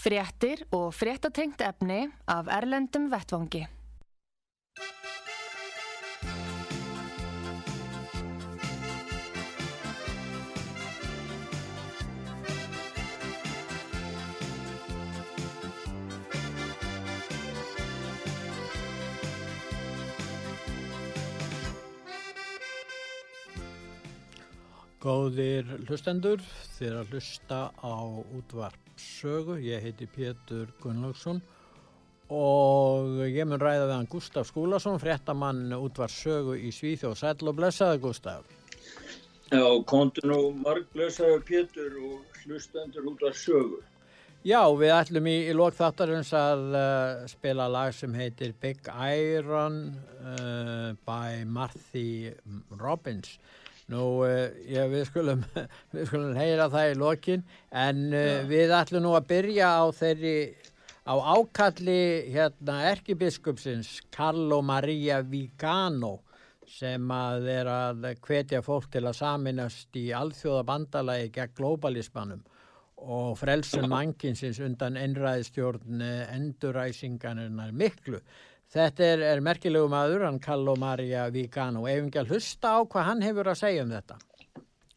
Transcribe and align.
Fréttir 0.00 0.62
og 0.72 0.94
fréttatengt 0.96 1.60
efni 1.60 2.06
af 2.24 2.46
Erlendum 2.48 3.10
Vettvangi. 3.12 3.66
Góðir 25.00 25.68
hlustendur, 25.90 26.40
þér 26.78 27.02
að 27.02 27.12
hlusta 27.12 27.66
á 27.84 27.96
útvarp 28.36 28.89
sögu. 29.00 29.56
Ég 29.64 29.82
heiti 29.84 30.08
Pétur 30.10 30.70
Gunnlaugsson 30.82 31.42
og 32.30 33.24
ég 33.26 33.42
mun 33.48 33.58
ræða 33.58 33.88
við 33.88 33.96
hann 33.96 34.08
Gustaf 34.10 34.46
Skúlason, 34.46 35.00
fréttamann 35.02 35.72
útvarp 35.74 36.14
sögu 36.14 36.54
í 36.54 36.70
Svíþjóð. 36.74 37.16
Sæl 37.18 37.50
og 37.50 37.56
blessaði 37.58 38.02
Gustaf. 38.04 38.46
Já, 39.50 39.66
kontur 39.90 40.28
nú 40.30 40.40
marg 40.62 40.86
blessaði 40.94 41.40
Pétur 41.48 41.96
og 41.98 42.42
hlustendur 42.44 43.08
útvarp 43.10 43.38
sögu. 43.38 43.80
Já, 44.46 44.62
við 44.72 44.94
ætlum 44.94 45.26
í, 45.28 45.34
í 45.50 45.52
lók 45.52 45.74
þáttarins 45.76 46.30
að 46.32 46.62
uh, 46.72 47.24
spila 47.28 47.66
lag 47.68 47.90
sem 47.92 48.14
heitir 48.16 48.54
Big 48.62 48.86
Iron 48.88 49.82
uh, 50.22 50.94
by 51.04 51.42
Marthy 51.44 52.30
Robbins. 52.80 53.34
Nú, 53.90 54.22
já, 54.70 54.84
við 54.90 55.04
skulum, 55.08 55.44
við 55.94 56.08
skulum 56.08 56.36
heyra 56.38 56.68
það 56.70 56.92
í 56.92 56.96
lokin, 57.00 57.44
en 57.74 58.02
uh, 58.14 58.40
við 58.50 58.74
ætlum 58.76 59.02
nú 59.06 59.14
að 59.18 59.28
byrja 59.32 59.70
á 59.82 59.84
þeirri, 59.96 60.34
á 61.10 61.14
ákalli 61.18 62.00
hérna 62.30 62.80
erkibiskupsins 62.92 63.96
Carlo 64.14 64.60
Maria 64.62 65.20
Vigano 65.26 66.20
sem 66.70 67.10
að 67.10 67.48
er 67.50 67.70
að 67.70 68.04
hvetja 68.22 68.60
fólk 68.62 68.92
til 68.94 69.02
að 69.08 69.18
saminast 69.18 69.96
í 69.98 70.10
alþjóða 70.14 70.62
bandalagi 70.68 71.32
gegn 71.34 71.56
globalismannum 71.58 72.44
og 73.00 73.38
frelsun 73.40 73.88
mankinsins 73.90 74.60
undan 74.62 74.98
einræðistjórn 75.00 76.02
enduræsingarinnar 76.04 77.72
miklu. 77.72 78.20
Þetta 78.70 79.06
er, 79.12 79.22
er 79.32 79.40
merkilegu 79.42 79.88
maður, 79.90 80.28
hann 80.28 80.38
Carlo 80.38 80.76
Maria 80.78 81.24
Vigano. 81.34 81.88
Ef 81.90 82.04
ekki 82.04 82.20
að 82.20 82.34
hlusta 82.34 82.76
á 82.76 82.78
hvað 82.86 83.08
hann 83.08 83.24
hefur 83.26 83.50
að 83.50 83.58
segja 83.64 83.86
um 83.86 83.94
þetta. 83.96 84.18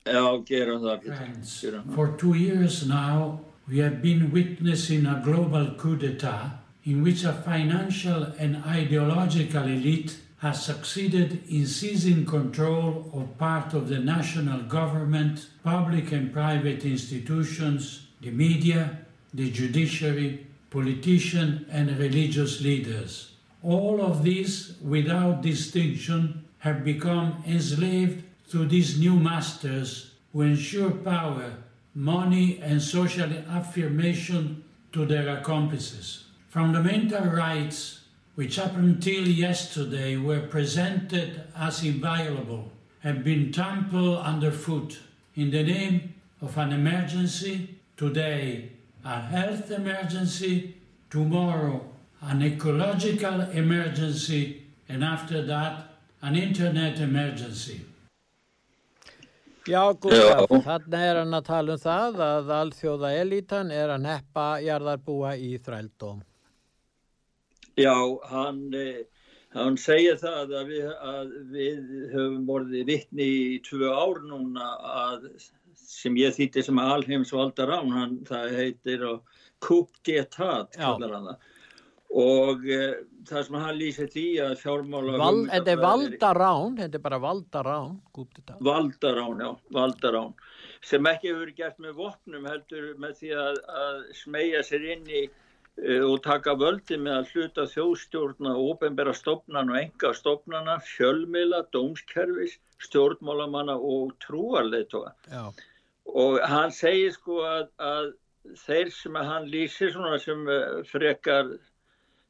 Já, 0.03 0.25
gerum 0.45 0.83
það. 0.83 1.07
Friends, 1.07 1.53
for 1.95 2.13
two 2.19 2.35
years 2.35 2.85
now 2.85 3.39
we 3.67 3.79
have 3.79 4.01
been 4.01 4.29
witnessing 4.31 5.07
a 5.07 5.21
global 5.23 5.73
coup 5.77 5.97
d'etat 5.97 6.59
in 6.83 7.01
which 7.01 7.23
a 7.23 7.33
financial 7.33 8.27
and 8.38 8.57
ideological 8.67 9.63
elite 9.63 10.17
has 10.39 10.63
succeeded 10.63 11.41
in 11.47 11.66
seizing 11.66 12.25
control 12.25 13.09
of 13.13 13.38
part 13.38 13.73
of 13.73 13.88
the 13.88 13.97
national 13.97 14.61
government, 14.63 15.47
public 15.63 16.12
and 16.12 16.33
private 16.33 16.83
institutions, 16.83 18.07
the 18.22 18.29
media, 18.29 19.00
the 19.33 19.50
judiciary, 19.50 20.45
politicians 20.69 21.66
and 21.72 21.97
religious 21.97 22.59
leaders. 22.59 23.32
All 23.63 24.01
of 24.01 24.24
these, 24.24 24.75
without 24.81 25.41
distinction, 25.41 26.44
have 26.59 26.84
become 26.84 27.41
enslaved 27.47 28.24
to 28.51 28.66
these 28.66 29.00
new 29.00 29.16
masters 29.16 30.12
who 30.34 30.41
ensure 30.41 30.91
power, 30.91 31.53
money, 31.96 32.59
and 32.62 32.81
social 32.81 33.31
affirmation 33.50 34.66
to 34.91 35.06
their 35.06 35.38
accomplices. 35.38 36.25
Fundamental 36.50 37.25
rights, 37.25 38.01
which 38.35 38.59
up 38.59 38.75
until 38.75 39.28
yesterday 39.28 40.18
were 40.18 40.41
presented 40.41 41.44
as 41.56 41.85
inviolable, 41.85 42.69
have 43.00 43.24
been 43.24 43.51
trampled 43.51 44.19
underfoot 44.19 45.00
in 45.35 45.51
the 45.51 45.63
name 45.63 46.13
of 46.41 46.57
an 46.57 46.74
emergency, 46.74 47.78
today 47.95 48.72
a 49.06 49.22
health 49.22 49.72
emergency, 49.72 50.75
tomorrow 51.09 51.93
an 52.29 52.41
ecological 52.41 53.41
emergency, 53.51 54.63
and 54.89 55.03
after 55.03 55.41
that, 55.45 55.97
an 56.22 56.35
internet 56.35 57.00
emergency. 57.00 57.81
Já, 59.67 59.94
Gustaf, 59.95 60.51
þarna 60.66 61.00
er 61.07 61.17
hann 61.22 61.35
að 61.38 61.45
tala 61.47 61.75
um 61.78 61.79
það 61.79 62.22
að 62.25 62.50
alþjóða 62.57 63.12
elítan 63.22 63.72
er 63.72 63.94
að 63.94 64.03
neppa 64.03 64.47
jarðarbúa 64.59 65.38
í 65.39 65.53
þrældóm. 65.63 66.19
Já, 67.79 67.95
hann, 68.28 68.66
hann 69.56 69.79
segir 69.79 70.19
það 70.19 70.51
að 70.59 70.73
við, 70.73 70.89
að 71.13 71.31
við 71.56 71.79
höfum 72.12 72.44
vorið 72.50 72.91
vittni 72.91 73.29
í 73.39 73.62
tvö 73.63 73.88
ár 73.88 74.19
núna 74.28 74.67
að, 75.07 75.31
sem 75.79 76.19
ég 76.19 76.35
þýtti 76.35 76.67
sem 76.67 76.83
alheims 76.83 77.31
valdar 77.31 77.72
án, 77.72 77.95
hann, 77.95 78.19
það 78.28 78.59
heitir 78.59 79.07
Kup 79.63 79.95
Getat, 80.03 80.75
kallar 80.75 81.16
hann 81.16 81.31
það 81.31 81.50
og 82.13 82.66
uh, 82.69 82.96
það 83.25 83.46
sem 83.47 83.56
hann 83.57 83.78
lýsir 83.79 84.09
því 84.13 84.25
að 84.46 84.56
fjármála 84.62 85.19
Val, 85.22 85.38
þetta 85.50 85.74
er 85.74 85.79
valdarán 85.81 86.75
þetta 86.78 87.00
er 87.00 87.06
bara 87.06 87.19
valdarán 87.24 87.96
valdarán, 88.68 89.41
já, 89.41 89.50
valdarán 89.74 90.35
sem 90.85 91.09
ekki 91.09 91.31
hefur 91.31 91.53
gert 91.57 91.79
með 91.81 91.96
vopnum 92.01 92.46
heldur 92.50 92.91
með 93.01 93.16
því 93.22 93.34
að, 93.46 93.63
að 93.85 94.03
smegja 94.19 94.62
sér 94.68 94.88
inn 94.97 95.09
í 95.09 95.24
uh, 95.25 96.06
og 96.12 96.22
taka 96.28 96.53
völdi 96.59 97.00
með 97.01 97.19
að 97.19 97.34
hluta 97.34 97.68
þjóðstjórna 97.74 98.56
óbembera 98.62 99.18
stopnana 99.18 99.74
og 99.74 99.81
enga 99.81 100.13
stopnana 100.18 100.80
fjölmila, 100.94 101.66
dómskerfis 101.74 102.59
stjórnmálamanna 102.84 103.80
og 103.80 104.13
trúarleitoga 104.22 105.16
og 106.13 106.41
hann 106.45 106.74
segir 106.75 107.13
sko 107.16 107.41
að, 107.47 107.69
að 107.80 108.13
þeir 108.59 108.90
sem 108.91 109.16
hann 109.16 109.45
lýsir 109.50 109.94
svona 109.95 110.19
sem 110.22 110.41
uh, 110.45 110.81
frekar 110.90 111.56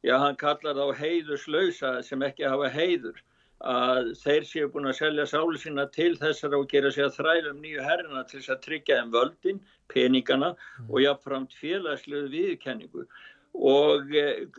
já 0.03 0.17
hann 0.19 0.39
kallar 0.39 0.75
þá 0.79 0.99
heiðuslausa 0.99 1.93
sem 2.03 2.25
ekki 2.27 2.49
hafa 2.49 2.69
heiður 2.73 3.21
að 3.63 4.09
þeir 4.19 4.45
séu 4.47 4.69
búin 4.71 4.89
að 4.91 4.97
selja 4.99 5.25
sáli 5.31 5.59
sína 5.61 5.85
til 5.95 6.11
þessar 6.19 6.57
og 6.57 6.67
gera 6.71 6.91
sér 6.91 7.07
að 7.07 7.19
þrælum 7.19 7.61
nýju 7.63 7.85
herrina 7.85 8.23
til 8.27 8.41
þess 8.41 8.51
að 8.55 8.63
tryggja 8.65 8.97
þeim 8.99 9.13
völdin, 9.13 9.61
peningana 9.93 10.49
mm. 10.55 10.89
og 10.89 11.03
jáfnframt 11.05 11.55
félagsluðu 11.61 12.31
viðkenningu 12.33 13.05
og 13.53 14.15
eh, 14.19 14.49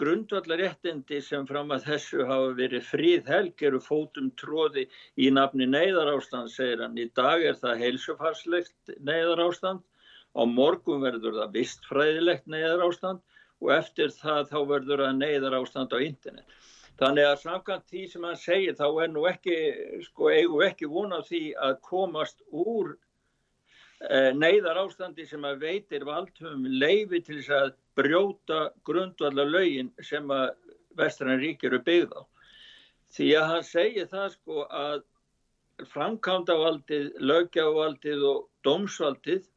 grundvallaréttindi 0.00 1.18
sem 1.24 1.44
fram 1.48 1.74
að 1.74 1.88
þessu 1.90 2.24
hafa 2.28 2.54
verið 2.56 2.86
fríð 2.88 3.26
helg 3.28 3.64
eru 3.66 3.80
fótum 3.84 4.30
tróði 4.40 4.86
í 5.20 5.28
nafni 5.34 5.66
neyðarástand 5.68 6.52
segir 6.54 6.84
hann, 6.84 6.96
í 6.96 7.10
dag 7.18 7.42
er 7.44 7.58
það 7.60 7.82
heilsufarslegt 7.84 8.94
neyðarástand. 8.96 9.82
Á 10.30 10.46
morgun 10.46 11.02
verður 11.02 11.40
það 11.40 11.56
vistfræðilegt 11.58 12.46
neyðarástand 12.46 13.20
og 13.60 13.72
eftir 13.74 14.12
það 14.16 14.48
þá 14.50 14.58
verður 14.72 15.04
það 15.04 15.20
neyðar 15.20 15.56
ástand 15.60 15.92
á 15.92 15.98
internet. 16.00 16.56
Þannig 17.00 17.26
að 17.26 17.38
samkvæmt 17.40 17.86
því 17.88 18.02
sem 18.12 18.24
hann 18.28 18.40
segir 18.40 18.74
þá 18.76 18.86
er 19.04 19.12
nú 19.12 19.22
ekki, 19.28 19.54
sko, 20.04 20.28
eigum 20.32 20.64
ekki 20.66 20.88
vona 20.90 21.20
því 21.24 21.42
að 21.68 21.78
komast 21.86 22.42
úr 22.50 22.90
e, 22.92 24.32
neyðar 24.36 24.82
ástandi 24.82 25.24
sem 25.28 25.46
að 25.48 25.62
veitir 25.64 26.04
valdhum 26.08 26.66
leifi 26.82 27.22
til 27.24 27.38
þess 27.38 27.54
að 27.56 27.70
brjóta 27.96 28.60
grundvallar 28.84 29.48
lögin 29.48 29.88
sem 30.04 30.28
að 30.34 30.50
vestrann 31.00 31.40
ríkir 31.40 31.72
eru 31.72 31.80
byggð 31.86 32.12
á. 32.20 32.22
Því 33.10 33.30
að 33.38 33.48
hann 33.52 33.64
segir 33.66 34.10
það 34.10 34.28
sko 34.36 34.66
að 34.68 35.00
framkvæmdavaldið, 35.90 37.08
lögjavaldið 37.24 38.26
og 38.28 38.44
dómsvaldið 38.66 39.48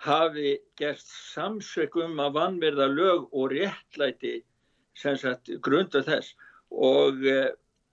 hafi 0.00 0.58
gert 0.80 1.02
samsök 1.04 1.96
um 2.00 2.20
að 2.24 2.36
vannverða 2.38 2.86
lög 2.92 3.26
og 3.36 3.52
réttlæti 3.52 4.38
sem 4.96 5.16
sagt 5.20 5.50
grunda 5.64 6.00
þess 6.06 6.34
og 6.70 7.20
eh, 7.28 7.50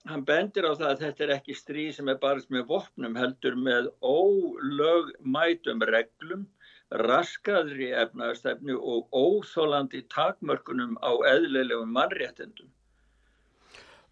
hann 0.08 0.24
bendir 0.24 0.64
á 0.64 0.72
það 0.72 0.88
að 0.90 1.02
þetta 1.04 1.24
er 1.26 1.34
ekki 1.36 1.56
stríð 1.58 1.90
sem 1.98 2.08
er 2.08 2.20
bara 2.22 2.44
með 2.54 2.64
vopnum 2.70 3.18
heldur 3.18 3.58
með 3.60 3.90
ólögmætum 4.00 5.84
reglum 5.90 6.46
raskaðri 6.88 7.90
efnaðarstefnu 7.92 8.78
og 8.80 9.12
óþólandi 9.12 10.06
takmörkunum 10.08 10.96
á 11.04 11.12
eðlilegum 11.28 11.92
mannréttendum. 11.92 12.70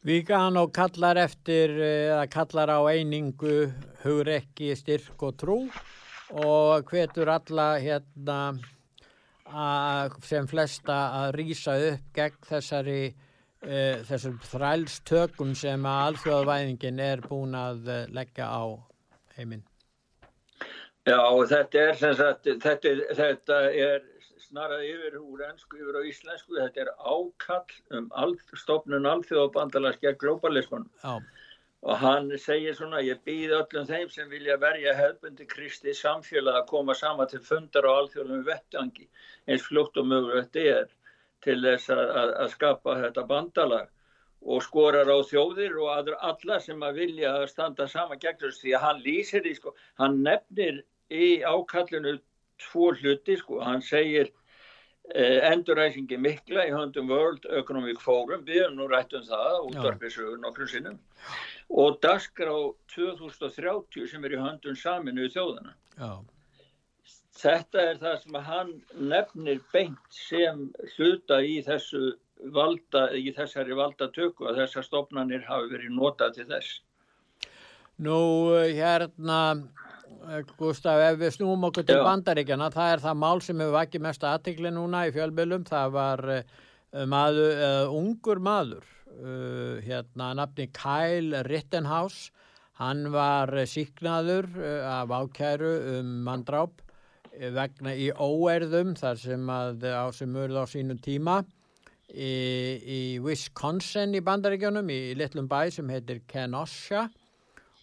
Víkan 0.07 0.59
og 0.61 0.75
kallar 0.77 1.17
eftir, 1.19 1.73
eða 1.73 2.27
kallar 2.31 2.71
á 2.77 2.81
einingu, 2.93 3.71
hugrekki, 4.05 4.75
styrk 4.77 5.25
og 5.25 5.39
trú 5.41 5.57
og 6.35 6.89
hvetur 6.91 7.31
alla 7.31 7.77
hérna 7.79 8.41
sem 10.27 10.49
flesta 10.51 10.97
að 11.21 11.37
rýsa 11.39 11.77
upp 11.93 12.11
gegn 12.17 12.49
þessari 12.49 13.01
uh, 13.13 14.03
þessum 14.09 14.41
þrælstökum 14.51 15.55
sem 15.55 15.87
að 15.87 16.03
alþjóðavæðingin 16.09 17.01
er 17.05 17.23
búin 17.29 17.55
að 17.55 17.87
uh, 17.87 18.03
leggja 18.11 18.51
á 18.51 18.65
heiminn. 19.37 19.65
Já, 21.07 21.23
þetta 21.47 21.79
er 21.79 21.99
sem 22.01 22.15
sagt, 22.19 22.49
þetta, 22.65 22.93
þetta 23.15 23.59
er 23.71 24.07
snarað 24.43 24.87
yfir 24.89 25.19
úr 25.21 25.45
ennsku 25.47 25.79
yfir 25.79 25.99
á 25.99 26.03
íslensku, 26.09 26.57
þetta 26.59 26.83
er 26.83 26.91
ákall 26.99 27.77
um 27.99 28.09
all, 28.19 28.35
stofnun 28.59 29.07
alþjóðabandalars 29.13 30.01
gegn 30.03 30.19
globalismun. 30.23 30.89
Já. 31.05 31.21
Og 31.87 31.99
hann 32.03 32.33
segir 32.43 32.75
svona, 32.75 32.99
ég 33.07 33.21
býð 33.27 33.53
öllum 33.61 33.85
þeim 33.87 34.09
sem 34.11 34.31
vilja 34.31 34.57
verja 34.59 34.95
hefbundi 34.99 35.45
Kristi 35.47 35.93
samfélag 35.95 36.57
að 36.59 36.71
koma 36.73 36.97
sama 36.99 37.27
til 37.31 37.39
fundar 37.47 37.87
á 37.87 37.93
alþjóðlum 38.01 38.41
vettangi 38.49 39.07
eins 39.47 39.67
fljótt 39.69 40.01
og 40.03 40.09
mögulegt 40.11 40.59
er 40.59 40.89
til 41.47 41.61
þess 41.63 41.93
að, 41.95 42.09
að, 42.23 42.33
að 42.43 42.51
skapa 42.57 42.97
þetta 43.05 43.25
bandalag. 43.31 43.93
Og 44.47 44.65
skorar 44.67 45.11
á 45.11 45.19
þjóðir 45.31 45.77
og 45.79 45.93
aðra 45.93 46.19
alla 46.31 46.59
sem 46.65 46.83
að 46.83 46.99
vilja 47.05 47.37
að 47.37 47.47
standa 47.53 47.87
sama 47.91 48.19
gegn 48.19 48.41
þessu 48.41 48.65
því 48.65 48.75
að 48.75 48.85
hann 48.87 49.05
lýsir 49.07 49.45
því 49.47 49.55
sko, 49.61 49.75
hann 50.03 50.19
nefnir 50.27 50.83
í 51.11 51.29
ákallinu 51.47 52.17
tvo 52.67 52.91
hluti 52.99 53.39
sko, 53.39 53.61
hann 53.63 53.83
segir 53.83 54.33
eh, 55.15 55.39
enduræsingi 55.53 56.19
mikla 56.19 56.67
í 56.67 56.75
höndum 56.75 57.15
World 57.15 57.47
Economic 57.63 58.03
Forum, 58.03 58.43
við 58.47 58.65
erum 58.65 58.81
nú 58.81 58.91
rætt 58.91 59.15
um 59.15 59.27
það 59.27 59.61
útvarpisögur 59.71 60.43
nokkrum 60.43 60.71
sinnum 60.75 60.99
og 61.71 61.99
Daskar 62.03 62.53
á 62.53 62.59
2030 62.95 64.09
sem 64.11 64.25
er 64.25 64.37
í 64.37 64.41
höndum 64.41 64.79
saminu 64.79 65.27
í 65.27 65.33
þjóðana 65.35 65.77
Já 65.99 66.23
Þetta 67.37 67.83
er 67.91 67.99
það 68.01 68.15
sem 68.23 68.37
hann 68.47 68.71
nefnir 69.11 69.59
beint 69.73 70.15
sem 70.15 70.63
hluta 70.95 71.43
í, 71.45 71.59
þessu 71.67 72.15
valda, 72.55 73.11
í 73.13 73.33
þessari 73.37 73.77
valdatöku 73.77 74.49
að 74.49 74.63
þessar 74.63 74.87
stofnanir 74.87 75.45
hafi 75.45 75.69
verið 75.75 75.93
notað 75.99 76.39
til 76.39 76.47
þess. 76.49 76.79
Nú 78.07 78.21
hérna, 78.77 79.41
Gustaf, 80.57 81.01
ef 81.11 81.21
við 81.21 81.35
snúum 81.37 81.69
okkur 81.69 81.85
til 81.89 81.99
Já. 82.01 82.05
bandaríkjana, 82.07 82.71
það 82.73 82.93
er 82.95 83.05
það 83.05 83.21
mál 83.21 83.45
sem 83.45 83.61
hefur 83.61 83.77
vakið 83.77 84.05
mest 84.09 84.25
aðtikli 84.25 84.73
núna 84.73 85.05
í 85.09 85.13
fjölbylum, 85.17 85.65
það 85.69 85.95
var 85.97 86.25
uh, 86.39 86.43
maður, 87.09 87.63
uh, 87.69 87.97
ungur 87.97 88.41
maður, 88.41 88.89
uh, 89.19 89.83
hérna 89.85 90.33
nafni 90.39 90.69
Kyle 90.75 91.43
Rittenhouse, 91.47 92.31
hann 92.77 93.09
var 93.13 93.49
síknaður 93.65 94.51
af 94.85 95.09
ákæru 95.09 95.71
um 95.97 96.11
mandráp 96.27 96.83
vegna 97.33 97.95
í 97.97 98.11
óerðum 98.13 98.93
þar 98.97 99.21
sem 99.21 99.49
að 99.49 99.87
á 99.89 100.05
sem 100.13 100.37
urð 100.37 100.61
á 100.61 100.65
sínum 100.69 101.01
tíma 101.01 101.39
í, 102.13 102.33
í 102.85 103.01
Wisconsin 103.25 104.15
í 104.17 104.23
bandaríkjónum 104.25 104.91
í 104.93 105.01
litlum 105.19 105.49
bæ 105.49 105.71
sem 105.73 105.89
heitir 105.89 106.21
Kenosha 106.29 107.07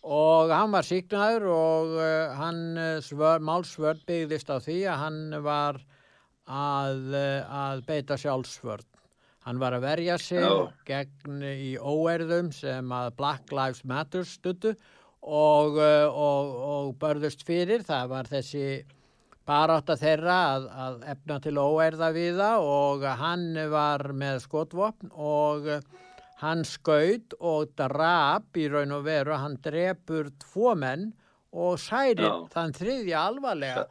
og 0.03 0.51
hann 0.51 0.73
var 0.73 0.87
síknaður 0.87 1.49
og 1.53 1.93
uh, 1.95 2.33
hann 2.35 2.77
eh, 2.77 2.97
svör, 3.03 3.39
málsvörd 3.39 4.03
byggðist 4.07 4.51
á 4.51 4.59
því 4.59 4.79
að 4.91 4.99
hann 4.99 5.19
var 5.45 5.79
að, 6.43 7.05
uh, 7.15 7.53
að 7.55 7.85
beita 7.87 8.17
sjálfsvörd. 8.19 8.89
Hann 9.43 9.59
var 9.59 9.75
að 9.75 9.85
verja 9.85 10.17
sig 10.21 10.43
oh. 10.47 10.71
gegn 10.87 11.41
í 11.43 11.73
óerðum 11.77 12.51
sem 12.55 12.91
að 12.95 13.13
Black 13.19 13.51
Lives 13.51 13.83
Matter 13.83 14.23
stuttu 14.27 14.73
og, 14.73 15.79
uh, 15.79 16.07
og, 16.07 16.53
og 16.73 16.93
börðust 17.01 17.43
fyrir. 17.47 17.83
Það 17.87 18.11
var 18.13 18.31
þessi 18.31 18.67
barátta 19.47 19.97
þeirra 19.99 20.37
að, 20.53 20.69
að 20.85 21.03
efna 21.15 21.39
til 21.43 21.57
óerða 21.59 22.13
við 22.15 22.39
það 22.39 22.69
og 22.69 23.03
hann 23.19 23.49
var 23.73 24.05
með 24.15 24.39
skotvopn 24.45 25.11
og 25.11 25.67
hann 26.43 26.63
skaut 26.67 27.35
og 27.39 27.73
drap 27.79 28.57
í 28.59 28.67
raun 28.71 28.95
og 28.95 29.05
veru, 29.07 29.35
hann 29.39 29.59
drefur 29.63 30.31
tvo 30.41 30.73
menn 30.79 31.11
og 31.53 31.77
særir 31.81 32.25
já. 32.25 32.33
þann 32.53 32.73
þriðja 32.79 33.27
alvarlega. 33.29 33.85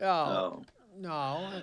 Já, 0.00 0.16
já. 0.32 0.46
já. 1.06 1.62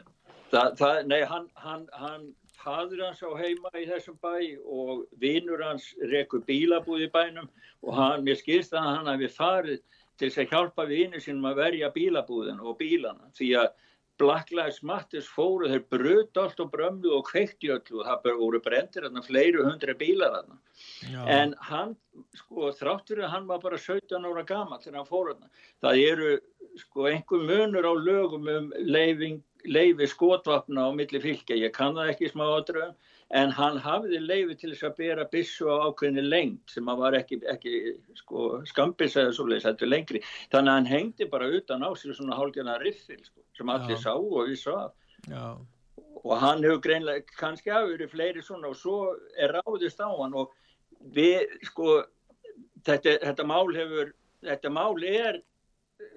Það, 0.53 0.75
það, 0.79 0.97
nei, 1.09 1.19
hann, 1.29 1.49
hann, 1.57 1.85
hann, 1.97 2.25
fadur 2.63 3.03
hans 3.05 3.21
á 3.23 3.29
heima 3.39 3.71
í 3.77 3.85
þessum 3.89 4.17
bæ 4.23 4.35
og 4.63 5.05
vinnur 5.21 5.63
hans 5.63 5.91
rekur 6.13 6.43
bílabúð 6.47 7.07
í 7.07 7.11
bænum 7.13 7.49
og 7.83 7.97
hann, 7.97 8.25
mér 8.25 8.39
skilst 8.39 8.73
að 8.73 8.89
hann 8.89 9.11
hafi 9.11 9.31
farið 9.37 9.81
til 10.17 10.29
þess 10.29 10.43
að 10.43 10.53
hjálpa 10.53 10.87
við 10.89 11.05
einu 11.05 11.23
sinum 11.23 11.49
að 11.49 11.63
verja 11.63 11.93
bílabúðin 11.95 12.61
og 12.63 12.77
bílana 12.79 13.31
því 13.37 13.49
að 13.63 13.73
Black 14.21 14.51
Lives 14.53 14.83
Matter 14.85 15.25
fóru 15.25 15.69
þeir 15.71 15.85
bröt 15.89 16.37
allt 16.37 16.59
og 16.61 16.69
brömlu 16.73 17.15
og 17.17 17.25
kveikt 17.31 17.65
í 17.65 17.71
öllu 17.73 18.01
og 18.01 18.05
það 18.07 18.35
voru 18.39 18.59
brendir 18.61 19.07
þarna 19.07 19.23
fleiru 19.25 19.63
hundra 19.65 19.95
bílar 19.97 20.35
þarna. 20.35 20.59
En 21.33 21.55
hann 21.69 21.95
sko 22.37 22.69
þráttur 22.77 23.23
að 23.23 23.33
hann 23.33 23.47
var 23.49 23.63
bara 23.63 23.79
17 23.81 24.27
ára 24.29 24.45
gama 24.45 24.77
þegar 24.83 24.99
hann 24.99 25.09
fór 25.09 25.31
þarna 25.31 25.49
það 25.81 26.03
eru 26.03 26.35
sko 26.83 27.09
einhver 27.09 27.47
munur 27.49 27.89
á 27.89 27.93
lögum 27.97 28.47
um 28.53 28.69
leifing, 28.77 29.41
leifi 29.69 30.07
skotvapna 30.09 30.87
á 30.87 30.91
milli 30.95 31.21
fylgja 31.23 31.57
ég 31.59 31.73
kann 31.75 31.95
það 31.97 32.13
ekki 32.13 32.31
smá 32.31 32.43
aðdraðum 32.45 32.95
en 33.33 33.53
hann 33.57 33.79
hafði 33.81 34.19
leiði 34.21 34.55
til 34.61 34.71
þess 34.73 34.87
að 34.87 34.97
bera 34.99 35.27
bissu 35.31 35.69
á 35.71 35.89
ákveðinni 35.89 36.23
lengt 36.27 36.73
sem 36.73 36.89
að 36.91 36.99
var 37.01 37.17
ekki, 37.17 37.39
ekki 37.49 37.75
sko, 38.19 38.49
skambis 38.69 39.15
eða 39.17 39.31
svoleiðis, 39.33 39.65
þetta 39.65 39.85
er 39.85 39.89
lengri. 39.89 40.21
Þannig 40.53 40.71
að 40.71 40.77
hann 40.77 40.89
hengdi 40.91 41.29
bara 41.31 41.49
utan 41.57 41.85
á 41.85 41.89
sér 41.97 42.17
svona 42.17 42.37
hálfgjörna 42.37 42.75
riffil 42.83 43.21
sko, 43.23 43.45
sem 43.57 43.71
allir 43.73 43.97
Já. 43.97 44.03
sá 44.03 44.11
og 44.13 44.51
við 44.51 44.59
sá 44.61 44.75
og 46.23 46.35
hann 46.39 46.63
hefur 46.63 46.83
greinlega 46.83 47.37
kannski 47.39 47.73
hafið 47.73 48.05
fleiri 48.11 48.43
svona 48.43 48.69
og 48.69 48.77
svo 48.79 48.97
er 49.39 49.55
ráðist 49.57 50.03
á 50.03 50.07
hann 50.07 50.35
og 50.37 50.53
við 51.15 51.47
sko 51.67 52.03
þetta, 52.85 53.17
þetta 53.23 53.47
mál 53.47 53.73
hefur 53.75 54.13
þetta 54.43 54.71
mál 54.71 55.03
er 55.07 55.41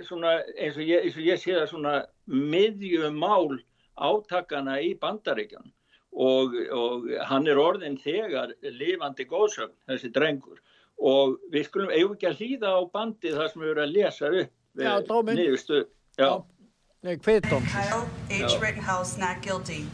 svona 0.07 0.37
eins 0.59 0.77
og 0.77 0.85
ég, 0.85 1.07
eins 1.07 1.17
og 1.17 1.27
ég 1.27 1.41
sé 1.41 1.55
það 1.57 1.69
svona 1.73 1.95
miðjumál 2.26 3.58
átakana 3.96 4.81
í 4.84 4.94
bandaríkjan 5.00 5.73
og, 6.17 6.55
og 6.73 7.11
hann 7.28 7.49
er 7.49 7.61
orðin 7.61 7.99
þegar 8.00 8.55
lifandi 8.62 9.26
góðsögn, 9.28 9.75
þessi 9.88 10.12
drengur 10.12 10.61
og 10.97 11.37
við 11.52 11.68
skulum 11.68 11.92
eigum 11.92 12.16
ekki 12.16 12.30
að 12.30 12.40
hlýða 12.40 12.73
á 12.73 12.80
bandi 12.92 13.33
þar 13.35 13.52
sem 13.52 13.62
við 13.62 13.73
verðum 13.73 13.85
að 13.85 13.97
lesa 13.97 14.33
upp 14.42 14.52
Já, 14.76 14.92
dóminn 15.09 15.40
Já, 15.40 15.85
Já. 16.21 16.30
Nei, 17.04 17.14
hviðdóm 17.16 17.71
Kyle 17.73 18.02
H. 18.33 18.59
Rittenhouse 18.61 19.21
not 19.21 19.40
guilty 19.45 19.85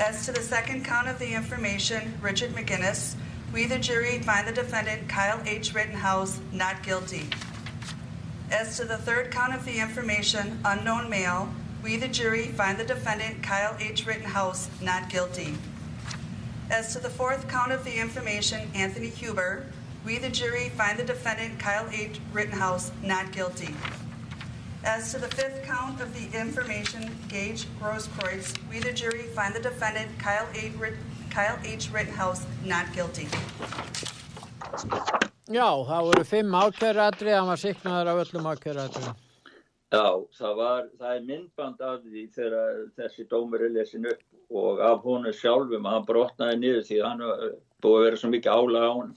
As 0.00 0.24
to 0.24 0.32
the 0.32 0.40
second 0.40 0.84
count 0.84 1.08
of 1.08 1.18
the 1.18 1.34
information, 1.34 2.14
Richard 2.22 2.50
McGinnis, 2.52 3.16
we 3.52 3.66
the 3.66 3.78
jury 3.78 4.20
find 4.20 4.48
the 4.48 4.52
defendant 4.52 5.08
Kyle 5.08 5.40
H. 5.44 5.74
Rittenhouse 5.74 6.40
not 6.52 6.82
guilty. 6.82 7.26
As 8.50 8.76
to 8.78 8.84
the 8.84 8.96
third 8.96 9.30
count 9.30 9.54
of 9.54 9.64
the 9.64 9.78
information, 9.78 10.58
unknown 10.64 11.08
male, 11.08 11.48
We, 11.82 11.96
the 11.96 12.08
jury, 12.08 12.48
find 12.48 12.76
the 12.76 12.84
defendant, 12.84 13.42
Kyle 13.42 13.74
H. 13.80 14.04
Rittenhouse, 14.04 14.68
not 14.82 15.08
guilty. 15.08 15.54
As 16.70 16.92
to 16.92 16.98
the 16.98 17.08
fourth 17.08 17.48
count 17.48 17.72
of 17.72 17.84
the 17.84 17.98
information, 17.98 18.68
Anthony 18.74 19.08
Huber, 19.08 19.64
we, 20.04 20.18
the 20.18 20.28
jury, 20.28 20.68
find 20.70 20.98
the 20.98 21.04
defendant, 21.04 21.58
Kyle 21.58 21.88
H. 21.90 22.20
Rittenhouse, 22.32 22.92
not 23.02 23.32
guilty. 23.32 23.74
As 24.84 25.10
to 25.12 25.18
the 25.18 25.28
fifth 25.28 25.62
count 25.64 26.00
of 26.00 26.12
the 26.14 26.38
information, 26.38 27.16
Gage 27.28 27.66
Grosskreutz, 27.80 28.58
we, 28.68 28.80
the 28.80 28.92
jury, 28.92 29.22
find 29.34 29.54
the 29.54 29.60
defendant, 29.60 30.18
Kyle 30.18 30.48
H. 30.54 30.72
Kyle 31.30 31.58
H. 31.64 31.90
Rittenhouse, 31.90 32.44
not 32.64 32.92
guilty. 32.92 33.28
Já, 35.50 35.66
það 35.82 36.04
voru 36.06 36.24
fimm 36.28 36.52
ákjörðatri, 36.54 37.30
hann 37.34 37.48
var 37.50 37.58
siknaður 37.58 38.08
af 38.12 38.18
öllum 38.22 38.44
ákjörðatri. 38.52 39.12
Já, 39.90 40.06
það, 40.38 40.52
var, 40.60 40.84
það 41.00 41.14
er 41.16 41.24
myndband 41.26 41.80
af 41.82 42.04
því 42.04 42.20
þegar 42.36 42.76
þessi 43.00 43.24
dómur 43.32 43.64
er 43.66 43.72
lesin 43.74 44.06
upp 44.06 44.54
og 44.62 44.82
af 44.86 45.00
honu 45.02 45.32
sjálfum 45.34 45.88
að 45.90 45.96
hann 45.96 46.06
brotnaði 46.06 46.60
niður 46.60 46.84
því 46.86 47.00
hann 47.02 47.24
búið 47.82 47.96
að 47.98 48.06
vera 48.06 48.20
svo 48.20 48.30
mikið 48.30 48.60
álag 48.60 48.86
á 48.86 48.92
hann 48.92 49.10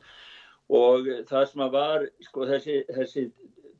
og 0.79 1.11
það 1.29 1.45
sem 1.51 1.63
að 1.67 1.77
var 1.77 2.07
sko, 2.25 2.47
þessi, 2.49 2.79
þessi 2.89 3.27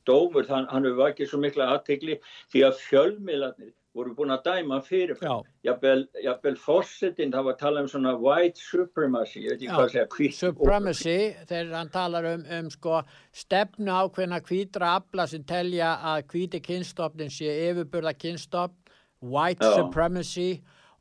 dómur, 0.06 0.46
þann, 0.46 0.70
hann 0.70 0.86
hefur 0.86 1.00
vakið 1.02 1.32
svo 1.32 1.42
mikla 1.42 1.70
aðtegli 1.74 2.20
því 2.54 2.64
að 2.68 2.80
fjölmiðlarnir 2.84 3.74
voru 3.94 4.14
búin 4.16 4.34
að 4.34 4.48
dæma 4.48 4.80
fyrir 4.82 5.18
jafnvel 5.64 6.56
fórsetin, 6.58 7.32
það 7.32 7.46
var 7.46 7.54
að 7.54 7.60
tala 7.62 7.82
um 7.84 7.90
svona 7.90 8.14
white 8.18 8.60
supremacy, 8.60 9.44
að 9.48 9.64
segja 9.92 10.30
supremacy, 10.34 11.18
þegar 11.46 11.74
hann 11.78 11.92
talar 11.94 12.30
um, 12.32 12.46
um 12.58 12.70
sko 12.74 13.00
stefnu 13.34 13.94
ákveðna 13.94 14.40
hvítra 14.48 14.94
afla 14.98 15.28
sem 15.30 15.44
telja 15.46 15.94
að 16.14 16.24
hvíti 16.32 16.62
kynstofnin 16.64 17.30
sé 17.32 17.52
yfirburða 17.68 18.16
kynstofn 18.18 18.80
white 19.24 19.62
Já. 19.64 19.78
supremacy 19.78 20.48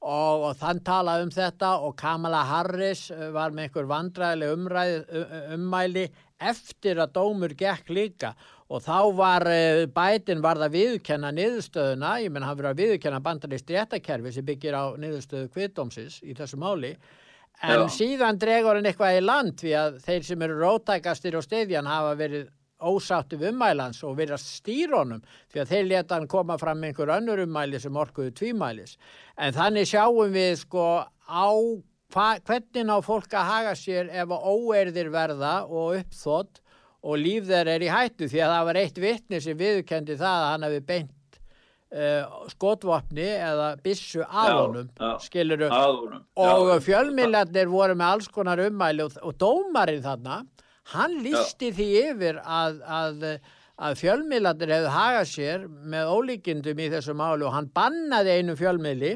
og, 0.03 0.49
og 0.49 0.53
þann 0.59 0.83
talaði 0.85 1.27
um 1.27 1.33
þetta 1.33 1.71
og 1.87 1.95
Kamala 1.99 2.43
Harris 2.47 3.07
uh, 3.11 3.31
var 3.35 3.55
með 3.55 3.69
einhver 3.69 3.89
vandræðileg 3.89 4.55
umræð, 4.57 4.95
ummæli 5.57 6.07
eftir 6.43 6.99
að 6.99 7.15
dómur 7.17 7.55
gekk 7.57 7.89
líka 7.93 8.33
og 8.73 8.81
þá 8.81 8.99
var 9.17 9.45
uh, 9.49 9.83
bætin 9.93 10.41
varð 10.43 10.65
að 10.67 10.77
viðkenna 10.77 11.29
niðurstöðuna, 11.37 12.15
ég 12.23 12.33
menn 12.33 12.45
hann 12.47 12.57
verið 12.57 12.71
að 12.71 12.81
viðkenna 12.81 13.21
bandarist 13.23 13.69
réttakerfi 13.69 14.33
sem 14.33 14.47
byggir 14.47 14.77
á 14.77 14.83
niðurstöðu 14.97 15.51
kvittdómsins 15.53 16.21
í 16.25 16.33
þessu 16.37 16.57
máli 16.61 16.95
en 17.61 17.85
Já. 17.85 17.87
síðan 17.93 18.39
dregur 18.41 18.79
hann 18.79 18.89
eitthvað 18.89 19.19
í 19.19 19.23
land 19.23 19.55
því 19.61 19.77
að 19.77 20.01
þeir 20.07 20.27
sem 20.27 20.45
eru 20.47 20.59
rótækastir 20.59 21.37
og 21.37 21.45
stefjan 21.45 21.89
hafa 21.89 22.17
verið 22.19 22.49
ósáttu 22.83 23.37
við 23.39 23.53
ummælans 23.53 24.01
og 24.03 24.17
verið 24.17 24.35
að 24.35 24.43
stýra 24.43 24.99
honum 25.03 25.21
því 25.53 25.61
að 25.61 25.71
þeir 25.71 25.85
leta 25.91 26.17
hann 26.17 26.27
koma 26.31 26.57
fram 26.59 26.81
með 26.81 26.91
einhver 26.91 27.13
önnur 27.15 27.43
ummæli 27.45 27.79
sem 27.79 28.01
orkuðu 28.03 28.33
tvímælis 28.39 28.97
en 29.37 29.55
þannig 29.55 29.87
sjáum 29.93 30.33
við 30.33 30.57
sko 30.65 30.87
á 31.05 31.47
hvernig 32.13 32.91
á 32.91 32.97
fólk 33.05 33.37
að 33.37 33.49
haga 33.49 33.77
sér 33.77 34.11
ef 34.11 34.33
óerðir 34.33 35.09
verða 35.13 35.55
og 35.69 36.01
uppþótt 36.01 36.62
og 37.03 37.19
líf 37.19 37.49
þeir 37.49 37.69
er 37.73 37.83
í 37.83 37.91
hættu 37.91 38.29
því 38.31 38.41
að 38.45 38.53
það 38.55 38.65
var 38.69 38.79
eitt 38.83 39.01
vittni 39.03 39.41
sem 39.43 39.59
viðkendi 39.59 40.15
það 40.19 40.37
að 40.39 40.49
hann 40.51 40.65
hefði 40.67 40.83
beint 40.91 41.39
uh, 41.93 42.45
skotvopni 42.53 43.25
eða 43.33 43.67
bissu 43.83 44.23
að 44.23 44.51
Já, 44.51 44.53
honum 44.59 44.87
já. 44.99 45.09
skiluru 45.25 45.71
og 45.71 46.69
Já, 46.69 46.77
fjölmiðlarnir 46.87 47.73
voru 47.73 47.97
með 47.99 48.13
alls 48.15 48.29
konar 48.33 48.63
ummæli 48.63 49.03
og, 49.05 49.17
og 49.21 49.35
dómarinn 49.41 50.05
þarna 50.05 50.39
hann 50.93 51.19
lísti 51.23 51.71
því 51.75 51.89
yfir 52.05 52.39
að, 52.43 52.79
að, 52.83 53.27
að 53.83 53.99
fjölmiðlarnir 54.01 54.73
hefðu 54.77 54.95
hagað 54.95 55.29
sér 55.31 55.67
með 55.67 56.15
ólíkindum 56.15 56.81
í 56.83 56.89
þessu 56.91 57.15
máli 57.19 57.47
og 57.47 57.55
hann 57.55 57.69
bannaði 57.75 58.39
einu 58.39 58.57
fjölmiðli 58.59 59.13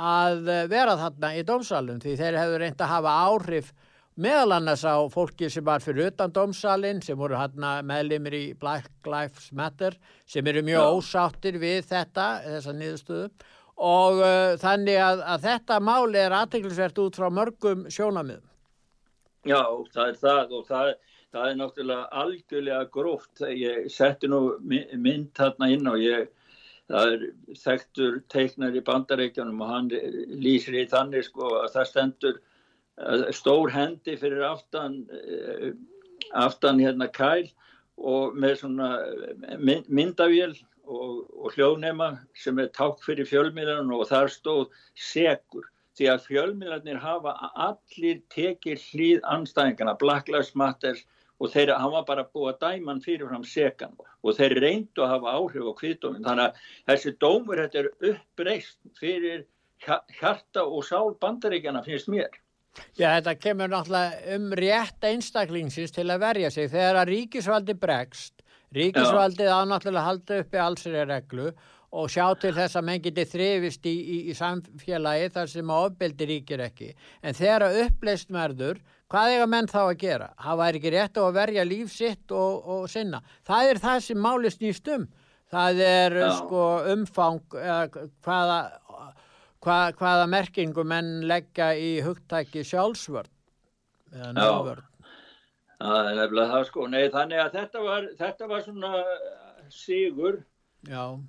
að 0.00 0.46
vera 0.70 0.96
þarna 0.96 1.34
í 1.36 1.44
dómsalum 1.46 2.00
því 2.02 2.16
þeir 2.16 2.38
hefðu 2.40 2.58
reynd 2.62 2.82
að 2.82 2.92
hafa 2.94 3.14
áhrif 3.28 3.72
meðal 4.20 4.56
annars 4.56 4.82
á 4.84 4.96
fólki 5.12 5.50
sem 5.50 5.64
var 5.64 5.80
fyrir 5.84 6.10
utan 6.10 6.32
dómsalinn 6.34 7.02
sem 7.04 7.18
voru 7.18 7.38
meðlimir 7.86 8.34
í 8.34 8.44
Black 8.58 8.90
Lives 9.06 9.52
Matter 9.52 9.96
sem 10.26 10.46
eru 10.46 10.62
mjög 10.66 10.82
Já. 10.82 10.90
ósáttir 10.96 11.58
við 11.60 11.84
þetta, 11.88 12.26
þessa 12.44 12.74
niðurstöðu 12.76 13.30
og 13.80 14.18
uh, 14.20 14.56
þannig 14.60 14.98
að, 15.00 15.22
að 15.24 15.46
þetta 15.46 15.78
máli 15.80 16.18
er 16.20 16.34
aðteglisvert 16.36 16.98
út 17.00 17.16
frá 17.16 17.30
mörgum 17.32 17.86
sjónamiðum. 17.88 18.44
Já, 19.48 19.62
það 19.94 20.10
er 20.10 20.18
það 20.20 20.52
og 20.58 20.66
það, 20.68 20.90
það 21.32 21.46
er 21.48 21.56
náttúrulega 21.56 22.20
algjörlega 22.22 22.90
gróft. 22.92 23.40
Ég 23.40 23.88
setti 23.88 24.28
nú 24.28 24.42
my- 24.60 24.84
mynd 25.00 25.30
þarna 25.38 25.70
inn 25.72 25.88
og 25.88 25.96
ég, 26.04 26.28
það 26.92 27.14
er 27.14 27.24
þekktur 27.62 28.20
teiknar 28.28 28.76
í 28.76 28.84
bandareikjanum 28.84 29.64
og 29.64 29.72
hann 29.72 29.88
lýsir 30.44 30.76
í 30.76 30.84
þannig 30.90 31.24
sko 31.30 31.48
að 31.62 31.72
það 31.78 31.88
stendur 31.94 32.40
stór 33.32 33.70
hendi 33.72 34.16
fyrir 34.20 34.42
aftan, 34.44 35.06
eh, 35.10 35.72
aftan 36.32 36.78
hérna 36.78 37.08
kæl 37.12 37.50
og 37.96 38.36
með 38.36 38.56
svona 38.62 38.90
mynd, 39.58 39.88
myndavél 39.88 40.56
og, 40.84 41.30
og 41.30 41.52
hljóðnema 41.54 42.18
sem 42.34 42.58
er 42.58 42.72
takk 42.76 43.02
fyrir 43.04 43.28
fjölmiðlan 43.28 43.92
og 43.94 44.08
þar 44.08 44.32
stóð 44.32 44.66
segur 44.96 45.68
því 45.98 46.08
að 46.12 46.26
fjölmiðlarnir 46.26 47.00
hafa 47.02 47.34
allir 47.54 48.20
tekið 48.32 48.84
hlýð 48.90 49.24
anstæðingana, 49.28 49.98
Black 50.00 50.28
Lives 50.32 50.54
Matter 50.56 50.96
og 51.40 51.52
þeir, 51.52 51.72
hann 51.76 51.92
var 51.92 52.04
bara 52.08 52.26
búið 52.28 52.54
að 52.54 52.60
dæma 52.64 52.92
hann 52.92 53.02
fyrirfram 53.04 53.44
sekan 53.48 53.96
og 54.00 54.36
þeir 54.36 54.58
reyndu 54.60 55.04
að 55.04 55.14
hafa 55.14 55.34
áhrif 55.38 55.68
á 55.68 55.72
kviðdómin. 55.80 56.24
Þannig 56.24 56.46
að 56.46 56.60
þessi 56.90 57.14
dómur 57.20 57.62
þetta 57.62 57.82
er 57.82 57.90
uppreist 58.12 58.78
fyrir 59.00 59.46
hja- 59.84 60.04
hjarta 60.20 60.64
og 60.64 60.84
sál 60.84 61.14
bandaríkjana 61.20 61.84
finnst 61.84 62.08
mér. 62.12 62.39
Já, 62.94 63.08
þetta 63.16 63.34
kemur 63.40 63.72
náttúrulega 63.72 64.36
um 64.36 64.52
rétt 64.60 65.08
einstaklingsins 65.10 65.92
til 65.94 66.06
að 66.06 66.22
verja 66.22 66.52
sig. 66.54 66.70
Þegar 66.70 67.00
að 67.02 67.12
ríkisvaldi 67.14 67.74
bregst, 67.80 68.44
ríkisvaldið 68.76 69.50
á 69.50 69.60
náttúrulega 69.66 70.02
að 70.04 70.08
halda 70.10 70.40
uppi 70.44 70.62
allsirja 70.62 71.04
reglu 71.08 71.50
og 71.90 72.10
sjá 72.12 72.28
til 72.38 72.52
þess 72.54 72.78
að 72.78 72.86
menn 72.86 73.02
geti 73.02 73.24
þrifist 73.26 73.86
í, 73.90 73.94
í, 73.98 74.18
í 74.30 74.34
samfélagi 74.38 75.30
þar 75.34 75.50
sem 75.50 75.72
að 75.74 75.86
ofbeldi 75.88 76.28
ríkir 76.30 76.62
ekki. 76.68 76.92
En 77.26 77.34
þegar 77.34 77.66
að 77.66 77.78
uppleist 77.86 78.30
merður, 78.30 78.78
hvað 79.10 79.34
eiga 79.34 79.48
menn 79.50 79.70
þá 79.70 79.80
að 79.82 79.96
gera? 80.04 80.28
Það 80.38 80.60
væri 80.62 80.80
ekki 80.80 80.92
rétt 80.94 81.18
að 81.18 81.32
verja 81.40 81.64
líf 81.66 81.90
sitt 81.94 82.36
og, 82.36 82.68
og 82.76 82.84
sinna. 82.92 83.22
Það 83.46 83.72
er 83.72 83.82
það 83.82 84.04
sem 84.06 84.22
máli 84.22 84.54
snýst 84.54 84.92
um. 84.94 85.08
Það 85.50 85.82
er 85.82 86.14
Já. 86.14 86.28
sko 86.38 86.64
umfang, 86.92 87.42
eða 87.58 88.06
hvaða, 88.22 88.58
hvað, 89.64 89.96
hvaða 90.00 90.28
merkingu 90.32 90.84
menn 90.84 91.10
leggja 91.30 91.72
í 91.76 91.90
hugtæki 92.04 92.64
sjálfsvörn 92.66 93.30
eða 94.14 94.30
Já. 94.30 94.38
nöfvörn. 94.38 94.86
Það 95.80 96.08
er 96.10 96.16
nefnilega 96.18 96.52
það 96.52 96.64
sko. 96.68 96.86
Nei, 96.92 97.02
þannig 97.08 97.40
að 97.40 97.52
þetta 97.56 97.82
var, 97.84 98.08
þetta 98.18 98.48
var 98.50 98.64
svona 98.66 98.94
sigur 99.72 100.42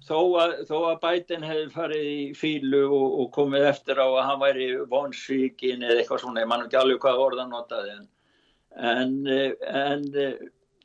þó 0.07 0.17
að, 0.39 0.53
þó 0.69 0.77
að 0.87 0.99
Biden 1.03 1.43
hefði 1.43 1.71
farið 1.73 2.05
í 2.07 2.19
fílu 2.39 2.85
og, 2.87 3.19
og 3.19 3.31
komið 3.35 3.67
eftir 3.67 3.99
á 3.99 4.07
að 4.07 4.23
hann 4.29 4.39
væri 4.39 4.67
vonsvíkin 4.87 5.83
eða 5.83 5.99
eitthvað 5.99 6.21
svona, 6.23 6.43
ég 6.43 6.47
mann 6.47 6.63
ekki 6.65 6.79
alveg 6.79 7.01
hvað 7.03 7.23
orðan 7.25 7.51
notaði 7.51 7.97
en, 7.97 8.05
en, 8.79 9.17
en 9.27 10.05
eh, 10.15 10.37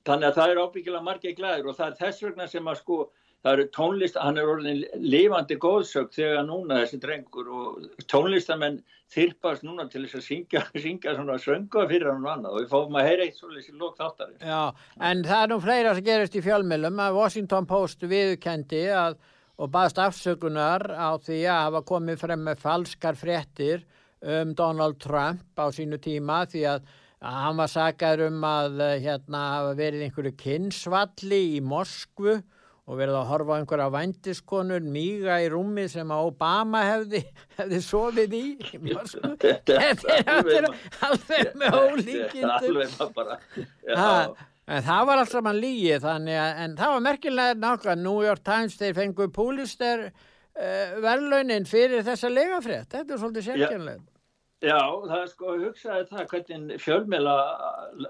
þannig 0.03 0.29
að 0.31 0.41
það 0.41 0.55
eru 0.55 0.65
ábyggilega 0.67 1.07
margir 1.07 1.37
glæður 1.39 1.71
og 1.71 1.79
það 1.79 1.93
er 1.93 2.01
þess 2.01 2.27
vegna 2.27 2.49
sem 2.51 2.67
að 2.67 2.81
sko 2.81 2.99
það 3.47 3.53
eru 3.53 3.67
tónlist, 3.77 4.19
hann 4.19 4.41
er 4.41 4.51
orðin 4.51 4.83
lifandi 4.99 5.57
góðsög 5.63 6.11
þegar 6.17 6.47
núna 6.49 6.81
þessi 6.83 6.99
drengur 7.03 7.51
og 7.55 8.07
tónlistamenn 8.11 8.81
þyrpast 9.15 9.63
núna 9.63 9.87
til 9.91 10.03
þess 10.03 10.19
að 10.19 10.25
syngja, 10.27 10.63
syngja 10.85 11.15
svona 11.15 11.39
sönga 11.39 11.87
fyrir 11.87 12.11
hann 12.11 12.27
og 12.27 12.33
annað. 12.33 12.57
Og 12.57 12.65
við 12.65 12.75
fáum 12.75 12.99
að 12.99 13.09
heyra 13.11 13.29
eitt 13.29 13.39
svolítið 13.39 13.71
í 13.71 13.79
lók 13.79 13.95
þáttarins. 14.01 14.43
já, 14.43 14.91
en 15.11 15.23
það 15.29 15.45
er 15.45 15.53
nú 15.53 15.61
fleira 15.63 15.95
sem 15.95 16.09
gerist 16.11 16.37
í 16.37 16.45
fjölmjölum 16.49 17.03
að 17.07 17.21
Washington 17.21 17.71
Post 17.71 18.03
viðkendi 18.11 18.83
að, 18.91 19.17
og 19.63 19.73
baðst 19.79 20.03
afsökunar 20.03 20.89
á 20.91 21.15
því 21.23 21.41
að 21.47 21.65
hafa 21.69 21.87
komið 21.95 22.21
frem 22.27 22.45
með 22.51 22.67
falskar 22.67 23.17
fréttir 23.17 23.87
um 24.27 24.57
Donald 24.59 24.99
Trump 24.99 25.55
á 25.55 25.71
sínu 25.71 26.01
tíma 26.03 26.43
því 26.51 26.69
að 26.75 26.95
að 27.27 27.37
hann 27.43 27.57
var 27.57 27.71
sakaður 27.73 28.27
um 28.29 28.43
að 28.45 28.83
hérna 29.01 29.39
hafa 29.55 29.71
verið 29.79 30.03
einhverju 30.05 30.35
kynnsvalli 30.37 31.39
í 31.57 31.63
Moskvu 31.65 32.37
og 32.87 32.99
verið 33.01 33.17
að 33.19 33.29
horfa 33.33 33.51
á 33.51 33.59
einhverja 33.59 33.87
vændiskonur 33.91 34.85
míga 34.95 35.41
í 35.43 35.49
rúmi 35.51 35.89
sem 35.91 36.11
Obama 36.15 36.85
hefði, 36.87 37.23
hefði 37.59 37.81
sofið 37.83 38.37
í. 38.39 38.45
Þetta 39.43 40.19
er 40.21 40.69
alveg, 41.11 41.51
með 41.59 41.79
ólíkindum. 41.81 42.79
En 44.67 44.83
það 44.83 45.03
var 45.07 45.21
allt 45.23 45.31
saman 45.31 45.61
lígi 45.63 45.99
þannig 46.03 46.39
að, 46.43 46.53
en 46.65 46.73
það 46.79 46.93
var 46.95 47.03
merkilega 47.05 47.59
nákvæm, 47.63 48.01
New 48.03 48.19
York 48.27 48.43
Times 48.47 48.75
þeir 48.79 48.97
fengu 48.97 49.29
Púlister 49.35 50.09
uh, 50.09 50.97
verðlaunin 51.05 51.67
fyrir 51.71 52.03
þessa 52.07 52.31
legafrétt, 52.33 52.89
þetta 52.95 53.15
er 53.15 53.21
svolítið 53.23 53.47
sérkjönlega. 53.51 54.03
Já, 54.65 54.79
það 55.05 55.19
er 55.21 55.27
sko, 55.29 55.51
hugsaði 55.61 56.05
það 56.09 56.29
hvernig 56.31 56.79
fjölmjöla 56.81 57.35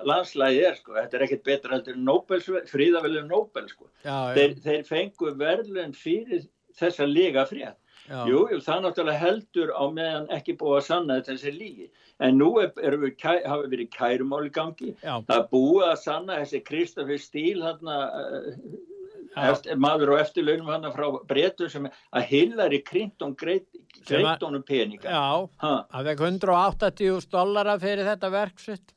landslægi 0.07 0.61
er 0.69 0.77
sko, 0.79 0.95
þetta 0.95 1.19
er 1.19 1.25
ekkert 1.27 1.43
betra 1.49 1.75
heldur 1.75 1.97
en 1.99 2.05
Nobels, 2.07 2.47
fríðavelum 2.71 3.27
Nobel 3.33 3.67
sko. 3.73 3.89
Já, 4.05 4.15
Þeir, 4.37 4.55
þeir 4.63 4.85
fengu 4.87 5.33
verðlun 5.41 5.97
fyrir 5.99 6.47
þessa 6.79 7.09
lega 7.11 7.43
frétt. 7.51 7.81
Jú, 8.07 8.45
jú, 8.53 8.61
það 8.63 8.85
náttúrulega 8.85 9.19
heldur 9.19 9.73
á 9.75 9.83
meðan 9.91 10.29
ekki 10.37 10.55
búið 10.61 10.77
að 10.79 10.85
sanna 10.87 11.17
þetta 11.19 11.33
þessi 11.35 11.53
lígi. 11.57 11.87
En 12.23 12.39
nú 12.39 12.53
er, 12.63 12.71
er 12.79 12.95
við, 13.03 13.17
kæ- 13.19 13.43
hafa 13.43 13.67
verið 13.73 13.91
kærumál 13.97 14.45
í 14.47 14.53
gangi. 14.55 14.93
já, 15.03 15.17
Það 15.27 15.49
búið 15.51 15.89
að 15.89 15.97
sanna 16.05 16.37
þessi 16.45 16.61
Kristoffer 16.69 17.19
Stíl 17.19 17.65
uh, 17.67 17.75
Já. 17.75 18.96
Eftir, 19.37 19.77
maður 19.77 20.13
og 20.15 20.21
eftirlaunum 20.23 20.67
hann 20.73 20.87
frá 20.95 21.07
breytum 21.29 21.69
sem 21.71 21.87
að 21.89 22.23
Hillary 22.31 22.79
Clinton 22.83 23.35
greit, 23.37 23.67
Sem 24.07 24.21
að- 24.21 24.25
greit 24.39 24.43
honum 24.49 24.63
peninga. 24.63 25.03
já, 25.11 25.49
Ha, 25.59 25.87
það 25.93 26.05
vekk 26.11 26.21
180.000 26.27 27.31
dollara 27.31 27.79
fyrir 27.79 28.05
þetta 28.05 28.31
verksitt. 28.31 28.93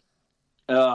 já. 0.70 0.86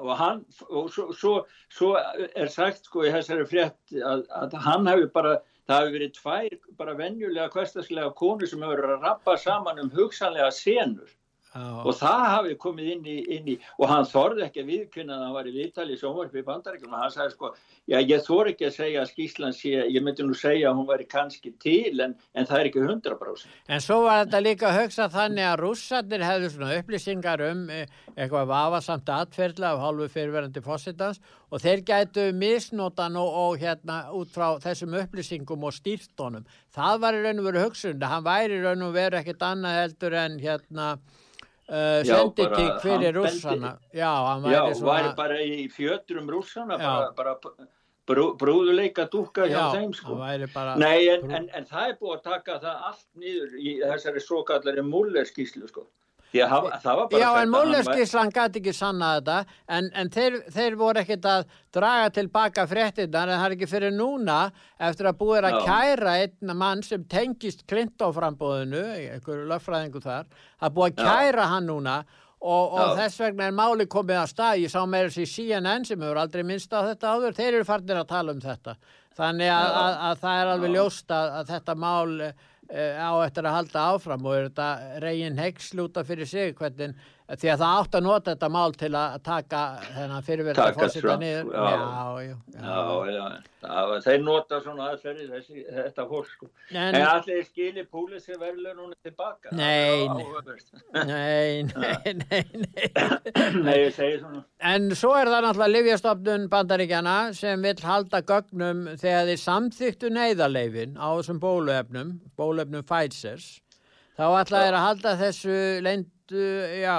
Og, 0.00 0.16
hann, 0.16 0.44
og 0.70 0.90
svo, 0.90 1.12
svo, 1.12 1.46
svo 1.68 1.96
er 2.36 2.46
sagt 2.48 2.84
sko 2.86 3.02
í 3.04 3.10
þessari 3.12 3.46
frétt 3.50 3.94
að, 3.98 4.26
að 4.30 4.54
hann 4.64 4.86
hefur 4.86 5.10
bara, 5.12 5.32
það 5.68 5.80
hefur 5.80 5.98
verið 5.98 6.14
tvær 6.20 6.58
bara 6.78 6.94
venjulega 6.94 7.50
hverstaslega 7.50 8.14
konur 8.14 8.46
sem 8.46 8.60
hefur 8.62 8.80
verið 8.82 8.96
að 8.98 9.02
rappa 9.08 9.36
saman 9.36 9.78
um 9.80 9.90
hugsanlega 9.90 10.50
senur. 10.52 11.08
Og 11.54 11.94
það 11.94 12.22
hafi 12.32 12.54
komið 12.58 12.88
inn 12.94 13.04
í, 13.06 13.16
inn 13.36 13.48
í 13.52 13.56
og 13.78 13.86
hann 13.90 14.06
þorði 14.10 14.42
ekki 14.48 14.62
að 14.62 14.70
viðkynna 14.72 15.14
að 15.14 15.22
hann 15.24 15.34
var 15.36 15.46
í 15.46 15.52
viðtali 15.54 15.94
í 15.94 15.98
sjónvarpi 16.00 16.40
í 16.40 16.46
bandaríkjum 16.48 16.94
og 16.94 17.02
hann 17.02 17.12
sagði 17.14 17.34
sko, 17.34 17.50
já 17.90 17.98
ég 18.00 18.24
þor 18.26 18.50
ekki 18.50 18.66
að 18.66 18.76
segja 18.78 19.02
að 19.04 19.10
skýslan 19.12 19.54
sé, 19.54 19.74
ég 19.94 20.02
myndi 20.02 20.26
nú 20.26 20.34
segja 20.38 20.70
að 20.70 20.76
hún 20.80 20.88
væri 20.88 21.06
kannski 21.10 21.52
til 21.62 22.02
en, 22.02 22.16
en 22.34 22.48
það 22.48 22.58
er 22.58 22.70
ekki 22.70 22.82
100%. 22.82 23.46
En 23.70 23.84
svo 23.84 24.00
var 24.02 24.24
þetta 24.24 24.40
líka 24.42 24.70
að 24.70 24.78
hugsa 24.80 25.08
þannig 25.14 25.46
að 25.46 25.60
rússarnir 25.62 26.26
hefðu 26.26 26.48
svona 26.54 26.78
upplýsingar 26.80 27.44
um 27.52 27.64
eh, 27.70 27.86
eitthvað 28.16 28.50
vafasamt 28.50 29.08
atferðla 29.14 29.74
af 29.74 29.82
hálfu 29.84 30.06
fyrirverandi 30.10 30.62
fósittans 30.64 31.22
og 31.54 31.62
þeir 31.62 31.84
gætu 31.86 32.24
misnótan 32.34 33.14
og, 33.20 33.30
og 33.44 33.52
hérna 33.62 34.10
út 34.16 34.32
frá 34.34 34.58
þessum 34.62 34.96
upplýsingum 34.98 35.68
og 35.68 35.76
stýrtónum. 35.76 36.48
Það 36.74 36.94
var 37.04 37.14
í 37.14 37.22
raun 37.22 37.38
og 37.38 37.46
veru 37.46 37.62
hugsun, 37.62 38.02
Uh, 41.64 42.02
sendikík 42.04 42.82
fyrir 42.82 43.14
rússana? 43.16 43.78
Já, 43.96 44.10
hann 44.28 44.42
væri, 44.44 44.54
já, 44.54 44.74
svona... 44.76 44.90
væri 44.90 45.12
bara 45.16 45.38
í 45.40 45.62
fjötrum 45.72 46.28
rússana 46.28 46.76
bara, 46.76 47.06
bara 47.16 47.36
brú, 48.04 48.26
brúðuleika 48.40 49.06
dúka 49.08 49.46
hjá 49.48 49.56
já, 49.56 49.64
þeim 49.72 49.94
sko. 49.96 50.18
bara... 50.52 50.74
Nei, 50.76 51.08
en, 51.08 51.24
en, 51.32 51.48
en 51.56 51.68
það 51.70 51.88
er 51.88 51.96
búið 52.02 52.16
að 52.18 52.24
taka 52.26 52.58
það 52.66 52.88
allt 52.90 53.06
nýður 53.22 53.54
í 53.56 53.76
þessari 53.80 54.24
svo 54.26 54.42
kallari 54.48 54.84
múlerskíslu 54.84 55.70
sko 55.72 55.86
Já, 57.20 57.28
en 57.42 57.52
Múlerskíslan 57.52 58.32
gæti 58.34 58.60
ekki 58.62 58.74
sanna 58.74 59.12
þetta 59.18 59.36
en, 59.76 59.90
en 59.94 60.10
þeir, 60.14 60.40
þeir 60.56 60.76
voru 60.80 61.02
ekkert 61.04 61.28
að 61.30 61.44
draga 61.74 62.10
tilbaka 62.16 62.66
fréttinnar 62.70 63.30
en 63.30 63.38
það 63.38 63.46
er 63.46 63.56
ekki 63.58 63.70
fyrir 63.70 63.94
núna 63.94 64.40
eftir 64.88 65.10
að 65.10 65.20
búið 65.22 65.48
að 65.50 65.60
kæra 65.68 66.16
einn 66.24 66.56
mann 66.58 66.82
sem 66.86 67.06
tengist 67.10 67.64
Klintoframbóðinu, 67.70 68.82
einhverju 69.14 69.46
löffræðingu 69.52 70.02
þar, 70.04 70.26
að 70.58 70.76
búið 70.78 70.92
að 70.92 71.08
kæra 71.08 71.48
hann 71.54 71.70
núna 71.70 72.00
og, 72.44 72.74
og 72.76 72.98
þess 72.98 73.20
vegna 73.22 73.48
er 73.48 73.56
máli 73.56 73.86
komið 73.90 74.20
að 74.20 74.32
stað, 74.34 74.58
ég 74.64 74.72
sá 74.72 74.82
með 74.84 75.08
þessi 75.08 75.30
CNN 75.32 75.86
sem 75.88 76.02
hefur 76.02 76.20
aldrei 76.20 76.44
minnst 76.46 76.74
á 76.76 76.84
þetta 76.84 77.14
áður, 77.14 77.38
þeir 77.38 77.52
eru 77.52 77.68
farnir 77.68 78.00
að 78.02 78.10
tala 78.10 78.34
um 78.34 78.42
þetta. 78.42 78.74
Þannig 79.14 79.52
að, 79.54 79.68
að, 79.78 79.96
að 80.08 80.20
það 80.24 80.40
er 80.40 80.50
alveg 80.52 80.74
ljóst 80.74 81.14
að, 81.14 81.28
að 81.38 81.52
þetta 81.54 81.76
mál 81.78 82.08
á 82.70 83.12
eftir 83.24 83.44
að 83.46 83.56
halda 83.58 83.84
áfram 83.94 84.24
og 84.24 84.36
er 84.36 84.48
þetta 84.48 85.00
reygin 85.04 85.40
heikslúta 85.40 86.04
fyrir 86.06 86.28
sig? 86.28 86.54
Hvernig, 86.58 86.94
því 87.24 87.50
að 87.54 87.62
það 87.62 87.78
átt 87.78 87.94
að 87.96 88.04
nota 88.04 88.32
þetta 88.34 88.48
mál 88.52 88.74
til 88.76 88.90
að 89.00 89.14
taka 89.24 89.60
þennan 89.94 90.24
fyrirverða 90.26 90.66
fórsita 90.76 91.14
niður. 91.22 91.46
já, 91.54 91.70
já, 92.20 92.34
já, 93.14 93.22
já, 93.64 93.94
þeir 94.04 94.24
nota 94.26 94.58
svona 94.60 94.88
aðferði 94.90 95.28
þessi, 95.30 95.64
þetta 95.78 96.06
fólk 96.10 96.28
sko. 96.34 96.50
en, 96.76 96.98
allir 97.00 97.40
skilir 97.48 97.88
púlisi 97.88 98.36
verður 98.36 98.76
núna 98.76 98.98
tilbaka 99.00 99.56
nei, 99.56 100.04
nei. 100.12 100.26
nei, 101.14 101.64
nei, 102.20 102.44
nei 103.64 103.78
ég 103.86 103.96
segi 103.96 104.20
svona. 104.20 104.44
En 104.74 104.92
svo 104.92 105.16
er 105.16 105.32
það 105.32 105.48
náttúrulega 105.48 105.72
Livjastofnun 105.78 106.48
bandaríkjana 106.52 107.18
sem 107.36 107.64
vil 107.64 107.76
halda 107.88 108.20
gögnum 108.28 108.86
þegar 109.00 109.32
þeir 109.32 109.44
samþyktu 109.48 110.12
neyðarleifin 110.12 110.98
á 111.00 111.08
þessum 111.16 111.40
bólöfnum 111.40 112.18
bólöfnum 112.36 112.84
Pfizers. 112.84 113.54
Þá 114.14 114.26
ætlaði 114.44 114.68
að 114.70 114.84
halda 114.84 115.12
þessu 115.18 115.54
leint 115.82 116.10
já, 116.32 116.98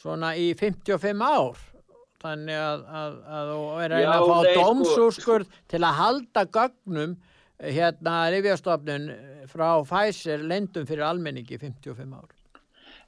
svona 0.00 0.34
í 0.36 0.52
55 0.58 1.24
ár. 1.24 1.64
Þannig 2.18 2.58
að, 2.58 2.80
að, 2.98 3.18
að 3.30 3.50
þú 3.52 3.58
er 3.84 3.92
að, 3.94 4.06
að 4.10 4.28
fá 4.28 4.38
dómsúrskurð 4.58 5.46
sko, 5.46 5.66
til 5.70 5.82
að 5.86 5.98
halda 6.00 6.44
gögnum 6.56 7.12
hérna 7.62 8.14
rifjastofnun 8.34 9.06
frá 9.50 9.68
Pfizer 9.86 10.42
lendum 10.42 10.86
fyrir 10.86 11.06
almenningi 11.06 11.58
55 11.58 12.16
ár. 12.18 12.32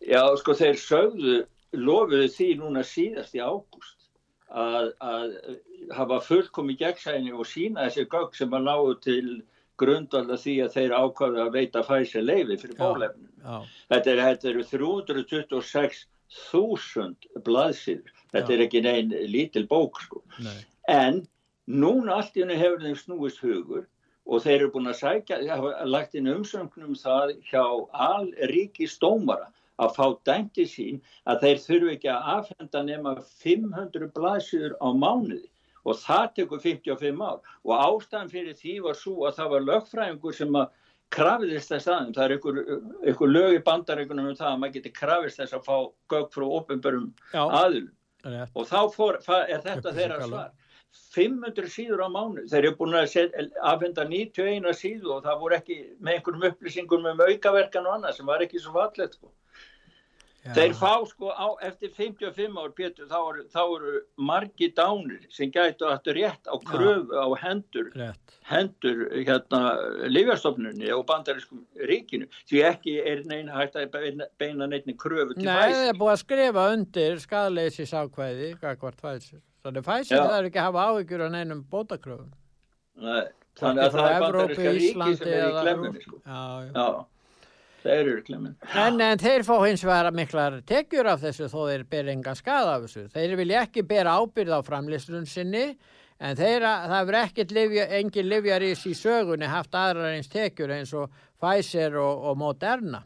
Já, 0.07 0.23
sko 0.39 0.55
þeir 0.57 0.79
sögðu 0.81 1.35
lofuðu 1.77 2.29
því 2.35 2.49
núna 2.63 2.85
síðast 2.87 3.35
í 3.35 3.43
ágúst 3.43 4.09
að, 4.51 4.93
að 5.03 5.35
hafa 5.95 6.21
fullkomi 6.27 6.77
gegnsæni 6.79 7.35
og 7.35 7.47
sína 7.47 7.87
þessi 7.87 8.07
gögn 8.11 8.37
sem 8.39 8.55
að 8.57 8.67
náðu 8.67 8.95
til 9.05 9.27
grundvalda 9.81 10.37
því 10.41 10.55
að 10.65 10.75
þeir 10.77 10.93
ákvaðu 10.97 11.39
að 11.45 11.55
veita 11.57 11.81
Pfizer 11.87 12.25
leifi 12.27 12.57
fyrir 12.63 12.77
bólefnum 12.79 13.31
Þetta 13.91 14.09
eru 14.11 14.23
er 14.31 14.37
326.000 14.71 17.43
blaðsýður. 17.47 18.11
Þetta 18.31 18.51
Já. 18.53 18.57
er 18.57 18.63
ekki 18.67 18.81
neinn 18.85 19.11
lítil 19.33 19.67
bók 19.71 19.95
sko. 20.05 20.19
Nei. 20.45 20.61
En 20.89 21.15
núna 21.67 22.11
allt 22.19 22.37
í 22.37 22.41
hennu 22.45 22.57
hefur 22.59 22.81
þeim 22.85 22.99
snúist 22.99 23.41
hugur 23.45 23.85
og 24.31 24.37
þeir 24.45 24.59
eru 24.61 24.73
búin 24.75 24.91
að 24.91 25.01
sækja, 25.01 25.37
hafa 25.49 25.71
lagt 25.89 26.13
inn 26.19 26.31
umsögnum 26.31 26.95
það 26.99 27.27
hjá 27.49 27.65
allríki 27.93 28.87
stómara 28.91 29.49
að 29.81 29.95
fá 29.97 30.07
dæmti 30.29 30.65
sín 30.69 31.01
að 31.31 31.41
þeir 31.45 31.59
þurfu 31.65 31.89
ekki 31.95 32.11
að 32.13 32.27
afhenda 32.37 32.81
nema 32.87 33.13
500 33.43 34.13
blaðsýður 34.17 34.75
á 34.77 34.89
mánuði 34.93 35.49
og 35.85 35.99
það 36.01 36.27
tekur 36.37 36.63
55 36.65 37.25
ár. 37.25 37.41
Og 37.65 37.75
ástæðan 37.77 38.33
fyrir 38.33 38.59
því 38.59 38.77
var 38.87 38.99
svo 38.99 39.27
að 39.29 39.41
það 39.41 39.53
var 39.55 39.67
lögfræðingur 39.69 40.37
sem 40.37 40.61
að 40.61 40.69
krafiðist 41.15 41.73
þess 41.73 41.91
aðeins, 41.91 42.17
það 42.17 42.25
er 42.25 42.35
einhver, 42.37 42.59
einhver 43.11 43.33
lög 43.35 43.55
í 43.57 43.63
bandaríkunum 43.67 44.31
um 44.31 44.37
það 44.39 44.53
að 44.53 44.61
maður 44.63 44.75
geti 44.77 44.93
krafist 44.95 45.41
þess 45.41 45.57
að 45.59 45.65
fá 45.67 45.77
gögg 46.13 46.29
frá 46.37 46.47
ofinbörum 46.61 47.09
aðlum 47.35 47.89
og 48.55 48.69
þá 48.69 48.81
fór, 48.95 49.19
er 49.49 49.63
þetta 49.65 49.95
þeirra 49.97 50.21
svar. 50.27 50.51
500 51.15 51.71
síður 51.71 52.03
á 52.03 52.09
mánu 52.11 52.45
þeir 52.51 52.65
eru 52.65 52.77
búin 52.79 52.97
að 52.99 53.13
afhenda 53.73 54.05
91 54.07 54.73
síðu 54.75 55.17
og 55.17 55.27
það 55.27 55.43
voru 55.43 55.57
ekki 55.59 55.77
með 55.99 56.17
einhverjum 56.17 56.47
upplýsingum 56.51 57.07
um 57.13 57.23
aukaverkan 57.27 57.87
og 57.87 57.97
annað 57.97 58.17
sem 58.19 58.31
var 58.31 58.43
ekki 58.47 58.63
svo 58.63 58.75
fallet 58.75 59.15
sko. 59.15 59.31
Já. 60.41 60.55
Þeir 60.57 60.73
fá 60.73 60.93
sko 61.05 61.29
á, 61.37 61.53
eftir 61.69 61.91
55 61.93 62.55
ár 62.57 62.71
Pétur 62.73 63.09
þá 63.11 63.17
eru, 63.19 63.43
þá 63.53 63.61
eru 63.61 63.91
margi 64.17 64.71
dánir 64.73 65.27
sem 65.29 65.51
gætu 65.53 65.85
aftur 65.85 66.17
rétt 66.17 66.49
á 66.49 66.57
kröfu 66.65 67.13
Já. 67.13 67.21
á 67.21 67.27
hendur 67.43 67.91
rétt. 67.93 68.39
hendur 68.49 69.03
hérna 69.19 69.61
Lífjárstofnunni 70.09 70.89
og 70.97 71.05
bandarískum 71.11 71.61
ríkinu 71.91 72.31
því 72.49 72.65
ekki 72.71 72.97
er 73.05 73.21
neina 73.29 73.53
hægt 73.59 73.77
að 73.77 73.93
beina, 73.93 74.65
neina 74.65 74.97
kröfu 74.97 75.37
til 75.37 75.45
fæsir. 75.45 75.53
Nei, 75.53 75.77
það 75.77 75.93
er 75.93 76.01
búið 76.01 76.15
að 76.15 76.23
skrifa 76.25 76.67
undir 76.73 77.21
skadaleysis 77.27 77.95
ákvæði 78.01 78.51
hvert 78.65 79.05
fæsir. 79.05 79.45
Þannig 79.61 79.89
fæsir 79.93 80.25
það 80.25 80.39
er 80.39 80.49
ekki 80.49 80.65
að 80.65 80.69
hafa 80.71 80.89
áhyggjur 80.89 81.29
á 81.29 81.29
neinum 81.37 81.65
bótakröfun. 81.69 82.33
Nei, 82.97 83.25
þannig 83.61 83.85
að 83.85 83.97
það 84.01 84.13
er 84.17 84.21
bandaríska 84.25 84.77
ríki 84.81 85.17
sem 85.21 85.33
er 85.37 85.45
í 85.45 85.57
glemmunni 85.61 86.07
sko. 86.09 86.23
Já, 86.25 86.45
já. 86.73 86.89
Þeir 87.81 88.01
eru 88.01 88.23
glemmin. 88.27 88.57
En, 88.77 88.99
en 89.01 89.21
þeir 89.21 89.45
fá 89.47 89.55
hins 89.65 89.85
vegar 89.87 90.11
miklar 90.13 90.59
tekjur 90.69 91.09
af 91.09 91.23
þessu 91.23 91.49
þó 91.49 91.61
þeir 91.71 91.87
ber 91.89 92.11
enga 92.13 92.35
skada 92.37 92.75
af 92.77 92.85
þessu. 92.85 93.07
Þeir 93.15 93.37
vilja 93.41 93.63
ekki 93.65 93.87
bera 93.89 94.19
ábyrð 94.21 94.57
á 94.57 94.61
framlýslun 94.67 95.29
sinni 95.29 95.65
en 96.21 96.37
þeir, 96.37 96.67
það 96.67 97.07
verður 97.09 97.21
ekkert 97.23 97.55
livja, 97.57 97.87
engin 98.01 98.29
livjarís 98.29 98.85
í 98.91 98.93
sögunni 98.99 99.49
haft 99.49 99.75
aðrar 99.75 100.13
eins 100.13 100.29
tekjur 100.29 100.75
eins 100.77 100.93
og 100.93 101.09
Pfizer 101.41 101.97
og, 101.97 102.27
og 102.29 102.37
Moderna. 102.41 103.01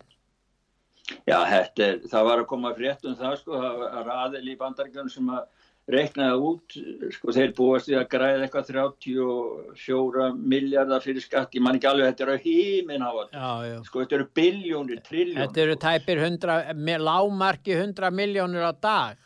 Já, 1.29 1.37
þetta, 1.47 1.91
það 2.11 2.27
var 2.31 2.41
að 2.43 2.49
koma 2.51 2.73
frétt 2.75 3.07
um 3.07 3.15
það 3.19 3.37
sko, 3.43 3.61
það 3.61 3.83
var 3.95 4.15
aðeil 4.25 4.49
í 4.49 4.57
bandargjörn 4.59 5.13
sem 5.13 5.29
að 5.31 5.45
reiknaði 5.91 6.37
út, 6.49 6.77
sko 7.13 7.33
þeir 7.37 7.51
búast 7.57 7.91
við 7.91 7.99
að 8.01 8.07
græða 8.15 8.47
eitthvað 8.47 8.71
34 8.71 10.29
miljardar 10.55 11.05
fyrir 11.05 11.25
skatt, 11.25 11.53
ég 11.57 11.65
man 11.65 11.77
ekki 11.77 11.91
alveg 11.91 12.09
þetta 12.09 12.25
eru 12.25 12.37
hímin 12.45 13.05
á 13.05 13.11
þetta, 13.19 13.83
sko 13.89 14.01
þetta 14.01 14.19
eru 14.19 14.29
biljónir, 14.41 15.03
triljónir. 15.05 15.43
Þetta 15.43 15.65
eru 15.67 15.77
tæpir 15.85 16.23
100, 16.25 17.05
lámarki 17.05 17.77
100 17.77 18.11
miljónir 18.17 18.65
á 18.65 18.73
dag. 18.73 19.21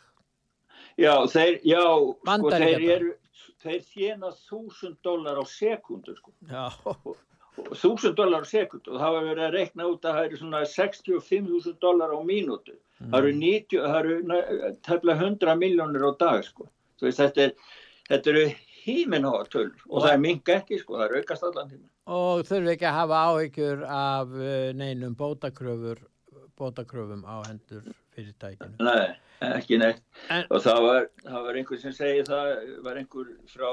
Já, 0.98 1.14
þeir, 1.30 1.60
já, 1.62 1.84
sko 2.26 2.50
þeir 2.50 2.86
eru, 2.96 3.14
þeir 3.62 3.82
þjena 3.92 4.34
1000 4.34 4.98
dólar 5.06 5.38
á 5.38 5.44
sekundu 5.46 6.16
sko. 6.18 6.34
Já. 6.50 6.66
Þúsund 7.78 8.16
dólar 8.18 8.44
á 8.44 8.48
sekund 8.48 8.88
og 8.88 9.00
það 9.00 9.16
var 9.16 9.26
verið 9.30 9.46
að 9.46 9.56
reikna 9.56 9.88
út 9.88 10.04
að 10.04 10.18
það 10.18 10.28
eru 10.28 10.40
svona 10.42 10.60
65.000 10.74 11.80
dólar 11.82 12.14
á 12.14 12.20
mínútu 12.24 12.76
Mm. 12.98 13.12
Það 13.12 13.18
eru 13.18 13.34
90, 13.38 13.82
það 13.84 13.98
eru 13.98 14.70
tefnilega 14.86 15.26
100 15.26 15.58
miljónir 15.60 16.06
á 16.10 16.12
dag 16.18 16.40
sko. 16.46 16.66
Veist, 17.02 17.20
þetta, 17.20 17.44
er, 17.44 17.76
þetta 18.10 18.32
eru 18.32 18.44
híminháa 18.82 19.44
töl 19.52 19.68
og 19.68 20.02
það 20.02 20.10
er 20.10 20.22
minga 20.24 20.56
ekki 20.56 20.80
sko, 20.80 20.96
það 20.98 21.04
er 21.06 21.20
aukast 21.20 21.46
allan 21.46 21.70
tíma. 21.70 21.86
Og 22.18 22.42
þurfi 22.48 22.72
ekki 22.74 22.88
að 22.88 22.96
hafa 22.96 23.20
áhyggjur 23.28 23.84
af 23.98 24.34
eh, 24.40 24.70
neinum 24.74 25.14
bótakröfur, 25.18 26.02
bótakröfum 26.58 27.22
á 27.22 27.36
hendur 27.46 27.86
fyrirtækinu? 28.16 28.74
Nei, 28.82 29.14
ekki 29.52 29.78
neitt. 29.78 30.02
En, 30.26 30.48
og 30.50 30.64
það 30.66 30.82
var, 30.88 31.08
það 31.28 31.46
var 31.46 31.60
einhver 31.60 31.82
sem 31.84 31.94
segi 31.94 32.26
það, 32.26 32.52
var 32.88 32.98
einhver 32.98 33.30
frá 33.52 33.70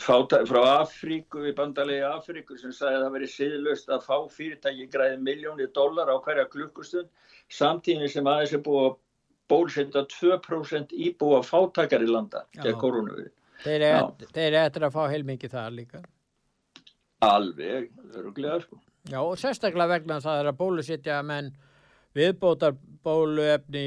frá 0.00 0.62
Afríku 0.80 1.44
í 1.48 1.52
bandalegi 1.56 2.04
Afríku 2.06 2.56
sem 2.58 2.72
sagði 2.72 2.98
að 2.98 3.04
það 3.04 3.14
veri 3.16 3.28
siðlust 3.32 3.90
að 3.92 4.06
fá 4.06 4.16
fyrirtæki 4.32 4.88
græði 4.92 5.18
miljónir 5.20 5.72
dólar 5.76 6.08
á 6.08 6.16
hverja 6.24 6.48
klukkustund 6.52 7.10
samtíðin 7.52 8.10
sem 8.10 8.26
aðeins 8.26 8.54
er 8.56 8.62
búið 8.64 8.88
að 8.88 8.98
bólsenda 9.52 10.04
2% 10.08 10.94
íbúa 10.96 11.42
fátakar 11.44 12.04
í 12.04 12.08
landa 12.08 12.46
gegn 12.56 12.78
koronavíri. 12.80 13.32
Þeir 13.62 14.56
eftir 14.62 14.86
að 14.86 14.94
fá 14.94 15.02
heilmikið 15.12 15.52
það 15.52 15.76
líka? 15.76 16.00
Alveg, 17.22 17.90
öruglega 18.16 18.62
sko. 18.64 18.80
Já 19.10 19.18
og 19.20 19.36
sérstaklega 19.38 19.98
vegna 19.98 20.20
það 20.22 20.40
er 20.40 20.48
að 20.50 20.58
bólusittja 20.62 21.18
menn 21.26 21.52
viðbótar 22.16 22.74
bóluefni, 23.04 23.84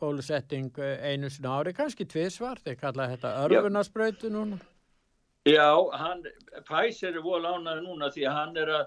bólusetting 0.00 0.78
einu 0.78 1.30
sinna 1.32 1.58
ári, 1.58 1.74
kannski 1.76 2.06
tviðsvar, 2.08 2.60
þeir 2.64 2.78
kalla 2.80 3.08
þetta 3.12 3.34
örfunaspröytu 3.44 4.30
núna. 4.32 4.60
Já, 5.44 5.70
hann, 6.00 6.22
Pfizer 6.64 7.16
er 7.16 7.24
vol 7.24 7.42
ánaði 7.44 7.84
núna 7.84 8.10
því 8.12 8.28
að 8.28 8.38
hann 8.38 8.60
er 8.62 8.76
að 8.80 8.84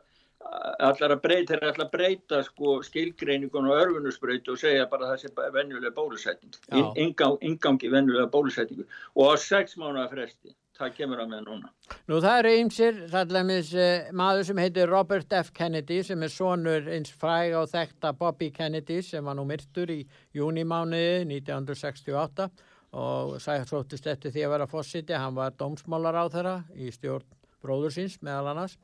allar 0.86 1.16
að 1.16 1.22
breyta, 1.24 1.56
þeir 1.56 1.72
ætla 1.72 1.86
að 1.88 1.94
breyta 1.94 2.40
sko 2.46 2.78
skilgreiningun 2.86 3.68
og 3.72 3.80
örfunusbreytu 3.82 4.54
og 4.54 4.62
segja 4.62 4.86
bara 4.92 5.10
það 5.12 5.24
sé 5.24 5.50
venjulega 5.56 5.96
bólusetning, 5.96 6.54
ingang, 6.96 7.38
ingangi 7.42 7.92
venjulega 7.92 8.30
bólusetningu 8.32 8.86
og 9.16 9.34
á 9.34 9.36
sex 9.42 9.78
mánuða 9.82 10.08
fresti 10.14 10.54
það 10.78 10.94
kemur 10.94 11.24
að 11.24 11.32
með 11.32 11.44
núna. 11.48 11.72
Nú 12.10 12.20
það 12.22 12.40
eru 12.44 12.54
ymsir, 12.62 13.00
það 13.10 13.36
er 13.40 13.48
meins 13.50 13.74
uh, 13.74 14.10
maður 14.22 14.48
sem 14.50 14.62
heitir 14.62 14.92
Robert 14.92 15.34
F. 15.40 15.52
Kennedy 15.58 16.00
sem 16.06 16.24
er 16.24 16.34
sonur 16.34 16.90
eins 16.94 17.14
fræg 17.24 17.58
á 17.58 17.62
þekta 17.74 18.14
Bobby 18.20 18.52
Kennedy 18.54 19.02
sem 19.06 19.26
var 19.26 19.38
nú 19.40 19.48
myrtur 19.50 19.92
í 19.94 20.04
júnimániði 20.38 21.26
1968 21.40 22.50
og 22.96 23.36
sætt 23.44 23.68
sóttist 23.70 24.08
eftir 24.08 24.32
því 24.32 24.46
að 24.46 24.54
vera 24.56 24.70
fósiti, 24.70 25.16
hann 25.16 25.36
var 25.36 25.56
dómsmálar 25.60 26.16
á 26.16 26.26
þeirra 26.32 26.56
í 26.76 26.92
stjórn 26.94 27.26
bróðursins 27.64 28.20
meðal 28.24 28.54
annars. 28.54 28.78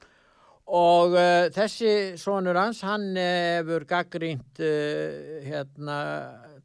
Og 0.64 1.16
uh, 1.18 1.50
þessi 1.52 2.16
sonur 2.20 2.56
hans, 2.56 2.82
hann 2.88 3.12
hefur 3.20 3.84
gaggrínt 3.88 4.62
uh, 4.64 5.40
hérna, 5.44 5.98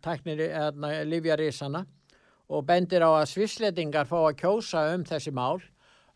tæknir, 0.04 0.44
hérna, 0.54 0.92
Livjarísana 1.06 1.82
og 2.48 2.62
bendir 2.64 3.02
á 3.04 3.10
að 3.10 3.32
svisletingar 3.32 4.08
fá 4.08 4.20
að 4.20 4.38
kjósa 4.38 4.86
um 4.94 5.02
þessi 5.06 5.34
mál. 5.34 5.58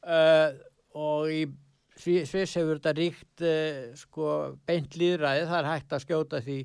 Uh, 0.02 0.54
og 0.94 1.32
í 1.32 1.42
Sviss 2.02 2.56
hefur 2.56 2.78
þetta 2.80 2.92
ríkt 2.96 3.42
sko, 4.00 4.28
beint 4.66 4.96
líðræði, 4.98 5.44
það 5.46 5.58
er 5.58 5.68
hægt 5.68 5.92
að 5.92 6.00
skjóta 6.02 6.40
því 6.42 6.56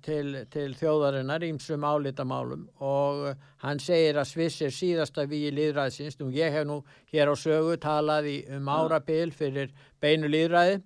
til, 0.00 0.46
til 0.48 0.70
þjóðarinnar 0.72 1.42
ímsum 1.44 1.82
álítamálum 1.84 2.62
og 2.80 3.26
hann 3.60 3.80
segir 3.82 4.16
að 4.16 4.30
Sviss 4.30 4.62
er 4.64 4.72
síðasta 4.72 5.26
við 5.28 5.50
líðræðsins, 5.58 6.16
nú 6.16 6.30
ég 6.32 6.54
hef 6.54 6.64
nú 6.64 6.78
hér 7.12 7.28
á 7.28 7.36
sögu 7.36 7.76
talað 7.76 8.30
í, 8.30 8.36
um 8.56 8.70
árabil 8.72 9.28
fyrir 9.36 9.74
beinu 10.00 10.30
líðræði 10.32 10.80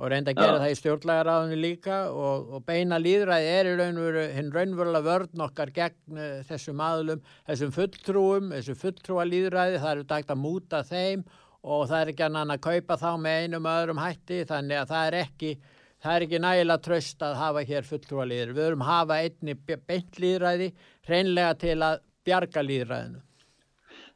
og 0.00 0.08
reynda 0.08 0.32
að 0.32 0.40
gera 0.40 0.52
Já. 0.56 0.60
það 0.62 0.72
í 0.72 0.78
stjórnlægaráðinu 0.78 1.58
líka 1.60 1.96
og, 2.12 2.52
og 2.56 2.64
beina 2.68 2.98
líðræði 3.00 3.50
er 3.52 3.68
í 3.68 3.74
raun 3.76 4.00
og 4.00 4.06
veru 4.08 4.22
hinn 4.36 4.52
raunverulega 4.54 5.06
vörn 5.06 5.44
okkar 5.44 5.72
gegn 5.76 6.20
uh, 6.20 6.38
þessum 6.48 6.80
aðlum, 6.84 7.20
þessum 7.48 7.74
fulltrúum, 7.76 8.54
þessum 8.56 8.78
fulltrúa 8.80 9.26
líðræði, 9.28 9.82
það 9.82 9.92
eru 9.96 10.06
dægt 10.14 10.32
að 10.32 10.40
múta 10.40 10.82
þeim 10.88 11.26
og 11.60 11.84
það 11.90 11.98
er 11.98 12.12
ekki 12.14 12.24
annan 12.24 12.54
að 12.54 12.64
kaupa 12.64 12.96
þá 13.00 13.10
með 13.20 13.44
einum 13.44 13.68
öðrum 13.68 14.00
hætti 14.00 14.40
þannig 14.48 14.80
að 14.80 14.94
það 14.94 15.10
er 15.10 15.18
ekki, 15.20 15.52
það 16.00 16.16
er 16.16 16.26
ekki 16.26 16.42
nægilega 16.44 16.84
tröst 16.84 17.24
að 17.24 17.38
hafa 17.40 17.64
hér 17.70 17.88
fulltrúa 17.88 18.26
líðræði. 18.28 18.56
Við 18.56 18.66
verum 18.66 18.86
hafa 18.88 19.18
einni 19.24 19.56
beint 19.70 20.20
líðræði 20.22 20.70
hreinlega 21.08 21.58
til 21.64 21.76
að 21.86 22.00
bjarga 22.28 22.64
líðræðinu. 22.66 23.20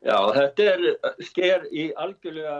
Já, 0.05 0.19
þetta 0.37 0.69
er 0.75 0.87
sker 1.25 1.67
í 1.73 1.89
algjörlega 1.97 2.57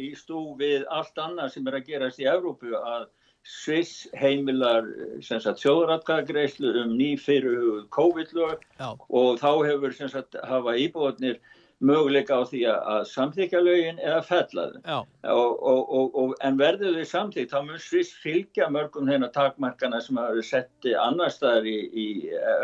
í 0.00 0.12
stú 0.18 0.42
við 0.58 0.84
allt 0.90 1.18
annað 1.22 1.54
sem 1.54 1.66
er 1.70 1.78
að 1.78 1.88
gerast 1.90 2.22
í 2.22 2.28
Európu 2.30 2.74
að 2.78 3.08
Sviss 3.46 4.04
heimilar 4.20 4.84
þjóðratkagreislu 5.24 6.74
um 6.82 6.90
nýfyrir 6.98 7.86
COVID-lög 7.94 8.66
og 8.84 9.38
þá 9.40 9.50
hefur 9.64 9.96
sagt, 9.96 10.36
hafa 10.44 10.74
íbúðnir 10.76 11.38
möguleika 11.80 12.36
á 12.36 12.42
því 12.48 12.60
að 12.70 13.04
samþykja 13.10 13.62
lögin 13.64 14.02
eða 14.04 14.20
fella 14.28 14.66
þau. 14.74 16.24
En 16.44 16.58
verður 16.60 16.98
þau 16.98 17.06
samþykt, 17.12 17.54
þá 17.54 17.64
mun 17.68 17.80
Sviss 17.80 18.12
fylgja 18.20 18.68
mörgum 18.72 19.08
hérna 19.08 19.30
takmarkana 19.32 20.02
sem 20.04 20.20
hafa 20.20 20.44
sett 20.44 20.90
annar 21.00 21.32
staðar 21.32 21.68
í, 21.70 21.78
í 21.88 22.06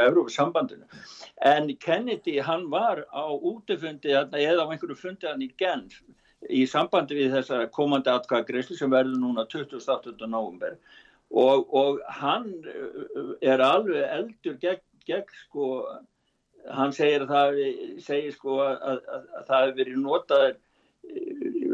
Európa-sambandinu. 0.04 0.84
En 1.44 1.72
Kennedy, 1.80 2.38
hann 2.44 2.68
var 2.72 3.06
á 3.08 3.24
útefundi 3.32 4.12
eða 4.12 4.66
á 4.66 4.68
einhverju 4.68 4.98
fundi 5.00 5.30
hann 5.30 5.44
í 5.44 5.52
Genf 5.56 6.02
í 6.52 6.66
sambandi 6.68 7.16
við 7.16 7.34
þessa 7.36 7.64
komandi 7.74 8.12
atkvæðagreyslu 8.12 8.76
sem 8.78 8.92
verður 8.92 9.20
núna 9.22 9.46
28. 9.50 10.14
november 10.28 10.76
og, 11.30 11.72
og 11.74 12.02
hann 12.20 12.50
uh, 12.70 13.32
er 13.42 13.62
alveg 13.64 14.04
eldur 14.04 14.58
gegn, 14.62 14.84
gegn 15.08 15.32
sko, 15.46 15.70
hann 16.74 16.92
segir 16.94 17.24
að 17.24 17.32
það 17.32 17.58
segir 18.02 18.34
sko 18.34 18.60
að, 18.64 18.76
að, 18.76 19.02
að, 19.16 19.26
að 19.38 19.48
það 19.48 19.64
hefur 19.64 19.78
verið 19.80 19.98
notað 20.02 20.54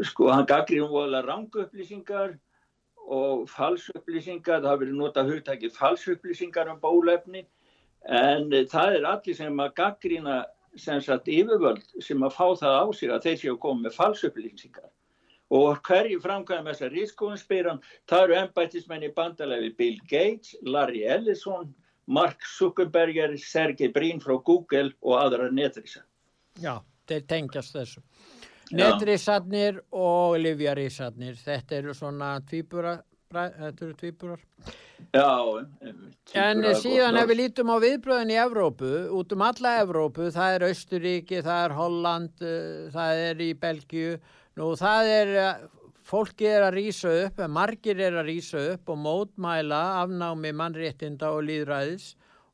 sko 0.09 0.31
hann 0.31 0.49
gaggrið 0.49 0.85
um 0.85 0.93
voðalega 0.93 1.27
ranguupplýsingar 1.29 2.33
og 3.03 3.45
falsupplýsingar, 3.51 4.61
það 4.61 4.69
hefur 4.69 4.83
verið 4.85 4.99
notað 4.99 5.31
hugtækið 5.33 5.77
falsupplýsingar 5.77 6.71
um 6.71 6.81
bólefni 6.83 7.45
en 8.03 8.49
það 8.71 8.97
er 8.99 9.07
allir 9.07 9.37
sem 9.37 9.63
að 9.63 9.75
gaggrina 9.79 10.41
sem 10.79 11.01
sagt 11.05 11.29
yfirvöld 11.29 11.83
sem 12.01 12.23
að 12.25 12.35
fá 12.35 12.45
það 12.59 12.79
á 12.81 12.85
sig 12.97 13.13
að 13.13 13.25
þeir 13.27 13.39
séu 13.41 13.53
að 13.53 13.63
koma 13.65 13.85
með 13.85 13.97
falsupplýsingar 13.99 14.89
og 15.53 15.81
hverju 15.85 16.19
framkvæmum 16.23 16.71
þessar 16.71 16.93
rískoðinspyran 16.95 17.81
það 18.09 18.23
eru 18.25 18.37
ennbættismenn 18.39 19.05
í 19.05 19.13
bandalegi 19.13 19.73
Bill 19.77 19.99
Gates, 20.09 20.55
Larry 20.65 21.03
Ellison 21.05 21.73
Mark 22.07 22.43
Zuckerberger, 22.57 23.37
Sergey 23.39 23.91
Brin 23.93 24.19
frá 24.23 24.35
Google 24.43 24.91
og 25.01 25.19
aðra 25.21 25.49
netrísa 25.51 26.03
Já, 26.61 26.77
þeir 27.09 27.23
tengjast 27.27 27.73
þessu. 27.73 28.03
Netrísarnir 28.73 29.79
og 29.91 30.37
Livjarísarnir 30.41 31.37
þetta 31.39 31.79
eru 31.79 31.95
svona 31.97 32.35
tvíbura 32.47 32.99
þetta 33.33 33.85
eru 33.85 33.93
tvíburar. 33.97 34.41
Já, 35.13 35.27
en 36.39 36.63
síðan 36.79 37.19
ef 37.19 37.29
við 37.29 37.39
lítum 37.41 37.71
á 37.73 37.77
viðbröðin 37.83 38.33
í 38.33 38.39
Evrópu, 38.39 38.91
út 39.17 39.35
um 39.35 39.45
alla 39.45 39.75
Evrópu, 39.83 40.29
það 40.33 40.57
er 40.57 40.65
Östuríki, 40.69 41.41
það 41.45 41.65
er 41.65 41.75
Holland, 41.77 42.33
eh, 42.41 42.89
það 42.93 43.23
er 43.29 43.43
í 43.43 43.49
Belgiu, 43.59 44.17
nú 44.59 44.73
það 44.79 45.11
er, 45.17 45.33
eh, 45.43 45.67
fólki 46.13 46.45
er 46.45 46.67
að 46.67 46.75
rýsa 46.77 47.11
upp, 47.23 47.39
margir 47.49 48.01
er 48.05 48.19
að 48.21 48.27
rýsa 48.29 48.59
upp 48.75 48.91
og 48.93 48.99
mótmæla 49.01 49.81
afnámi 50.03 50.51
mannréttinda 50.53 51.31
og 51.33 51.47
líðræðis 51.47 52.11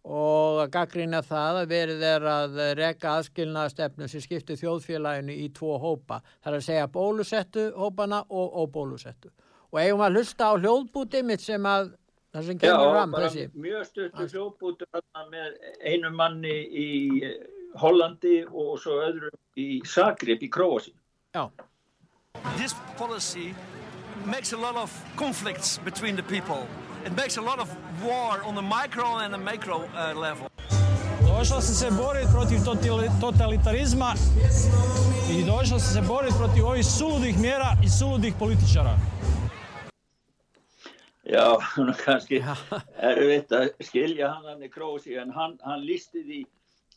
og 0.08 0.62
að 0.64 0.72
gaggrina 0.78 1.20
það 1.26 1.60
að 1.62 1.74
verið 1.74 2.06
er 2.08 2.28
að 2.32 2.60
reka 2.80 3.18
aðskilnaðastefnu 3.20 4.08
sem 4.08 4.24
skiptir 4.24 4.60
þjóðfélaginu 4.62 5.36
í 5.36 5.50
tvo 5.56 5.76
hópa. 5.82 6.22
Það 6.40 6.54
er 6.54 6.58
að 6.60 6.68
segja 6.70 6.92
bólusettu 6.94 7.66
hópana 7.76 8.22
og 8.30 8.56
óbólusettu. 8.64 9.32
Og 9.70 9.82
eigum 9.84 10.06
að 10.08 10.18
hlusta 10.18 10.50
á 10.50 10.54
hljóðbútið 10.56 11.28
mitt 11.28 11.44
sem 11.44 11.68
að 11.68 11.92
það 12.32 12.48
sem 12.48 12.62
kemur 12.64 12.94
fram 12.96 13.18
þessi. 13.18 13.48
Mjög 13.60 13.88
stuttu 13.92 14.30
hljóðbútur 14.32 15.04
með 15.34 15.60
einu 15.84 16.14
manni 16.16 16.56
í 16.64 16.90
Hollandi 17.80 18.40
og 18.48 18.80
svo 18.82 19.02
öðrum 19.04 19.36
í 19.60 19.82
Zagreb 19.86 20.48
í 20.48 20.50
Kroasi. 20.50 20.96
Já. 21.36 21.44
This 22.58 22.76
policy 22.98 23.54
makes 24.26 24.54
a 24.54 24.58
lot 24.58 24.76
of 24.76 24.92
conflicts 25.16 25.80
between 25.86 26.16
the 26.16 26.24
people. 26.24 26.68
It 27.06 27.16
makes 27.16 27.38
a 27.38 27.42
lot 27.42 27.60
of 27.60 27.70
war 28.04 28.44
on 28.44 28.56
the 28.56 28.62
micro 28.62 29.18
and 29.18 29.34
the 29.34 29.38
macro 29.38 29.78
uh, 29.78 30.20
level. 30.20 30.50
Došao 31.28 31.62
sam 31.62 31.76
se 31.76 31.92
boriti 31.92 32.28
protiv 32.34 32.60
totalitarizma 33.22 34.14
i 35.32 35.44
došao 35.44 35.80
sam 35.80 35.94
se 35.94 36.02
boriti 36.02 36.34
protiv 36.38 36.66
ovih 36.66 36.86
suludih 36.86 37.40
mjera 37.40 37.78
i 37.84 37.90
suludih 37.90 38.34
političara. 38.40 38.98
Já, 41.24 41.58
kannski 42.06 42.44
erfitt 42.98 43.52
að 43.52 43.68
skilja 43.86 44.32
hann 44.34 44.46
hann 44.50 44.64
í 44.66 44.70
Krósi 44.74 45.20
en 45.22 45.30
hann, 45.32 45.60
hann 45.62 45.84
lísti 45.86 46.24
því 46.26 46.40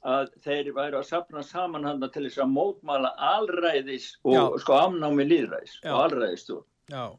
að 0.03 0.33
þeir 0.45 0.73
væri 0.77 0.99
að 0.99 1.09
sapna 1.09 1.45
saman 1.47 1.87
hann 1.87 2.03
til 2.09 2.25
þess 2.27 2.43
að 2.43 2.55
mótmala 2.57 3.13
alræðis 3.33 4.17
og 4.25 4.35
Já. 4.35 4.43
sko 4.65 4.79
amnámi 4.81 5.29
líðræðis 5.29 5.79
Já. 5.83 5.93
og 5.93 6.01
alræðis 6.07 6.49
þú 6.49 6.59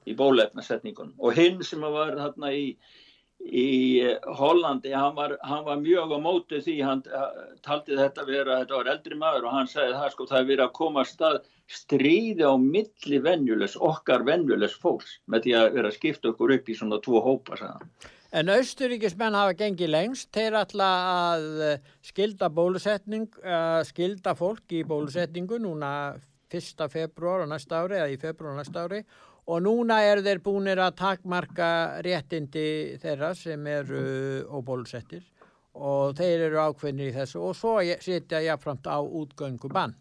í 0.05 0.13
bólefnasetningunum 0.19 1.15
og 1.17 1.39
hinn 1.39 1.63
sem 1.65 1.81
var 1.81 2.17
hann 2.19 2.49
í 2.51 2.75
í 3.43 3.99
Hollandi, 4.37 4.93
hann 4.95 5.15
var, 5.15 5.35
hann 5.43 5.65
var 5.65 5.79
mjög 5.81 6.13
á 6.15 6.17
mótu 6.21 6.59
því, 6.63 6.75
hann 6.85 7.01
taldi 7.65 7.97
þetta 7.97 8.25
vera, 8.27 8.59
þetta 8.61 8.77
var 8.77 8.91
eldri 8.93 9.17
maður 9.19 9.47
og 9.49 9.55
hann 9.57 9.67
sagði 9.67 9.97
það 9.99 10.13
sko, 10.13 10.27
það 10.29 10.39
er 10.39 10.49
verið 10.51 10.65
að 10.65 10.75
koma 10.79 11.03
stað 11.07 11.39
stríði 11.67 12.47
á 12.47 12.55
milli 12.55 13.19
venjulegs, 13.23 13.75
okkar 13.75 14.23
venjulegs 14.27 14.77
fólks 14.79 15.17
með 15.27 15.47
því 15.47 15.55
að 15.59 15.69
vera 15.77 15.91
að 15.91 15.97
skipta 15.97 16.31
okkur 16.31 16.55
upp 16.55 16.69
í 16.69 16.77
svona 16.79 17.01
tvo 17.03 17.23
hópa, 17.25 17.59
sagðan. 17.59 17.91
En 18.33 18.49
austuríkismenn 18.49 19.35
hafa 19.37 19.53
gengið 19.53 19.91
lengst, 19.93 20.31
þeir 20.33 20.55
ætla 20.63 20.87
að 21.09 21.43
eh, 21.61 21.91
skilda 22.01 22.47
að 22.49 23.83
skilda 23.85 24.33
fólk 24.33 24.73
í 24.73 24.79
bólusetningu 24.89 25.59
núna 25.61 25.91
1. 26.49 26.87
februar 26.89 27.43
og 27.43 27.51
næsta 27.51 27.83
ári, 27.83 27.99
eða 27.99 28.09
í 28.09 28.17
februar 28.17 28.55
og 28.55 28.59
næsta 28.63 28.87
ári 28.87 29.03
og 29.45 29.61
núna 29.61 29.99
er 30.01 30.23
þeir 30.25 30.41
búinir 30.41 30.81
að 30.81 30.97
takmarka 31.03 31.69
réttindi 32.05 32.97
þeirra 33.03 33.33
sem 33.37 33.67
eru 33.67 34.03
óbólusettir 34.49 35.21
og 35.73 36.15
þeir 36.17 36.47
eru 36.47 36.61
ákveðnir 36.63 37.11
í 37.11 37.15
þessu 37.17 37.41
og 37.51 37.57
svo 37.59 37.75
setja 38.01 38.41
jáfnframt 38.41 38.89
á 38.89 38.97
útgöngu 38.97 39.69
bann. 39.69 39.93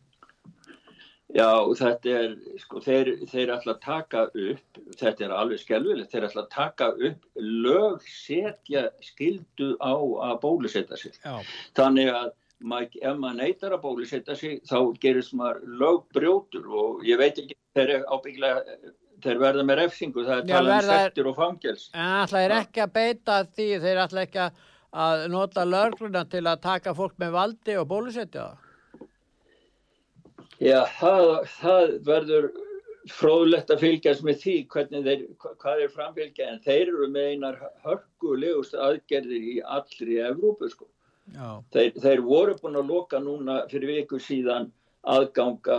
Já, 1.33 1.49
þetta 1.79 2.13
er, 2.13 2.33
sko, 2.61 2.81
þeir, 2.85 3.11
þeir 3.31 3.55
ætla 3.55 3.73
að 3.73 3.81
taka 3.85 4.23
upp, 4.29 4.81
þetta 5.01 5.25
er 5.25 5.33
alveg 5.33 5.61
skelvilegt, 5.63 6.13
þeir 6.13 6.27
ætla 6.29 6.43
að 6.45 6.51
taka 6.53 6.89
upp 7.09 7.27
lög 7.41 8.03
setja 8.05 8.83
skildu 9.05 9.73
á 9.81 9.97
að 9.97 10.35
bólusetja 10.43 10.99
sig. 11.01 11.17
Já. 11.25 11.39
Þannig 11.79 12.11
að 12.13 12.33
mað, 12.69 12.99
ef 13.01 13.21
maður 13.23 13.39
neytar 13.39 13.77
að 13.77 13.85
bólusetja 13.87 14.37
sig 14.39 14.59
þá 14.69 14.77
gerist 15.01 15.33
maður 15.39 15.63
lögbrjótur 15.81 16.67
og 16.69 17.07
ég 17.09 17.21
veit 17.21 17.41
ekki, 17.41 17.57
þeir 17.79 17.95
er 17.97 18.05
ábygglega, 18.13 18.77
þeir 19.25 19.41
verða 19.41 19.65
með 19.71 19.81
refsingu, 19.81 20.27
það 20.27 20.43
er 20.43 20.51
talað 20.51 20.75
um 20.75 20.91
sektir 20.91 21.31
og 21.31 21.39
fangels. 21.39 21.87
En 21.95 22.19
ætla 22.19 22.43
er 22.45 22.57
ekki 22.59 22.85
að 22.85 22.93
beita 22.99 23.39
því, 23.49 23.71
þeir 23.87 24.03
ætla 24.05 24.27
ekki 24.27 24.45
að 24.93 25.25
nota 25.33 25.65
lögluna 25.65 26.27
til 26.29 26.45
að 26.45 26.61
taka 26.69 26.93
fólk 26.97 27.17
með 27.23 27.35
valdi 27.39 27.79
og 27.81 27.89
bólusetja 27.89 28.51
það. 28.51 28.69
Já, 30.61 30.83
það, 30.99 31.31
það 31.61 31.95
verður 32.07 32.51
fróðlegt 33.11 33.71
að 33.75 33.81
fylgjast 33.83 34.23
með 34.27 34.37
því 34.45 34.57
hvernig 34.71 35.07
þeir, 35.09 35.23
hva- 35.43 35.55
hvað 35.65 35.81
er 35.87 35.89
framfylgja 35.97 36.51
en 36.53 36.61
þeir 36.63 36.83
eru 36.93 37.09
með 37.11 37.31
einar 37.33 37.57
hörkulegust 37.87 38.75
aðgerðir 38.79 39.49
í 39.57 39.57
allri 39.65 40.21
Evrópu 40.23 40.69
sko. 40.71 40.87
Þeir, 41.73 41.91
þeir 42.03 42.21
voru 42.27 42.55
búin 42.61 42.79
að 42.79 42.89
loka 42.93 43.19
núna 43.23 43.63
fyrir 43.71 43.91
viku 43.97 44.19
síðan 44.23 44.71
aðganga 45.03 45.77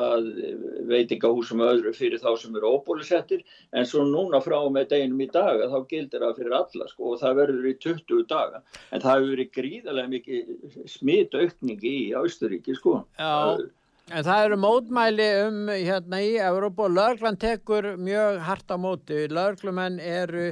veitingahúsum 0.89 1.61
og 1.63 1.69
öðru 1.77 1.93
fyrir 1.95 2.19
þá 2.19 2.33
sem 2.41 2.55
eru 2.59 2.71
óbólusettir 2.75 3.43
en 3.71 3.85
svo 3.87 4.03
núna 4.07 4.41
frá 4.43 4.57
með 4.71 4.89
deginum 4.91 5.21
í 5.23 5.29
dag 5.31 5.61
að 5.63 5.71
þá 5.75 5.87
gildir 5.93 6.25
það 6.25 6.35
fyrir 6.41 6.55
alla 6.57 6.87
sko 6.91 7.13
og 7.13 7.21
það 7.21 7.37
verður 7.39 7.69
í 7.69 7.73
20 7.85 8.25
daga 8.33 8.59
en 8.91 9.03
það 9.05 9.13
hefur 9.13 9.31
verið 9.35 9.53
gríðarlega 9.59 10.11
mikið 10.15 10.89
smitaukning 10.97 11.87
í 11.87 11.95
Ásturíki 12.19 12.75
sko. 12.79 12.97
Já. 13.19 13.63
En 14.11 14.25
það 14.27 14.45
eru 14.45 14.59
mótmæli 14.59 15.27
um 15.45 15.59
hérna 15.71 16.19
í 16.19 16.33
Európa 16.43 16.89
og 16.89 16.95
löglan 16.97 17.37
tekur 17.39 17.93
mjög 17.95 18.41
hart 18.43 18.67
á 18.67 18.75
móti. 18.75 19.21
Löglumenn 19.31 19.99
eru 20.03 20.49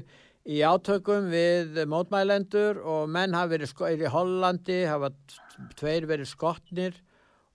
í 0.48 0.62
átökum 0.64 1.28
við 1.34 1.82
mótmælendur 1.92 2.80
og 2.80 3.10
menn 3.12 3.36
hafa 3.36 3.52
verið 3.58 3.74
sko, 3.74 3.90
er 3.90 4.06
í 4.06 4.14
Hollandi, 4.14 4.80
hafa 4.88 5.12
tveir 5.78 6.08
verið 6.10 6.32
skotnir 6.32 6.96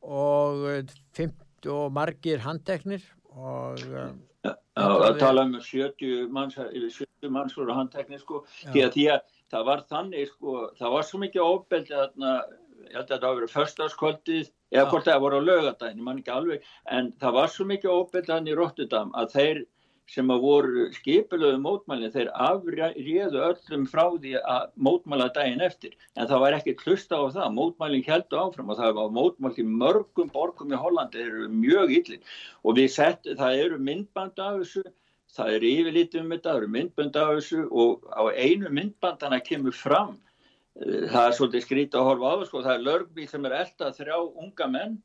og, 0.02 0.66
eh, 0.70 0.94
50 1.16 1.72
og 1.72 1.90
margir 1.92 2.44
handteknir 2.44 3.02
og 3.32 3.80
eh, 3.80 4.12
Já, 4.46 4.54
að 4.76 5.18
tala 5.18 5.42
um 5.48 5.56
70 5.58 6.28
manns, 6.30 6.54
yfir 6.54 6.92
70 6.92 7.32
manns 7.32 7.56
voru 7.56 7.74
handtekni 7.74 8.20
sko, 8.20 8.44
því 8.68 8.84
að, 8.84 8.92
því 8.94 9.06
að 9.14 9.24
það 9.50 9.64
var 9.70 9.82
þannig 9.90 10.28
sko, 10.30 10.56
það 10.78 10.94
var 10.94 11.06
svo 11.08 11.20
mikið 11.22 11.42
ofbeldi 11.42 11.94
þarna, 11.96 12.34
ég 12.84 12.94
held 12.94 13.08
að 13.08 13.14
það 13.16 13.26
hafi 13.26 13.40
verið 13.40 13.54
förstaskvöldið, 13.56 14.52
eða 14.74 14.84
Já. 14.84 14.90
hvort 14.90 15.08
það 15.08 15.22
voru 15.24 15.40
á 15.40 15.48
lögadaginn, 15.48 16.02
ég 16.02 16.08
man 16.08 16.20
ekki 16.22 16.34
alveg, 16.34 16.68
en 16.90 17.12
það 17.22 17.38
var 17.38 17.54
svo 17.54 17.66
mikið 17.70 18.26
þannig 18.26 18.54
í 18.54 18.58
Rotterdam 18.60 19.14
að 19.14 19.32
þeir 19.36 19.64
sem 20.10 20.28
að 20.30 20.42
voru 20.44 20.84
skipilöðu 20.94 21.58
mótmælinn, 21.62 22.12
þeir 22.14 22.28
afréðu 22.46 23.40
öllum 23.48 23.86
frá 23.90 24.04
því 24.14 24.34
að 24.38 24.68
mótmæla 24.86 25.26
daginn 25.34 25.64
eftir, 25.66 25.96
en 26.14 26.28
það 26.30 26.42
var 26.44 26.56
ekki 26.58 26.76
hlusta 26.84 27.18
á 27.18 27.24
það, 27.34 27.56
mótmælinn 27.56 28.06
heldur 28.06 28.44
áfram 28.44 28.70
og 28.70 28.78
það 28.78 28.94
var 29.00 29.16
mótmælt 29.16 29.58
í 29.62 29.66
mörgum 29.66 30.30
borgum 30.34 30.74
í 30.74 30.78
Hollandi, 30.78 31.24
þeir 31.24 31.32
eru 31.32 31.48
mjög 31.50 31.96
illir. 31.98 32.36
Og 32.62 32.78
við 32.78 32.92
sett, 32.94 33.26
það 33.26 33.64
eru 33.64 33.80
myndband 33.88 34.44
af 34.46 34.60
þessu, 34.60 34.84
það 35.36 35.56
er 35.56 35.68
yfirlítið 35.72 36.22
um 36.22 36.30
þetta, 36.36 36.52
það 36.52 36.62
eru 36.62 36.72
myndband 36.76 37.20
af 37.22 37.32
þessu 37.34 37.66
og 37.66 38.06
á 38.14 38.22
einu 38.30 38.72
myndbandana 38.78 39.42
kemur 39.42 39.74
fram, 39.74 40.14
það 40.76 41.22
er 41.22 41.36
svolítið 41.36 41.64
skrítið 41.64 42.00
að 42.00 42.08
horfa 42.10 42.32
á 42.32 42.36
sko, 42.44 42.62
það 42.64 42.74
er 42.74 42.86
lörgbíl 42.86 43.28
sem 43.30 43.46
er 43.48 43.54
eldað 43.62 44.00
þrjá 44.00 44.16
unga 44.44 44.66
menn 44.72 44.96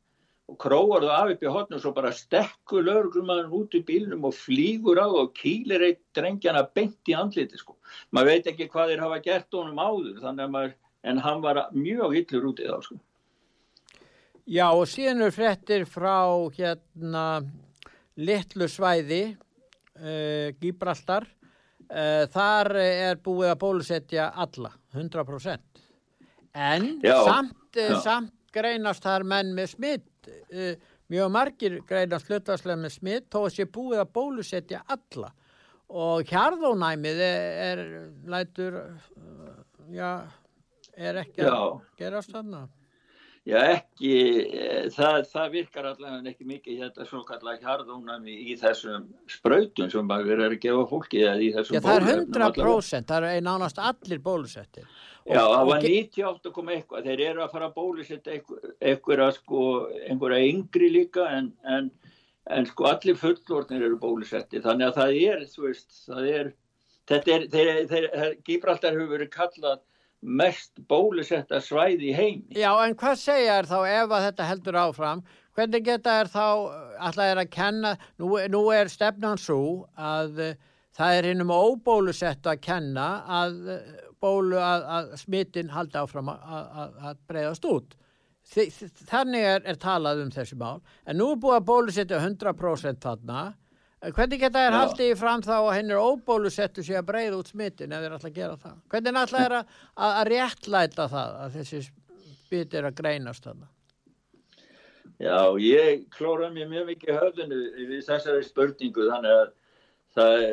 og 0.51 0.57
króar 0.59 1.05
það 1.05 1.13
af 1.15 1.31
upp 1.31 1.43
í 1.45 1.51
hotnum 1.55 1.79
svo 1.79 1.93
bara 1.95 2.11
stekkur 2.15 2.83
lögreglumæðurinn 2.83 3.55
út 3.55 3.77
í 3.77 3.83
bílnum 3.87 4.25
og 4.27 4.35
flýgur 4.35 4.99
á 4.99 5.07
og 5.07 5.31
kýlir 5.37 5.85
eitt 5.87 6.01
drengjana 6.17 6.65
beint 6.75 7.07
í 7.07 7.15
andliti 7.15 7.59
sko. 7.59 7.77
Maður 8.11 8.33
veit 8.33 8.49
ekki 8.51 8.67
hvað 8.73 8.91
þeir 8.91 9.05
hafa 9.05 9.21
gert 9.23 9.55
honum 9.55 9.79
áður, 9.79 10.19
þannig 10.19 10.43
að 10.43 10.53
maður, 10.57 10.75
en 11.07 11.23
hann 11.23 11.45
var 11.45 11.61
mjög 11.71 12.17
illur 12.19 12.49
út 12.51 12.59
í 12.59 12.67
þá 12.67 12.77
sko. 12.89 12.99
Já 14.51 14.67
og 14.73 14.87
síðan 14.89 15.23
eru 15.23 15.35
fréttir 15.35 15.85
frá 15.87 16.17
hérna 16.57 17.25
litlu 18.19 18.67
svæði 18.67 19.21
uh, 19.31 20.51
Gibraltar 20.59 21.29
uh, 21.29 21.40
þar 22.31 22.71
er 22.81 23.19
búið 23.23 23.49
að 23.51 23.59
bólusetja 23.65 24.29
alla 24.39 24.71
100% 24.95 25.81
en 26.53 26.87
Já, 27.03 27.17
samt, 27.27 27.57
uh, 27.75 27.89
já. 27.93 27.99
samt 28.03 28.33
greinast 28.55 29.03
þar 29.03 29.23
menn 29.27 29.53
með 29.55 29.73
smitt 29.73 30.31
uh, 30.31 30.73
mjög 31.11 31.31
margir 31.35 31.77
greinast 31.87 32.27
hlutvarslega 32.31 32.79
með 32.79 32.95
smitt 32.95 33.29
þó 33.31 33.41
að 33.45 33.53
sé 33.57 33.65
búið 33.67 34.03
að 34.03 34.11
bólusetja 34.15 34.83
alla. 34.87 35.31
Og 35.91 36.23
hjarðónæmið 36.29 37.17
er, 37.25 37.57
er 37.65 37.81
lætur 38.31 38.77
já, 39.91 40.21
er 40.95 41.19
ekki 41.25 41.43
að 41.43 41.51
Já. 41.51 41.65
gerast 41.99 42.31
þarna 42.31 42.61
Já 43.49 43.57
ekki, 43.71 44.09
eh, 44.53 44.83
það, 44.93 45.15
það 45.31 45.47
virkar 45.55 45.85
allavega 45.89 46.29
ekki 46.29 46.45
mikið 46.45 46.81
þetta 46.83 47.05
svo 47.09 47.23
kallar 47.25 47.55
hjarðónami 47.57 48.35
í 48.51 48.53
þessum 48.61 49.07
sprautum 49.33 49.89
sem 49.89 50.05
maður 50.05 50.29
verið 50.35 50.45
að 50.45 50.59
gefa 50.67 50.83
fólki 50.91 51.23
eða 51.25 51.41
í 51.41 51.47
þessum 51.55 51.73
Já, 51.73 51.81
það 51.81 51.95
er 51.95 52.05
bóluefnum 52.05 52.45
allavega. 52.45 52.67
100%, 52.67 53.07
það 53.09 53.27
er 53.31 53.41
nánast 53.47 53.81
allir 53.81 54.21
bólusettir. 54.29 54.85
Já, 55.25 55.41
það 55.41 55.65
var 55.71 55.81
ge- 55.81 55.91
98 56.13 56.53
koma 56.59 56.75
eitthvað, 56.77 57.09
þeir 57.09 57.25
eru 57.31 57.41
að 57.47 57.51
fara 57.57 57.71
að 57.71 57.75
bólusetta 57.81 58.37
einhverja 58.37 59.31
sko, 59.39 59.65
einhverja 60.05 60.47
yngri 60.53 60.91
líka 60.99 61.25
en, 61.39 61.51
en, 61.65 61.89
en 62.45 62.69
sko 62.69 62.91
allir 62.93 63.17
fullorðnir 63.25 63.87
eru 63.89 63.97
bólusetti, 64.05 64.61
þannig 64.61 64.91
að 64.91 64.99
það 65.01 65.17
er, 65.33 65.47
þú 65.49 65.65
veist, 65.65 65.89
það 66.05 66.29
er, 66.37 66.53
þetta 67.09 67.33
er, 67.39 67.49
þeir, 67.57 67.73
þeir, 67.89 68.07
þeir 68.13 68.37
Gibraltar 68.51 68.93
hefur 68.93 69.15
verið 69.17 69.33
kallað 69.33 69.81
mest 70.21 70.77
bólusetta 70.89 71.59
svæði 71.63 72.11
í 72.11 72.15
heimi. 72.17 72.57
Já, 72.57 72.71
en 72.85 72.95
hvað 72.99 73.15
segja 73.21 73.59
er 73.61 73.69
þá 73.69 73.77
ef 73.89 74.11
að 74.13 74.25
þetta 74.27 74.49
heldur 74.49 74.77
áfram? 74.83 75.23
Hvernig 75.57 75.83
geta 75.85 76.19
er 76.21 76.29
þá, 76.31 76.43
alltaf 77.01 77.25
er 77.27 77.41
að 77.41 77.49
kenna, 77.51 77.95
nú, 78.21 78.29
nú 78.53 78.61
er 78.75 78.91
stefnan 78.91 79.39
svo 79.41 79.87
að 79.99 80.37
uh, 80.45 80.53
það 80.95 81.17
er 81.17 81.27
hinnum 81.31 81.51
óbólusett 81.55 82.47
að 82.47 82.61
kenna 82.63 83.07
að 83.41 83.57
uh, 83.75 83.81
bólu 84.21 84.59
að, 84.61 84.85
að 84.97 85.09
smittin 85.23 85.73
haldi 85.73 85.97
áfram 85.99 86.29
að, 86.31 87.17
breyðast 87.27 87.65
út. 87.67 87.97
Þi- 88.51 88.69
þannig 89.09 89.43
er, 89.47 89.65
er 89.69 89.77
talað 89.81 90.21
um 90.23 90.31
þessi 90.33 90.55
mál. 90.59 90.79
En 91.05 91.17
nú 91.19 91.31
er 91.33 91.41
búið 91.41 91.57
að 91.59 91.67
bólusetja 91.71 92.21
100% 92.21 93.01
þarna. 93.03 93.41
Hvernig 94.01 94.39
geta 94.41 94.61
er 94.65 94.73
Já. 94.73 94.77
haldið 94.79 95.11
fram 95.19 95.43
þá 95.45 95.53
að 95.59 95.75
hinn 95.77 95.91
er 95.93 95.99
óbólusettu 96.01 96.81
sig 96.85 96.97
að 96.97 97.09
breyða 97.11 97.37
út 97.37 97.51
smittin 97.51 97.91
ef 97.93 98.01
þeir 98.01 98.15
að 98.17 98.33
gera 98.33 98.55
það? 98.57 98.79
Hvernig 98.89 99.19
ætla 99.21 99.43
er 99.45 99.55
að, 99.59 99.75
að, 99.93 100.15
að 100.21 100.29
réttlæta 100.31 101.05
það 101.11 101.35
að 101.43 101.57
þessi 101.59 101.81
smitt 101.85 102.73
er 102.79 102.87
að 102.89 102.97
greinast 102.97 103.45
þarna? 103.45 103.69
Já, 105.21 105.37
ég 105.61 106.07
klóra 106.15 106.49
mér 106.49 106.71
mjög 106.71 106.87
mikið 106.89 107.13
í 107.13 107.19
höfðinu 107.19 107.61
við 107.91 108.01
þessari 108.07 108.41
spurningu 108.47 109.05
þannig 109.11 109.35
að 109.37 109.51
það, 110.15 110.45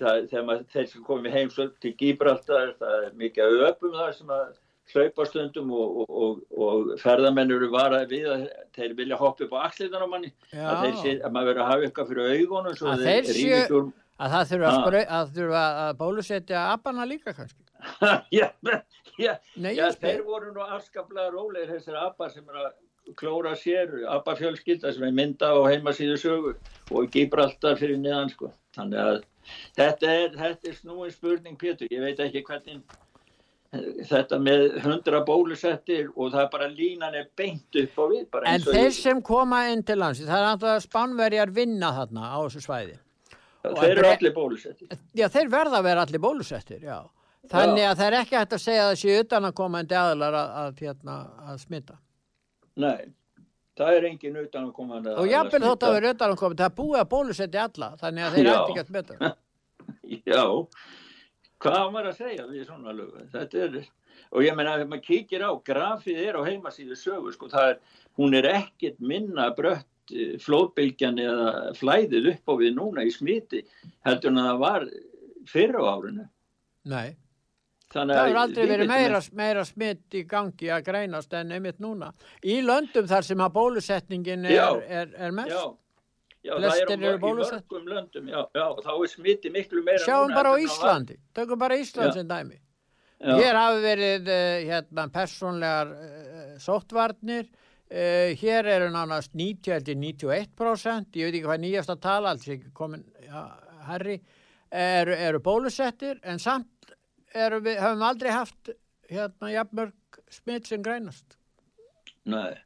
það, 0.00 0.24
þegar 0.30 0.46
maður, 0.48 0.66
þeir 0.72 0.88
sem 0.94 1.04
komið 1.10 1.36
heimsöld 1.36 1.76
til 1.84 1.92
Gibraltar, 2.00 2.72
það 2.80 3.06
er 3.10 3.18
mikið 3.20 3.64
öpum 3.68 3.98
þar 3.98 4.16
sem 4.16 4.32
að 4.38 4.46
hlaupa 4.94 5.26
stundum 5.28 5.70
og, 5.76 5.96
og, 6.02 6.10
og, 6.18 6.42
og 6.66 6.92
ferðamenn 7.02 7.54
eru 7.54 7.70
varað 7.72 8.06
við 8.10 8.28
að 8.34 8.44
þeir 8.76 8.94
vilja 8.98 9.18
hoppa 9.20 9.46
upp 9.46 9.56
á 9.56 9.58
axliðan 9.68 10.04
á 10.04 10.08
manni, 10.10 10.30
Já. 10.52 10.64
að, 10.66 10.84
þeir 10.84 11.00
sé, 11.00 11.16
að 11.24 11.34
maður 11.36 11.50
verður 11.52 11.64
að 11.64 11.70
hafa 11.72 11.88
eitthvað 11.88 12.12
fyrir 12.12 12.30
augunum 12.36 12.92
Að 12.94 13.04
þeir 13.06 13.30
þeir 13.30 13.40
séu- 13.40 13.80
úr 13.80 13.90
Að 14.20 14.34
það 14.34 14.50
þurfa 14.50 14.70
að, 14.70 14.96
að, 15.16 15.30
þurfa 15.36 15.60
að 15.80 15.90
bólusetja 15.96 16.62
appana 16.74 17.06
líka 17.08 17.32
kannski? 17.32 17.62
já, 18.38 18.46
já, 19.16 19.32
Nei, 19.56 19.72
já, 19.78 19.86
þeir 19.96 20.22
voru 20.26 20.52
nú 20.52 20.66
afskaplega 20.76 21.32
rólegir 21.32 21.72
þessir 21.72 21.96
abbar 21.96 22.32
sem 22.34 22.44
er 22.52 22.58
að 22.66 22.70
klóra 23.16 23.54
sér, 23.56 23.94
abba 24.12 24.34
fjölskylda 24.38 24.92
sem 24.92 25.06
er 25.08 25.14
mynda 25.16 25.50
á 25.56 25.58
heimasíðu 25.66 26.18
sögu 26.20 26.52
og 26.92 27.08
Gibraltar 27.14 27.78
fyrir 27.80 27.96
niðan 27.98 28.28
sko. 28.32 28.52
Þannig 28.76 29.00
að 29.02 29.16
þetta 29.78 30.12
er, 30.12 30.36
þetta 30.36 30.68
er 30.70 30.76
snúin 30.78 31.14
spurning 31.14 31.56
Pétur, 31.58 31.88
ég 31.90 32.04
veit 32.04 32.20
ekki 32.22 32.44
hvernig 32.46 32.82
þetta 33.70 34.38
með 34.42 34.64
hundra 34.82 35.20
bólusettir 35.26 36.08
og 36.16 36.32
það 36.32 36.40
er 36.42 36.48
bara 36.54 36.66
línan 36.72 37.14
er 37.14 37.28
beint 37.38 37.78
upp 37.78 38.00
á 38.02 38.04
við. 38.10 38.24
bara 38.32 38.54
En 38.54 38.64
þeir 38.66 38.90
sem 38.96 39.22
koma 39.22 39.62
inn 39.70 39.84
til 39.86 39.98
landsins, 40.00 40.26
það 40.26 40.40
er 40.40 40.48
náttúrulega 40.48 40.82
spánverjar 40.86 41.54
vinna 41.54 41.92
þarna 42.00 42.32
á 42.34 42.38
þessu 42.42 42.64
svæði. 42.64 42.98
og 43.62 43.78
þeir 43.78 43.92
eru 43.92 44.10
allir 44.10 44.34
bólusettir. 44.34 44.98
Já, 45.14 45.28
þeir 45.28 45.48
verða 45.52 45.78
að 45.78 45.86
vera 45.86 46.04
allir 46.06 46.22
bólusettir, 46.24 46.82
já. 46.82 46.98
Þannig 47.50 47.86
að 47.86 47.96
það 47.96 48.06
er 48.06 48.16
ekki 48.20 48.36
hægt 48.36 48.52
að 48.52 48.62
segja 48.62 48.82
að 48.84 48.90
það 48.90 49.00
sé 49.00 49.20
utan 49.20 49.44
að 49.48 49.94
aðlar 50.00 50.34
að, 50.34 50.50
að, 50.62 50.80
hérna, 50.80 51.16
að 51.50 51.60
smita. 51.62 51.98
Nei, 52.80 53.12
það 53.78 53.96
er 53.96 54.06
engin 54.10 54.36
utan 54.36 54.66
að 54.66 54.72
koma 54.72 55.00
Og 55.14 55.30
jafnvel 55.30 55.62
þótt 55.62 55.86
að 55.86 55.94
vera 55.94 56.12
utan 56.14 56.34
að 56.34 56.40
koma, 56.42 56.58
það 56.58 56.74
búið 56.80 57.00
að 57.00 57.08
bólusetja 57.14 57.68
alla, 57.68 57.92
þannig 58.00 58.26
að 58.26 58.34
þeir 58.34 58.46
Já. 58.46 58.52
ætti 58.56 58.74
ekki 58.74 58.82
að 58.82 58.90
smita. 58.90 59.32
Já, 60.30 60.44
hvað 61.60 61.78
á 61.80 61.86
maður 61.92 62.10
að 62.10 62.20
segja 62.24 62.48
við 62.48 62.66
svona 62.66 62.96
lögu? 62.96 63.28
Þetta 63.32 63.64
er, 63.66 63.78
og 64.30 64.44
ég 64.46 64.58
meina 64.58 64.76
ef 64.80 64.90
maður 64.90 65.06
kíkir 65.06 65.44
á, 65.44 65.50
grafið 65.66 66.20
er 66.24 66.40
á 66.40 66.42
heimasíðu 66.48 66.98
sögu, 66.98 67.32
sko, 67.36 67.50
það 67.52 67.74
er, 67.74 67.80
hún 68.20 68.36
er 68.38 68.50
ekkit 68.54 69.00
minna 69.00 69.50
brött 69.56 69.88
sagt 70.10 70.44
flóðbylgjan 70.44 71.18
eða 71.18 71.72
flæðið 71.78 72.30
upp 72.34 72.50
á 72.50 72.54
við 72.58 72.76
núna 72.76 73.04
í 73.06 73.10
smiti 73.10 73.64
heldur 74.06 74.30
en 74.30 74.38
að 74.38 74.48
það 74.48 74.60
var 74.60 74.86
fyrra 75.50 75.82
á 75.82 75.90
árinu. 75.94 76.28
Nei, 76.90 77.16
Þannig 77.90 78.14
það 78.14 78.20
að 78.20 78.28
hefur 78.28 78.40
aldrei 78.40 78.66
verið 78.70 78.88
meira, 78.88 79.20
meira 79.34 79.64
smitt 79.66 80.14
í 80.14 80.22
gangi 80.24 80.70
að 80.70 80.84
greinast 80.86 81.32
en 81.34 81.52
einmitt 81.52 81.80
núna. 81.82 82.12
Í 82.46 82.60
löndum 82.62 83.08
þar 83.10 83.26
sem 83.26 83.40
að 83.42 83.54
bólusetningin 83.56 84.46
er, 84.46 84.54
Já. 84.54 84.68
er, 84.86 85.14
er 85.18 85.34
mest. 85.34 85.50
Já, 85.50 85.74
já 86.44 86.54
það 86.54 86.64
Flestir 86.64 86.96
er 86.96 87.16
á 87.16 87.20
mörgum 87.20 87.88
löndum, 87.88 88.28
já, 88.32 88.40
já, 88.56 88.66
þá 88.84 88.92
er 88.96 89.12
smiti 89.12 89.52
miklu 89.52 89.82
meira 89.84 90.04
Sjáum 90.04 90.34
bara 90.34 90.52
á 90.52 90.54
það. 90.56 90.64
Íslandi, 90.66 91.16
tökum 91.36 91.60
bara 91.60 91.78
Ísland 91.80 92.16
sem 92.16 92.28
dæmi. 92.28 92.60
Já, 93.20 93.34
Hér 93.36 93.58
hafi 93.60 93.82
verið 93.84 94.30
uh, 94.32 94.58
hérna, 94.70 95.08
persónlegar 95.12 95.90
uh, 95.92 96.54
sóttvarnir, 96.64 97.50
uh, 97.92 98.30
hér 98.40 98.70
eru 98.76 98.88
nánast 98.94 99.34
90-91%, 99.36 101.20
ég 101.20 101.28
veit 101.28 101.34
ekki 101.34 101.44
hvað 101.44 101.60
nýjasta 101.66 101.98
tala, 102.00 102.32
alls 102.32 102.48
ekki 102.48 102.72
komin 102.72 103.04
ja, 103.26 103.44
herri, 103.90 104.16
eru, 104.72 105.18
eru 105.28 105.42
bólusettir 105.44 106.22
en 106.24 106.40
samt 106.40 106.94
við, 107.34 107.76
höfum 107.76 108.06
aldrei 108.08 108.32
haft 108.32 108.72
hérna 109.10 109.52
jafnmörg 109.52 110.22
smitt 110.32 110.66
sem 110.70 110.82
greinast. 110.82 111.36
nei. 112.24 112.56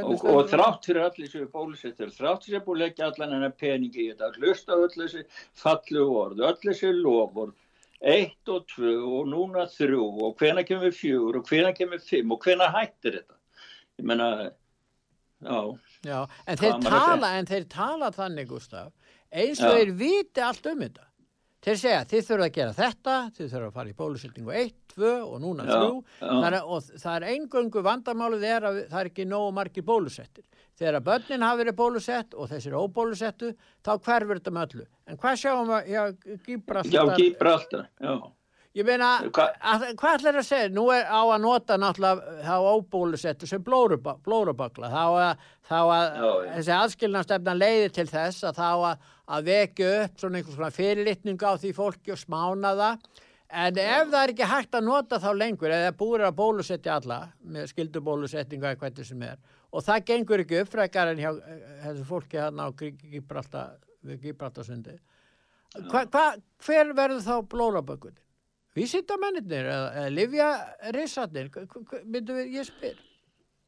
Og, 0.00 0.22
og 0.24 0.46
þrátt 0.48 0.86
fyrir 0.88 1.04
allir 1.04 1.28
sem 1.28 1.42
er 1.44 1.50
bólusettir, 1.52 2.12
þrátt 2.16 2.46
fyrir 2.46 2.62
að 2.62 2.64
búið 2.64 2.78
að 2.78 2.82
leggja 2.82 3.08
allan 3.10 3.34
hennar 3.36 3.52
peningi 3.60 4.06
í 4.06 4.06
þetta, 4.14 4.30
hlusta 4.38 4.72
á 4.72 4.80
öll 4.80 4.94
þessi 4.94 5.24
fallu 5.60 6.06
orð, 6.16 6.40
öll 6.48 6.60
þessi 6.62 6.92
loford, 6.96 7.52
eitt 8.00 8.48
og 8.48 8.64
tvö 8.72 8.94
og 9.18 9.28
núna 9.28 9.66
þrjú 9.68 10.06
og 10.24 10.40
hvena 10.40 10.64
kemur 10.64 10.96
fjögur 10.96 11.42
og 11.42 11.52
hvena 11.52 11.74
kemur 11.76 12.00
fimm 12.00 12.32
og 12.32 12.40
hvena 12.46 12.70
hættir 12.72 13.20
þetta. 13.20 13.38
Ég 14.00 14.08
menna, 14.08 14.30
já, 15.44 15.60
Já, 16.02 16.18
en 16.48 16.58
þeir, 16.58 16.80
tala, 16.82 17.34
en 17.38 17.46
þeir 17.46 17.68
tala 17.70 18.08
þannig, 18.16 18.48
Gustaf, 18.50 18.90
eins 19.30 19.60
og 19.60 19.68
Já. 19.68 19.76
þeir 19.76 19.92
viti 20.00 20.42
allt 20.42 20.66
um 20.72 20.80
þetta. 20.82 21.04
Þeir 21.62 21.76
segja, 21.78 21.98
þið 22.10 22.24
þurfa 22.26 22.46
að 22.48 22.54
gera 22.56 22.72
þetta, 22.74 23.12
þið 23.36 23.50
þurfa 23.52 23.66
að 23.68 23.74
fara 23.76 23.90
í 23.92 23.96
bólusetningu 24.00 24.54
1, 24.58 24.72
2 24.96 25.10
og 25.28 25.36
núna 25.44 25.66
Já, 25.68 25.76
3. 25.78 26.00
já. 26.18 26.30
Það 26.32 26.46
er, 26.48 26.56
og 26.66 26.88
það 27.04 27.14
er 27.20 27.26
engöngu 27.36 27.82
vandamálið 27.86 28.46
er 28.48 28.66
að 28.66 28.80
það 28.90 28.98
er 29.04 29.10
ekki 29.12 29.26
nógu 29.30 29.52
margir 29.60 29.86
bólusettir. 29.86 30.44
Þegar 30.80 30.98
að 30.98 31.06
börnin 31.06 31.44
hafi 31.46 31.60
verið 31.62 31.76
bólusett 31.78 32.34
og 32.34 32.50
þessir 32.50 32.74
óbólusettu, 32.80 33.52
þá 33.86 33.92
hverfur 34.02 34.40
þetta 34.40 34.54
með 34.56 34.66
öllu. 34.74 34.86
En 35.06 35.20
hvað 35.22 35.38
sjáum 35.44 35.70
við, 35.70 35.90
já, 35.92 36.02
Gibraltar, 36.48 36.96
já, 36.96 37.16
Gibraltar, 37.20 37.86
já. 38.02 38.14
Ég 38.78 38.86
meina, 38.88 39.08
Hva- 39.28 39.50
að, 39.60 39.82
hvað 40.00 40.14
ætlar 40.18 40.38
að 40.40 40.46
segja, 40.48 40.68
nú 40.72 40.86
er 40.94 41.02
á 41.04 41.20
að 41.28 41.42
nota 41.44 41.76
náttúrulega 41.76 42.36
þá 42.46 42.54
óbólusettu 42.72 43.48
sem 43.50 43.60
blóruba- 43.64 44.14
blórubakla, 44.24 44.88
þá 44.92 45.02
að, 45.24 45.42
þá 45.68 45.76
að 45.80 46.06
Já, 46.06 46.30
já. 46.46 46.54
þessi 46.56 46.72
aðskilnastefna 46.78 47.54
leiðir 47.58 47.92
til 47.98 48.06
þess 48.08 48.46
að 48.48 48.56
þá 48.62 48.70
að, 48.92 49.04
að 49.36 49.44
vekja 49.50 49.90
upp 50.04 50.16
svona 50.24 50.40
einhvers 50.40 50.56
svona 50.56 50.72
fyrirlitningu 50.78 51.44
á 51.44 51.52
því 51.60 51.74
fólki 51.76 52.14
og 52.16 52.22
smána 52.22 52.72
það, 52.80 53.04
en 53.52 53.82
ef 53.84 54.08
það 54.08 54.18
er 54.22 54.32
ekki 54.32 54.48
hægt 54.54 54.72
að 54.80 54.88
nota 54.88 55.20
þá 55.20 55.30
lengur, 55.36 55.68
eða 55.76 55.92
búir 56.00 56.24
að 56.24 56.38
bólusetja 56.40 56.96
alla, 56.96 57.20
með 57.44 57.68
skildubólusetningu 57.74 58.64
eða 58.70 58.80
hvernig 58.80 59.04
sem 59.10 59.22
er, 59.28 59.36
og 59.72 59.84
það 59.84 60.06
gengur 60.08 60.40
ekki 60.46 60.62
upp 60.64 60.72
frekar 60.72 61.12
en 61.12 61.20
hjá 61.20 61.30
eh, 61.36 61.62
þessu 61.84 62.08
fólki 62.08 62.40
hérna 62.40 62.68
á 62.68 62.70
Gibraltarsundi, 62.72 64.96
hver 65.72 66.92
verður 66.96 67.22
þá 67.24 67.36
blórabökunin? 67.52 68.18
Vísindamennir 68.76 69.66
eða, 69.68 69.88
eða 70.00 70.12
livja 70.16 70.50
risarnir, 70.96 71.50
myndum 72.08 72.38
við, 72.38 72.52
ég 72.56 72.68
spyr. 72.68 73.00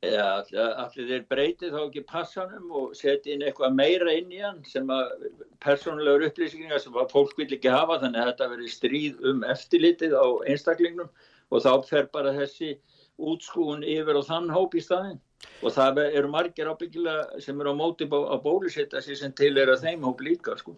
Já, 0.04 0.44
allir, 0.52 1.06
þeir 1.08 1.22
breyti 1.30 1.70
þá 1.72 1.78
ekki 1.86 2.02
passanum 2.08 2.72
og 2.76 2.96
setja 2.96 3.32
inn 3.34 3.44
eitthvað 3.44 3.76
meira 3.76 4.12
inn 4.12 4.32
í 4.32 4.40
hann 4.42 4.58
sem 4.68 4.90
að 4.92 5.28
persónulegur 5.64 6.26
upplýsingar 6.28 6.82
sem 6.82 6.96
að 7.00 7.12
fólk 7.14 7.32
vil 7.40 7.48
ekki 7.56 7.72
hafa 7.72 8.00
þannig 8.02 8.20
að 8.20 8.30
þetta 8.30 8.48
verið 8.52 8.74
stríð 8.74 9.22
um 9.30 9.46
eftirlitið 9.54 10.16
á 10.16 10.26
einstaklingnum 10.52 11.08
og 11.48 11.64
þá 11.64 11.72
fer 11.88 12.10
bara 12.12 12.34
þessi 12.36 12.74
útskúun 13.16 13.84
yfir 13.86 14.20
á 14.20 14.22
þann 14.28 14.52
hóp 14.52 14.76
í 14.76 14.84
staðinn 14.84 15.20
og 15.64 15.72
það 15.72 16.00
eru 16.04 16.30
margir 16.32 16.68
ábyggilega 16.68 17.40
sem 17.42 17.60
eru 17.60 17.72
á 17.72 17.76
móti 17.76 18.08
að 18.08 18.42
bólusetta 18.44 19.02
sem 19.04 19.32
til 19.36 19.52
er 19.58 19.72
að 19.72 19.86
þeim 19.86 20.04
hóp 20.04 20.20
líka 20.24 20.56
sko. 20.58 20.74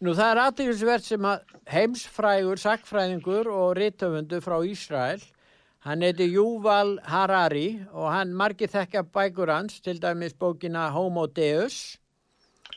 Nú 0.00 0.14
það 0.16 0.32
er 0.32 0.42
aðtíðisvert 0.44 1.06
sem 1.06 1.28
að 1.28 1.56
heimsfrægur, 1.72 2.60
sakfræðingur 2.60 3.50
og 3.52 3.76
rítöfundu 3.78 4.42
frá 4.44 4.58
Ísrael, 4.66 5.22
hann 5.86 6.02
heiti 6.04 6.28
Júval 6.32 6.96
Harari 7.06 7.80
og 7.92 8.10
hann 8.12 8.34
margir 8.36 8.72
þekka 8.72 9.06
bækur 9.14 9.52
hans, 9.54 9.80
til 9.80 10.00
dæmis 10.02 10.36
bókina 10.36 10.90
Homo 10.92 11.26
Deus, 11.26 11.98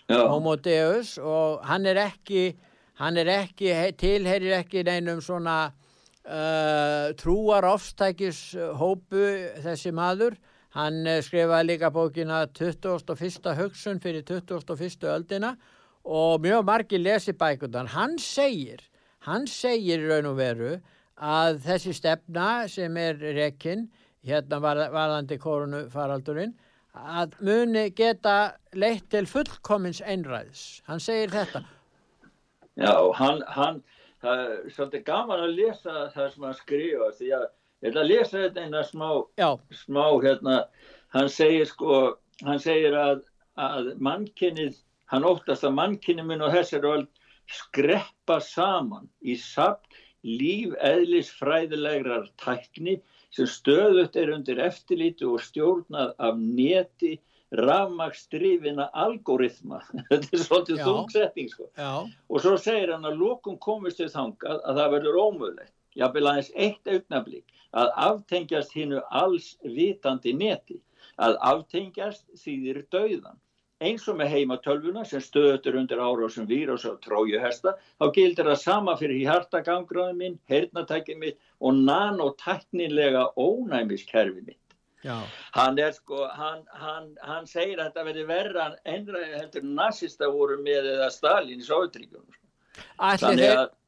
Já, 0.10 0.28
Homo 0.28 0.56
Deus 0.56 1.18
og 1.18 1.66
hann 1.66 1.86
er 1.86 2.00
ekki, 2.02 2.54
hann 2.98 3.18
er 3.18 3.30
ekki, 3.30 3.74
tilherir 3.98 4.56
ekki 4.62 4.84
neinum 4.86 5.22
svona 5.22 5.72
uh, 6.26 7.10
trúar 7.20 7.68
ofstækis 7.70 8.56
hópu 8.80 9.26
þessi 9.64 9.94
maður. 9.94 10.38
Hann 10.78 11.02
uh, 11.08 11.18
skrifaði 11.26 11.72
líka 11.72 11.90
bókina 11.94 12.44
21. 12.54 13.54
hugsun 13.58 14.00
fyrir 14.04 14.24
21. 14.28 15.08
öldina 15.10 15.56
og 16.06 16.42
mjög 16.42 16.66
margir 16.66 17.02
lesi 17.02 17.34
bækundan. 17.34 17.90
Hann 17.96 18.18
segir, 18.22 18.84
hann 19.26 19.48
segir 19.48 20.06
raun 20.10 20.30
og 20.30 20.38
veru 20.38 20.78
að 21.18 21.60
þessi 21.66 21.94
stefna 21.98 22.68
sem 22.72 22.98
er 22.98 23.18
rekinn, 23.36 23.90
hérna 24.26 24.60
var, 24.64 24.86
varðandi 24.94 25.40
koronafaraldurinn, 25.42 26.54
að 26.94 27.36
muni 27.46 27.90
geta 27.96 28.56
leitt 28.74 29.10
til 29.12 29.28
fullkomins 29.30 30.02
einræðis. 30.02 30.82
Hann 30.88 31.00
segir 31.00 31.34
þetta. 31.34 31.64
já 32.80 32.96
hann, 33.18 33.42
hann 33.48 33.82
það 34.24 34.44
er 34.44 34.74
svolítið 34.76 35.04
gaman 35.08 35.44
að 35.46 35.56
lesa 35.58 35.96
það 36.14 36.30
sem 36.34 36.46
hann 36.48 36.58
skrifa 36.58 37.10
því 37.18 37.32
að 37.40 37.48
ég 37.82 37.92
ætla 37.92 38.04
að 38.04 38.12
lesa 38.12 38.44
þetta 38.44 38.66
eina 38.66 38.84
smá 38.88 39.10
smá 39.84 40.04
hérna, 40.24 40.58
hann 41.16 41.30
segir 41.32 41.68
sko, 41.70 42.02
hann 42.46 42.62
segir 42.64 42.98
að, 42.98 43.24
að 43.56 43.94
mannkynnið, 44.04 44.76
hann 45.12 45.28
óttast 45.28 45.68
að 45.68 45.78
mannkynnið 45.80 46.30
mun 46.30 46.46
og 46.48 46.56
þessari 46.58 46.94
öll 46.98 47.08
skreppa 47.50 48.38
saman 48.46 49.10
í 49.26 49.34
sapn 49.40 50.04
lífeðlisfræðilegrar 50.28 52.28
tækni 52.42 52.98
sem 53.32 53.46
stöðut 53.48 54.16
er 54.20 54.30
undir 54.34 54.60
eftirlítu 54.62 55.34
og 55.36 55.42
stjórnað 55.46 56.14
af 56.20 56.36
neti 56.40 57.22
rafmakstrifina 57.56 58.90
algoritma. 58.94 59.80
Þetta 60.10 60.36
er 60.36 60.40
svolítið 60.44 60.84
þungsetting 60.86 61.50
sko. 61.54 61.66
Og 62.30 62.38
svo 62.44 62.58
segir 62.62 62.90
hann 62.94 63.08
að 63.08 63.20
lokum 63.22 63.58
komist 63.62 64.00
við 64.04 64.12
þangað 64.18 64.58
að 64.60 64.74
það 64.82 64.94
verður 64.98 65.22
ómöðlegt. 65.24 65.76
Jafnvel 65.98 66.28
aðeins 66.30 66.52
eitt 66.54 66.86
augnablík 66.92 67.48
að 67.74 67.92
aftengjast 68.06 68.74
hinnu 68.74 69.02
alls 69.10 69.56
vitandi 69.64 70.34
neti. 70.34 70.80
Að 71.20 71.38
aftengjast 71.52 72.26
þýðir 72.40 72.86
dauðan. 72.94 73.38
Eins 73.80 74.04
og 74.12 74.18
með 74.20 74.34
heimatölvuna 74.34 75.06
sem 75.08 75.22
stöður 75.24 75.78
undir 75.80 76.02
árásum 76.04 76.48
vírus 76.48 76.84
og 76.88 76.98
trójuhesta, 77.04 77.78
þá 77.96 78.06
gildir 78.16 78.50
það 78.52 78.58
sama 78.64 78.96
fyrir 79.00 79.22
hjartagangráðum 79.24 80.20
minn, 80.20 80.40
hernatækið 80.52 81.22
mitt 81.22 81.38
og 81.64 81.80
nanotæknilega 81.88 83.30
ónæmiskerfi 83.40 84.44
mitt. 84.44 84.60
já. 85.04 85.16
Hann 85.56 85.80
er 85.80 85.94
sko, 85.96 86.28
hann, 86.28 86.66
hann, 86.76 87.16
hann 87.24 87.48
segir 87.48 87.80
að 87.80 87.86
þetta 87.86 88.04
verði 88.10 88.26
verra 88.28 88.66
en 88.68 88.76
ennræði 88.98 89.40
heldur 89.40 89.64
nazista 89.64 90.28
voru 90.28 90.60
með 90.60 90.92
eða 90.98 91.10
Stalin 91.16 91.64
í 91.64 91.68
Sovjetríkjunum. 91.68 92.28
sko. 92.34 92.50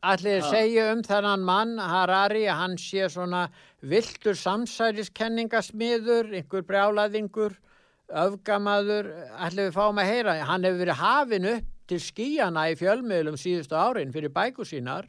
Allir 0.02 0.42
segja 0.48 0.88
um 0.94 1.04
þennan 1.04 1.44
mann 1.46 1.78
Harari 1.80 2.46
hann 2.48 2.78
sé 2.80 3.10
svona 3.12 3.50
viltur 3.82 4.36
samsæriskenningasmiður, 4.38 6.32
einhver 6.38 6.66
brjálaðingur, 6.68 7.56
öfgamaður, 8.12 9.10
allir 9.40 9.70
við 9.70 9.76
fáum 9.78 10.02
að 10.02 10.12
heyra. 10.12 10.36
Hann 10.46 10.68
hefur 10.68 10.84
verið 10.84 11.00
hafin 11.02 11.48
upp 11.56 11.70
til 11.92 12.00
skíjana 12.00 12.68
í 12.72 12.78
fjölmiðlum 12.80 13.40
síðustu 13.40 13.76
árin 13.80 14.14
fyrir 14.14 14.32
bækur 14.36 14.68
sínar. 14.68 15.08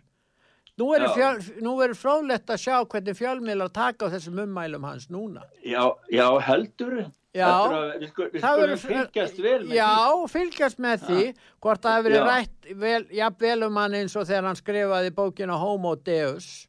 Nú 0.80 0.94
er, 0.96 1.04
Já. 1.04 1.36
er 1.36 1.92
fróðlegt 1.94 2.48
að 2.48 2.62
sjá 2.62 2.78
hvernig 2.88 3.18
fjölmiðlar 3.18 3.72
taka 3.76 4.08
á 4.08 4.12
þessum 4.14 4.40
ummælum 4.46 4.86
hans 4.88 5.10
núna. 5.12 5.42
Já, 5.62 5.92
já, 6.10 6.26
heldur. 6.40 7.10
Já. 7.32 7.48
Við 8.00 8.08
skulum, 8.08 8.30
verður- 8.40 8.80
fylgjast 8.80 9.38
vel 9.40 9.62
með 9.66 9.74
Já, 9.76 9.92
því. 9.92 10.30
fylgjast 10.32 10.78
með 10.78 11.04
því 11.06 11.22
hvort 11.60 11.80
það 11.84 11.94
hefur 11.96 12.08
verið 12.08 12.18
Já. 12.18 12.26
rætt 12.28 12.74
vel, 12.82 13.04
jafnvel 13.20 13.62
um 13.68 13.76
hann 13.76 13.94
eins 13.94 14.16
og 14.16 14.26
þegar 14.28 14.48
hann 14.50 14.56
skrifaði 14.60 15.10
bókina 15.16 15.56
Homo 15.60 15.94
Deus 15.96 16.68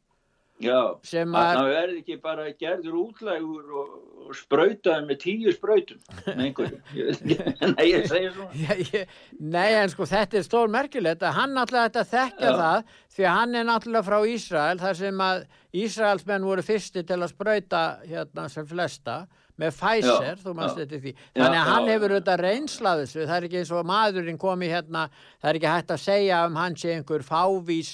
Já, 0.66 0.80
sem 1.06 1.36
að 1.38 1.60
verði 1.70 2.00
ekki 2.00 2.16
bara 2.22 2.48
gerður 2.60 2.96
útlægur 3.02 3.76
og, 3.80 3.92
og 4.24 4.38
sprautaður 4.38 5.06
með 5.10 5.20
tíu 5.24 5.54
sprautum 5.54 6.00
með 6.26 6.42
einhverju. 6.48 6.80
Nei, 7.74 7.86
ég 7.90 8.08
segi 8.10 8.32
svona. 8.34 9.04
Nei, 9.38 9.70
en 9.82 9.92
sko 9.92 10.08
þetta 10.08 10.40
er 10.40 10.48
stór 10.48 10.72
merkilegt 10.72 11.24
að 11.24 11.38
hann 11.38 11.54
náttúrulega 11.56 11.90
þetta 11.90 12.06
þekkja 12.14 12.50
Já. 12.50 12.58
það 12.62 12.98
því 13.14 13.28
að 13.28 13.38
hann 13.38 13.60
er 13.60 13.70
náttúrulega 13.70 14.08
frá 14.08 14.18
Ísrael 14.34 14.82
þar 14.82 15.00
sem 15.04 15.24
að 15.28 15.46
Ísraelsmenn 15.84 16.46
voru 16.46 16.64
fyrsti 16.66 17.02
til 17.06 17.20
að 17.20 17.32
spröyta 17.32 17.86
hérna 18.06 18.48
sem 18.52 18.66
flesta 18.68 19.24
með 19.60 19.76
Pfizer, 19.76 20.34
Já, 20.34 20.40
þú 20.42 20.52
mannst 20.58 20.78
þetta 20.80 20.98
því 20.98 21.12
þannig 21.36 21.58
að 21.60 21.68
hann 21.68 21.84
já, 21.86 21.92
hefur 21.92 22.10
já. 22.10 22.14
auðvitað 22.14 22.40
reynslað 22.42 23.02
þessu 23.04 23.20
það 23.22 23.36
er 23.36 23.46
ekki 23.48 23.58
eins 23.60 23.72
og 23.74 23.86
maðurinn 23.86 24.40
komi 24.42 24.70
hérna 24.70 25.04
það 25.14 25.48
er 25.50 25.58
ekki 25.60 25.70
hægt 25.70 25.94
að 25.94 26.02
segja 26.02 26.40
um 26.48 26.58
hann 26.58 26.78
sé 26.80 26.94
einhver 26.96 27.26
fávís 27.26 27.92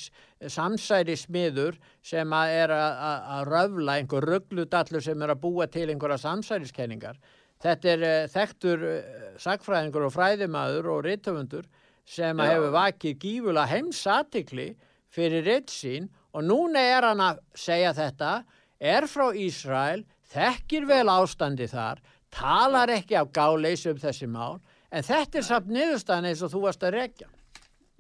samsæri 0.49 1.17
smiður 1.21 1.77
sem 2.03 2.33
að 2.33 2.55
er 2.63 2.73
að, 2.73 3.01
að, 3.11 3.27
að 3.37 3.51
röfla 3.51 3.97
einhver 3.99 4.27
ruggludallur 4.33 5.05
sem 5.05 5.23
er 5.23 5.35
að 5.35 5.43
búa 5.43 5.67
til 5.69 5.89
einhverja 5.91 6.21
samsæriskenningar 6.23 7.19
þetta 7.61 7.93
er 7.93 8.07
uh, 8.07 8.29
þekktur 8.33 8.87
uh, 8.89 9.01
sagfræðingur 9.43 10.07
og 10.09 10.15
fræðimaður 10.15 10.93
og 10.95 11.03
rithöfundur 11.09 11.69
sem 12.09 12.41
að 12.41 12.49
Já. 12.49 12.55
hefur 12.55 12.73
vakið 12.79 13.19
gífulega 13.25 13.69
heimsatikli 13.71 14.71
fyrir 15.11 15.45
ritt 15.47 15.75
sín 15.75 16.09
og 16.33 16.47
núna 16.47 16.83
er 16.97 17.07
hann 17.11 17.23
að 17.25 17.43
segja 17.59 17.93
þetta 17.97 18.33
er 18.81 19.07
frá 19.11 19.29
Ísrael, 19.37 20.05
þekkir 20.33 20.87
vel 20.89 21.07
ástandi 21.13 21.69
þar, 21.69 22.01
talar 22.33 22.93
ekki 22.95 23.19
af 23.19 23.33
gáleis 23.35 23.85
um 23.91 23.99
þessi 24.01 24.29
mál, 24.31 24.61
en 24.91 25.05
þetta 25.05 25.41
er 25.41 25.47
samt 25.47 25.71
niðurstaðan 25.75 26.31
eins 26.31 26.45
og 26.47 26.55
þú 26.55 26.65
varst 26.65 26.87
að 26.87 26.97
rekja. 26.97 27.29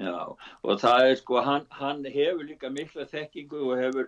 Já, 0.00 0.32
og 0.64 0.78
það 0.80 1.06
er 1.10 1.18
sko, 1.20 1.40
hann, 1.44 1.66
hann 1.76 2.00
hefur 2.08 2.46
líka 2.48 2.70
mikla 2.72 3.04
þekkingu 3.10 3.66
og 3.66 3.80
hefur 3.82 4.06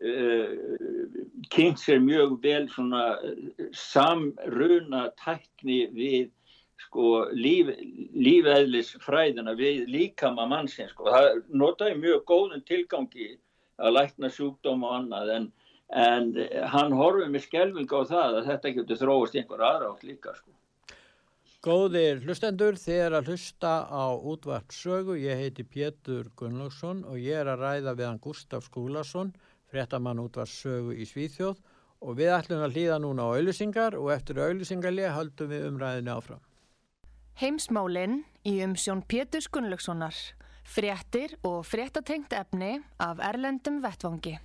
uh, 0.00 1.18
kynnt 1.52 1.82
sér 1.82 2.00
mjög 2.00 2.38
vel 2.44 2.64
svona 2.72 3.02
uh, 3.18 3.66
samruna 3.76 5.10
tækni 5.20 5.82
við 5.92 6.30
sko 6.86 7.26
líf, 7.36 7.74
lífeðlis 8.16 8.94
fræðina 9.04 9.52
við 9.58 9.84
líkama 9.92 10.48
mannsins 10.48 10.94
sko. 10.94 11.10
Það 11.12 11.44
notaði 11.52 12.00
mjög 12.00 12.24
góðun 12.30 12.64
tilgangi 12.64 13.34
að 13.76 13.96
lækna 13.98 14.32
sjúkdóm 14.32 14.88
og 14.88 14.96
annað 15.02 15.36
en, 15.36 15.48
en 15.92 16.34
hann 16.72 16.96
horfið 16.96 17.30
með 17.34 17.46
skelving 17.50 17.92
á 17.92 18.00
það 18.08 18.40
að 18.40 18.50
þetta 18.52 18.76
getur 18.78 19.02
þróast 19.04 19.36
einhver 19.38 19.68
aðra 19.68 19.92
átt 19.92 20.08
líka 20.08 20.34
sko. 20.38 20.54
Góðir 21.64 22.18
hlustendur, 22.26 22.76
þið 22.76 22.98
er 23.00 23.14
að 23.16 23.28
hlusta 23.30 23.70
á 23.88 24.12
útvart 24.12 24.74
sögu. 24.76 25.14
Ég 25.16 25.38
heiti 25.40 25.64
Pétur 25.64 26.26
Gunnlaugsson 26.36 27.00
og 27.08 27.16
ég 27.16 27.40
er 27.40 27.48
að 27.48 27.62
ræða 27.64 27.94
við 27.96 28.04
hann 28.10 28.20
Gustaf 28.20 28.66
Skúlason, 28.66 29.30
fréttamann 29.72 30.20
útvart 30.20 30.52
sögu 30.52 30.92
í 30.92 31.08
Svíþjóð 31.08 31.62
og 32.04 32.18
við 32.20 32.34
ætlum 32.36 32.66
að 32.66 32.76
hlýða 32.76 33.00
núna 33.00 33.24
á 33.24 33.32
auðlýsingar 33.38 33.96
og 33.96 34.12
eftir 34.12 34.42
auðlýsingarlega 34.44 35.16
haldum 35.16 35.54
við 35.54 35.64
umræðinu 35.70 36.12
áfram. 36.18 36.44
Heimsmálinn 37.40 38.20
í 38.44 38.58
umsjón 38.66 39.00
Pétur 39.08 39.48
Gunnlaugssonar. 39.48 40.20
Fréttir 40.68 41.38
og 41.48 41.62
fréttatengt 41.64 42.36
efni 42.36 42.74
af 43.00 43.24
Erlendum 43.24 43.80
Vettvangi. 43.80 44.36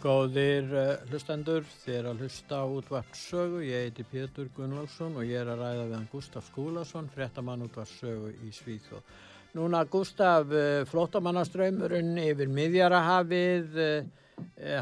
Góðir 0.00 0.70
uh, 0.72 1.02
hlustendur, 1.10 1.66
er 1.92 2.06
að 2.08 2.22
hlusta 2.22 2.62
útvart 2.72 3.16
sögu. 3.20 3.58
Ég 3.66 3.90
heiti 3.90 4.04
Pétur 4.08 4.46
Gunnlaugsson 4.56 5.18
og 5.20 5.26
ég 5.28 5.42
er 5.42 5.50
að 5.52 5.60
ræða 5.60 5.82
við 5.82 5.92
hann 5.98 6.06
Gustaf 6.08 6.46
Skúlason, 6.48 7.10
fréttamann 7.12 7.66
útvart 7.66 7.92
sögu 7.98 8.30
í 8.46 8.52
Svíþjóð. 8.56 9.10
Núna 9.58 9.82
Gustaf, 9.92 10.48
uh, 10.48 10.86
flótamannaströymurinn 10.88 12.16
yfir 12.22 12.48
miðjarahafið, 12.48 13.76
uh, 13.76 14.08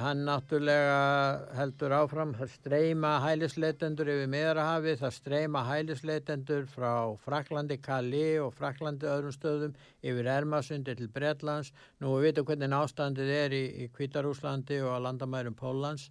hann 0.03 0.25
náttúrulega 0.27 1.55
heldur 1.57 1.95
áfram, 1.95 2.33
það 2.39 2.51
streyma 2.55 3.13
hælisleitendur 3.23 4.11
yfir 4.11 4.31
miðjarahafið, 4.33 4.97
það 5.03 5.15
streyma 5.17 5.63
hælisleitendur 5.69 6.67
frá 6.73 6.93
Fraklandi, 7.23 7.79
Kalli 7.83 8.25
og 8.43 8.53
Fraklandi 8.57 9.07
öðrum 9.09 9.35
stöðum 9.35 9.77
yfir 10.03 10.31
Ermasundi 10.35 10.97
til 10.99 11.11
Bretlands. 11.15 11.71
Nú 12.03 12.17
við 12.17 12.29
veitum 12.29 12.49
hvernig 12.51 12.77
ástandið 12.79 13.33
er 13.37 13.57
í, 13.57 13.63
í 13.85 13.89
Kvítarúslandi 13.95 14.81
og 14.83 14.97
á 14.97 14.99
landamærum 15.07 15.57
Póllands. 15.59 16.09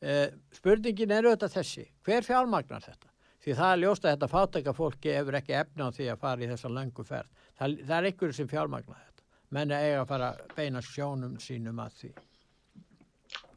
Eh, 0.00 0.30
spurningin 0.56 1.12
er 1.12 1.28
auðvitað 1.28 1.58
þessi, 1.58 1.86
hver 2.06 2.24
fjármagnar 2.24 2.86
þetta? 2.86 3.10
Því 3.40 3.54
það 3.56 3.74
er 3.74 3.80
ljóst 3.84 4.04
að 4.04 4.14
þetta 4.14 4.28
fátæka 4.28 4.72
fólki 4.76 5.12
hefur 5.16 5.36
ekki 5.38 5.54
efna 5.56 5.88
á 5.88 5.94
því 5.96 6.08
að 6.12 6.24
fara 6.24 6.44
í 6.44 6.48
þessa 6.50 6.72
löngu 6.72 7.04
ferð. 7.08 7.44
Það, 7.56 7.76
það 7.84 7.94
er 7.98 8.08
einhverju 8.10 8.36
sem 8.36 8.48
fjármagnar 8.48 9.04
þetta. 9.04 9.28
Menn 9.56 9.72
er 9.72 9.86
eiga 9.86 10.02
að 10.02 10.10
fara 10.10 10.28
að 10.34 10.52
beina 10.56 10.82
sjónum 10.84 11.38
sínum 11.40 11.80
að 11.80 11.96
því. 12.00 12.10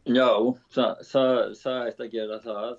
Já, 0.04 0.32
það, 0.76 1.04
það, 1.08 1.38
það 1.62 1.86
ætti 1.88 2.04
að 2.04 2.12
gera 2.18 2.40
það. 2.44 2.74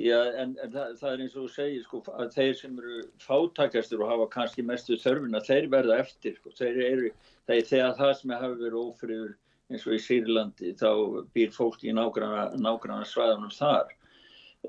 Að, 0.00 0.28
en, 0.40 0.54
en 0.64 0.72
það, 0.72 0.92
það 0.96 1.10
er 1.10 1.22
eins 1.24 1.34
og 1.34 1.42
þú 1.42 1.50
segir, 1.52 1.82
sko, 1.84 2.00
að 2.16 2.32
þeir 2.38 2.54
sem 2.56 2.78
eru 2.80 3.00
fátakastur 3.20 4.04
og 4.04 4.12
hafa 4.14 4.28
kannski 4.32 4.64
mestu 4.64 4.96
þörfina, 5.02 5.42
þeir 5.44 5.68
verða 5.74 5.98
eftir, 6.00 6.38
sko, 6.38 6.54
þeir 6.56 6.80
eru, 6.86 7.10
er 7.50 7.66
þegar 7.68 7.96
það 7.98 8.12
sem 8.16 8.32
hafi 8.32 8.60
verið 8.62 8.78
ófriður 8.80 9.34
eins 9.70 9.86
og 9.86 9.94
í 9.94 10.00
Sýrlandi, 10.02 10.72
þá 10.80 10.90
býr 11.36 11.52
fólk 11.54 11.84
í 11.84 11.92
nágranna, 11.94 13.04
svæðanum 13.06 13.52
þar. 13.54 13.92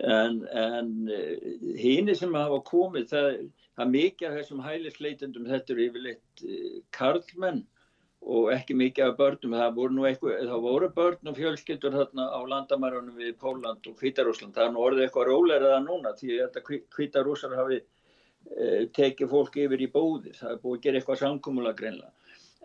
En, 0.07 0.41
en 0.51 0.91
hini 1.80 2.15
sem 2.15 2.36
hafa 2.36 2.59
komið, 2.67 3.07
það, 3.11 3.39
það 3.80 3.93
mikið 3.95 4.28
af 4.28 4.38
þessum 4.39 4.65
hælisleitendum, 4.65 5.47
þetta 5.49 5.74
eru 5.74 5.88
yfirleitt 5.88 6.43
eh, 6.47 6.78
karlmenn, 6.95 7.63
og 8.22 8.51
ekki 8.53 8.76
mikið 8.78 9.07
af 9.07 9.15
börnum, 9.17 9.55
það 9.57 9.74
voru 9.78 9.95
nú 9.95 10.05
eitthvað, 10.05 10.43
það 10.45 10.65
voru 10.65 10.89
börn 10.93 11.32
og 11.32 11.38
fjölskyldur 11.38 11.95
þarna 11.95 12.28
á 12.30 12.39
landamærunum 12.51 13.17
við 13.17 13.34
Póland 13.41 13.89
og 13.89 13.97
Hvítarúsland, 13.97 14.53
það 14.53 14.67
er 14.67 14.76
nú 14.76 14.84
orðið 14.86 15.05
eitthvað 15.07 15.30
róleiraða 15.32 15.80
núna 15.88 16.13
því 16.19 16.38
að 16.45 16.59
Hvítarúsar 16.93 17.57
hafi 17.57 17.80
e, 17.82 18.86
tekið 18.93 19.34
fólk 19.34 19.57
yfir 19.65 19.82
í 19.82 19.89
bóði, 19.89 20.36
það 20.38 20.53
er 20.53 20.61
búið 20.61 20.78
að 20.78 20.86
gera 20.86 21.01
eitthvað 21.01 21.22
samkúmulega 21.24 21.80
greinlega. 21.82 22.13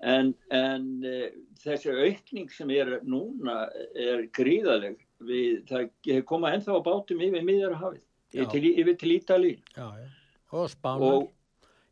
En, 0.05 0.35
en 0.53 0.89
e, 1.09 1.17
þessi 1.65 1.95
aukning 2.05 2.53
sem 2.53 2.73
er 2.77 2.99
núna 3.09 3.63
er 3.97 4.27
gríðaleg 4.37 5.01
við, 5.25 5.63
það 5.71 6.25
koma 6.29 6.53
ennþá 6.53 6.77
á 6.77 6.81
bátum 6.85 7.23
yfir 7.25 7.49
miðjarhafið, 7.49 8.03
yfir, 8.45 8.73
yfir 8.75 9.01
til 9.01 9.17
Ítalíu. 9.17 9.61
Og 10.53 10.69
Spánar, 10.69 11.31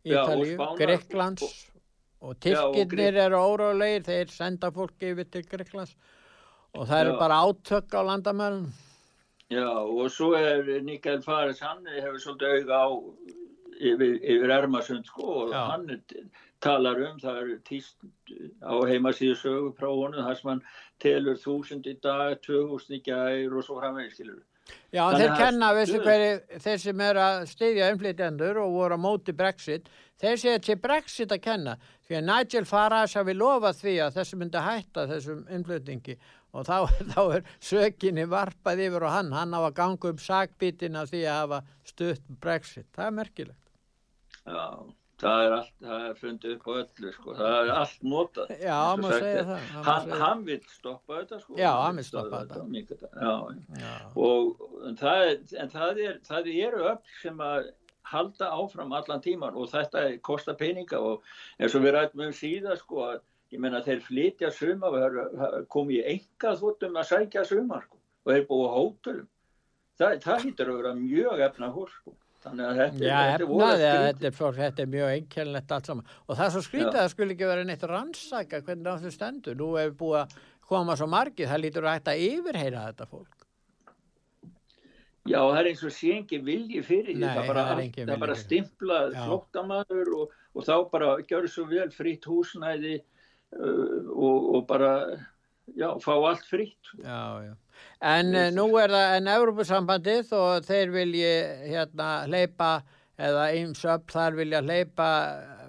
Ítalíu, 0.05 0.61
Greiklands. 0.77 1.73
Og, 2.25 2.39
tilkinnir 2.41 3.19
eru 3.27 3.37
órálegir 3.37 4.05
þeir 4.07 4.31
senda 4.33 4.71
fólki 4.73 5.11
yfir 5.13 5.29
til 5.29 5.45
Greiklands 5.51 5.93
og 6.75 6.87
það 6.89 7.01
eru 7.03 7.19
bara 7.21 7.41
átök 7.45 7.97
á 7.99 8.01
landamælun 8.09 8.71
Já 9.53 9.69
og 9.69 10.09
svo 10.11 10.33
er 10.39 10.65
Nikael 10.83 11.21
Fares 11.23 11.61
hann 11.61 11.85
hefur 11.87 12.17
svolítið 12.23 12.55
auga 12.55 12.79
á 12.81 12.89
yfir, 13.91 14.17
yfir 14.23 14.55
Ermasund 14.57 15.07
sko 15.11 15.29
og 15.45 15.53
Já. 15.53 15.61
hann 15.71 15.91
talar 16.65 17.03
um 17.11 17.21
það 17.21 17.41
eru 17.43 17.59
tíst 17.69 17.97
á 18.65 18.73
heimasíðu 18.89 19.37
sögu 19.43 19.75
frá 19.77 19.91
honum 19.93 20.25
þar 20.25 20.41
sem 20.41 20.51
hann 20.51 20.65
telur 21.05 21.37
þúsund 21.45 21.87
í 21.93 21.97
dag, 22.01 22.41
tvöhúsn 22.47 22.97
í 22.97 23.03
gær 23.05 23.53
og 23.53 23.67
svo 23.67 23.81
framvegir 23.83 24.17
skilur 24.17 24.41
Já, 24.95 25.03
Þannig 25.03 25.21
þeir 25.21 25.35
kenna, 25.41 25.69
veistu 25.75 25.99
hverju, 26.05 26.61
þeir 26.65 26.79
sem 26.81 27.01
er 27.05 27.19
að 27.21 27.41
styðja 27.51 27.89
umflytjendur 27.93 28.61
og 28.63 28.77
voru 28.79 28.97
á 28.97 29.05
móti 29.05 29.35
Brexit, 29.37 29.91
þeir 30.23 30.41
sé 30.41 30.55
til 30.63 30.77
Brexit 30.81 31.35
að 31.35 31.43
kenna, 31.45 31.75
því 32.07 32.17
að 32.21 32.25
Nigel 32.29 32.65
Farage 32.69 33.19
hafi 33.19 33.35
lofað 33.37 33.83
því 33.83 33.95
að 34.07 34.17
þessu 34.21 34.39
myndi 34.41 34.63
hætta 34.65 35.07
þessum 35.11 35.45
umflytningi 35.59 36.17
og 36.55 36.69
þá, 36.69 36.77
þá 37.13 37.21
er 37.25 37.47
sökinni 37.59 38.27
varpað 38.31 38.85
yfir 38.87 39.09
og 39.09 39.17
hann, 39.17 39.33
hann 39.35 39.57
á 39.59 39.61
að 39.61 39.77
ganga 39.81 40.13
um 40.15 40.23
sakbítina 40.23 41.05
því 41.11 41.25
að 41.27 41.41
hafa 41.43 41.63
stutt 41.91 42.29
Brexit, 42.41 42.89
það 42.95 43.11
er 43.11 43.17
merkilegt. 43.19 43.73
Já, 44.45 44.69
það 45.23 45.45
er 45.45 45.55
allt, 45.57 45.73
það 45.85 46.07
er 46.09 46.19
fundið 46.21 46.55
upp 46.55 46.67
á 46.67 46.73
öllu 46.81 47.13
sko, 47.15 47.35
það 47.39 47.57
er 47.59 47.71
allt 47.75 48.03
notað. 48.15 48.53
Já, 48.61 48.79
maður 49.01 49.25
segja 49.25 49.45
það. 49.51 49.69
Hann, 49.89 50.15
hann 50.25 50.45
vil 50.49 50.59
stoppa 50.73 51.21
þetta 51.21 51.41
sko. 51.43 51.57
Já, 51.61 51.71
hann 51.81 52.01
vil 52.01 52.07
stoppa 52.09 52.43
þetta. 52.43 52.65
þetta. 52.91 53.11
Já, 53.15 53.35
já. 53.85 53.95
og 54.27 54.65
en 54.89 54.99
það, 55.01 55.25
er, 55.29 55.39
en 55.63 55.73
það, 55.75 56.03
er, 56.09 56.19
það 56.29 56.51
eru 56.55 56.87
öll 56.93 57.15
sem 57.23 57.45
að 57.45 57.71
halda 58.15 58.51
áfram 58.53 58.97
allan 58.97 59.23
tíman 59.25 59.57
og 59.59 59.71
þetta 59.73 60.07
kostar 60.27 60.59
peninga 60.61 61.01
og 61.01 61.23
eins 61.59 61.77
og 61.77 61.87
við 61.87 61.97
rættum 61.97 62.27
um 62.27 62.35
síðan 62.37 62.81
sko 62.81 63.07
að 63.07 63.23
ég 63.55 63.63
menna 63.63 63.81
þeir 63.87 64.03
flytja 64.05 64.51
suma 64.53 64.91
komi 65.73 66.01
í 66.01 66.05
enga 66.17 66.57
þvottum 66.59 66.99
að 67.01 67.09
sækja 67.13 67.47
suma 67.49 67.81
sko 67.85 68.01
og 68.25 68.33
þeir 68.33 68.45
búið 68.51 68.69
á 68.69 68.75
hótelum. 68.75 69.31
Það, 69.95 70.15
það 70.25 70.45
hýttur 70.45 70.71
að 70.73 70.79
vera 70.81 70.93
mjög 70.99 71.43
efna 71.49 71.71
hór 71.71 71.91
sko. 71.93 72.15
Þannig 72.45 72.65
að 72.67 72.79
þetta, 72.81 73.05
Já, 73.05 73.19
þetta, 73.25 73.45
efnaði, 73.47 73.85
þetta, 73.91 74.27
er, 74.29 74.35
fólk, 74.37 74.57
þetta 74.59 74.83
er 74.85 74.89
mjög 74.93 75.13
einkennlegt 75.15 75.71
allt 75.73 75.87
saman 75.89 76.11
og 76.27 76.35
það 76.35 76.45
er 76.45 76.53
svo 76.53 76.63
skrítið 76.67 76.91
að 76.91 76.99
það 76.99 77.13
skulle 77.15 77.35
ekki 77.35 77.49
vera 77.49 77.63
neitt 77.65 77.87
rannsaka 77.89 78.61
hvernig 78.67 78.91
það 78.91 79.07
þau 79.07 79.15
stendur. 79.15 79.57
Nú 79.61 79.69
hefur 79.79 79.95
búið 80.03 80.19
að 80.21 80.35
koma 80.69 80.97
svo 81.01 81.09
margið, 81.09 81.49
það 81.49 81.63
lítur 81.63 81.89
að 81.89 81.97
að 82.13 82.27
yfirheyra 82.27 82.85
þetta 82.91 83.09
fólk. 83.09 83.45
Já, 85.25 85.39
það 85.41 85.59
er 85.63 85.71
eins 85.71 85.83
og 85.89 85.93
sé 85.97 86.13
ekki 86.19 86.39
vilji 86.45 86.85
fyrir 86.85 87.17
Nei, 87.17 87.31
það 87.33 87.47
bara, 87.49 87.65
það 87.97 88.19
bara 88.21 88.35
Já. 89.15 89.21
flóttamaður 89.25 90.11
og, 90.19 90.35
og 90.53 90.67
þá 90.67 90.75
bara 90.93 91.13
gjör 91.25 91.49
svo 91.49 91.65
vel 91.71 91.89
fritt 91.97 92.29
húsnæði 92.29 92.99
uh, 93.57 94.11
og, 94.13 94.51
og 94.59 94.67
bara, 94.69 94.91
já, 95.73 95.89
fá 96.05 96.13
allt 96.19 96.45
fritt. 96.45 96.93
Já, 97.01 97.41
já. 97.49 97.55
En 98.05 98.35
uh, 98.35 98.51
nú 98.55 98.69
er 98.81 98.93
það 98.93 99.17
en 99.19 99.33
Európusambandið 99.35 100.35
og 100.37 100.67
þeir 100.69 100.93
vilji 100.95 101.33
hérna 101.73 102.11
hleypa 102.29 102.73
eða 103.21 103.51
eins 103.55 103.85
upp 103.87 104.11
þar 104.11 104.39
vilja 104.39 104.63
hleypa 104.65 105.11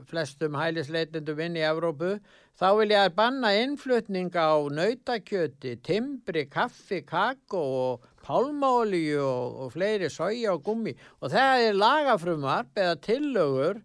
flestum 0.10 0.58
hælisleitendum 0.58 1.40
inn 1.46 1.60
í 1.60 1.64
Európu. 1.66 2.18
þá 2.56 2.68
vil 2.80 2.92
ég 2.94 3.02
að 3.04 3.16
banna 3.18 3.52
innflutning 3.60 4.32
á 4.32 4.56
nautakjöti, 4.72 5.76
timbri, 5.84 6.46
kaffi, 6.48 7.02
kakó 7.04 7.62
og 7.62 8.06
pálmálíu 8.24 9.20
og, 9.22 9.58
og 9.66 9.74
fleiri 9.74 10.10
soja 10.10 10.54
og 10.54 10.64
gummi 10.64 10.96
og 11.20 11.34
það 11.34 11.66
er 11.68 11.82
lagafrumvarp 11.82 12.80
eða 12.80 12.96
tillögur, 13.04 13.82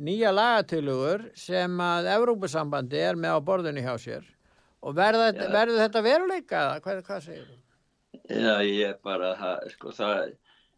nýja 0.00 0.32
lagatillögur 0.32 1.28
sem 1.36 1.76
að 1.80 2.08
Evrópusambandi 2.16 3.02
er 3.10 3.20
með 3.20 3.36
á 3.36 3.40
borðinu 3.50 3.84
hjá 3.84 3.94
sér 4.00 4.24
og 4.84 4.96
verður 4.96 5.36
ja. 5.36 5.52
verður 5.52 5.84
þetta 5.84 6.04
veruleika 6.08 6.64
eða 6.64 6.80
hvað, 6.86 7.04
hvað 7.04 7.22
segir 7.28 7.44
þú? 7.44 7.63
Já, 8.30 8.54
ég 8.66 8.98
bara, 9.04 9.34
það, 9.40 9.68
sko, 9.74 9.92
það, 9.96 10.32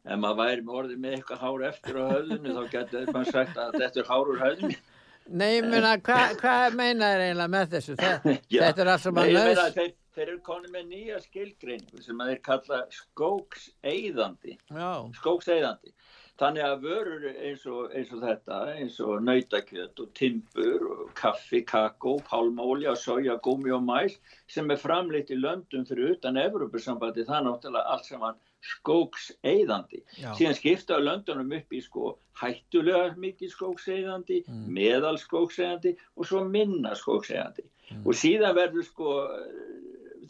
ef 0.07 0.21
maður 0.23 0.39
væri 0.43 0.67
með 0.67 0.79
orðið 0.81 1.01
með 1.05 1.17
eitthvað 1.19 1.43
hár 1.45 1.65
eftir 1.71 1.99
á 1.99 2.05
höfðinu 2.13 2.55
þá 2.57 2.63
getur 2.75 3.11
maður 3.15 3.33
sagt 3.37 3.61
að 3.65 3.79
þetta 3.81 4.03
er 4.03 4.11
hár 4.13 4.33
úr 4.33 4.43
höfðinu. 4.45 4.79
Nei, 5.27 5.49
ég 5.57 5.65
meina, 5.67 5.97
hvað 6.07 6.37
hva 6.39 6.57
meina 6.79 7.09
þér 7.11 7.23
eiginlega 7.27 7.53
með 7.57 7.71
þessu? 7.75 7.97
Þe, 7.99 8.11
Já, 8.55 8.61
þetta 8.63 8.85
er 8.85 8.91
alls 8.93 9.01
nei, 9.01 9.09
saman 9.09 9.27
ég 9.27 9.39
meina 9.41 9.49
laus. 9.49 9.63
að 9.65 9.79
þeir, 9.81 9.95
þeir 10.15 10.27
eru 10.29 10.39
konið 10.47 10.75
með 10.77 10.85
nýja 10.93 11.17
skilgreiningu 11.25 12.05
sem 12.05 12.21
að 12.23 12.31
þeir 12.31 12.43
kalla 12.47 12.79
skókseiðandi. 13.01 14.55
Já, 14.71 14.91
skókseiðandi. 15.19 15.93
Þannig 16.37 16.65
að 16.67 16.83
vörur 16.85 17.23
eins 17.33 17.63
og, 17.65 17.93
eins 17.97 18.11
og 18.13 18.21
þetta, 18.21 18.57
eins 18.77 18.97
og 19.01 19.23
nautakjöt 19.25 20.03
og 20.03 20.11
timbur 20.19 20.83
og 20.93 21.15
kaffi, 21.17 21.63
kakó, 21.65 22.19
pálmólja, 22.29 22.93
soja, 23.01 23.39
gumi 23.45 23.73
og 23.73 23.87
mæs 23.87 24.19
sem 24.53 24.69
er 24.71 24.81
framleitt 24.81 25.33
í 25.33 25.39
löndum 25.41 25.87
fyrir 25.89 26.13
utan 26.17 26.37
Evropasambandi, 26.43 27.25
það 27.25 27.39
er 27.39 27.47
náttúrulega 27.49 27.95
allt 27.95 28.11
saman 28.11 28.37
skókseiðandi. 28.67 30.03
Já. 30.21 30.31
Síðan 30.37 30.59
skipta 30.59 31.01
löndunum 31.01 31.57
upp 31.57 31.73
í 31.73 31.81
sko 31.85 32.13
hættulega 32.41 33.15
mikið 33.23 33.55
skókseiðandi, 33.55 34.43
meðal 34.69 35.17
skókseiðandi 35.23 35.95
og 36.17 36.29
svo 36.29 36.45
minna 36.45 36.93
skókseiðandi. 36.99 37.65
Og 38.03 38.13
síðan 38.19 38.57
verður 38.59 38.85
sko 38.85 39.17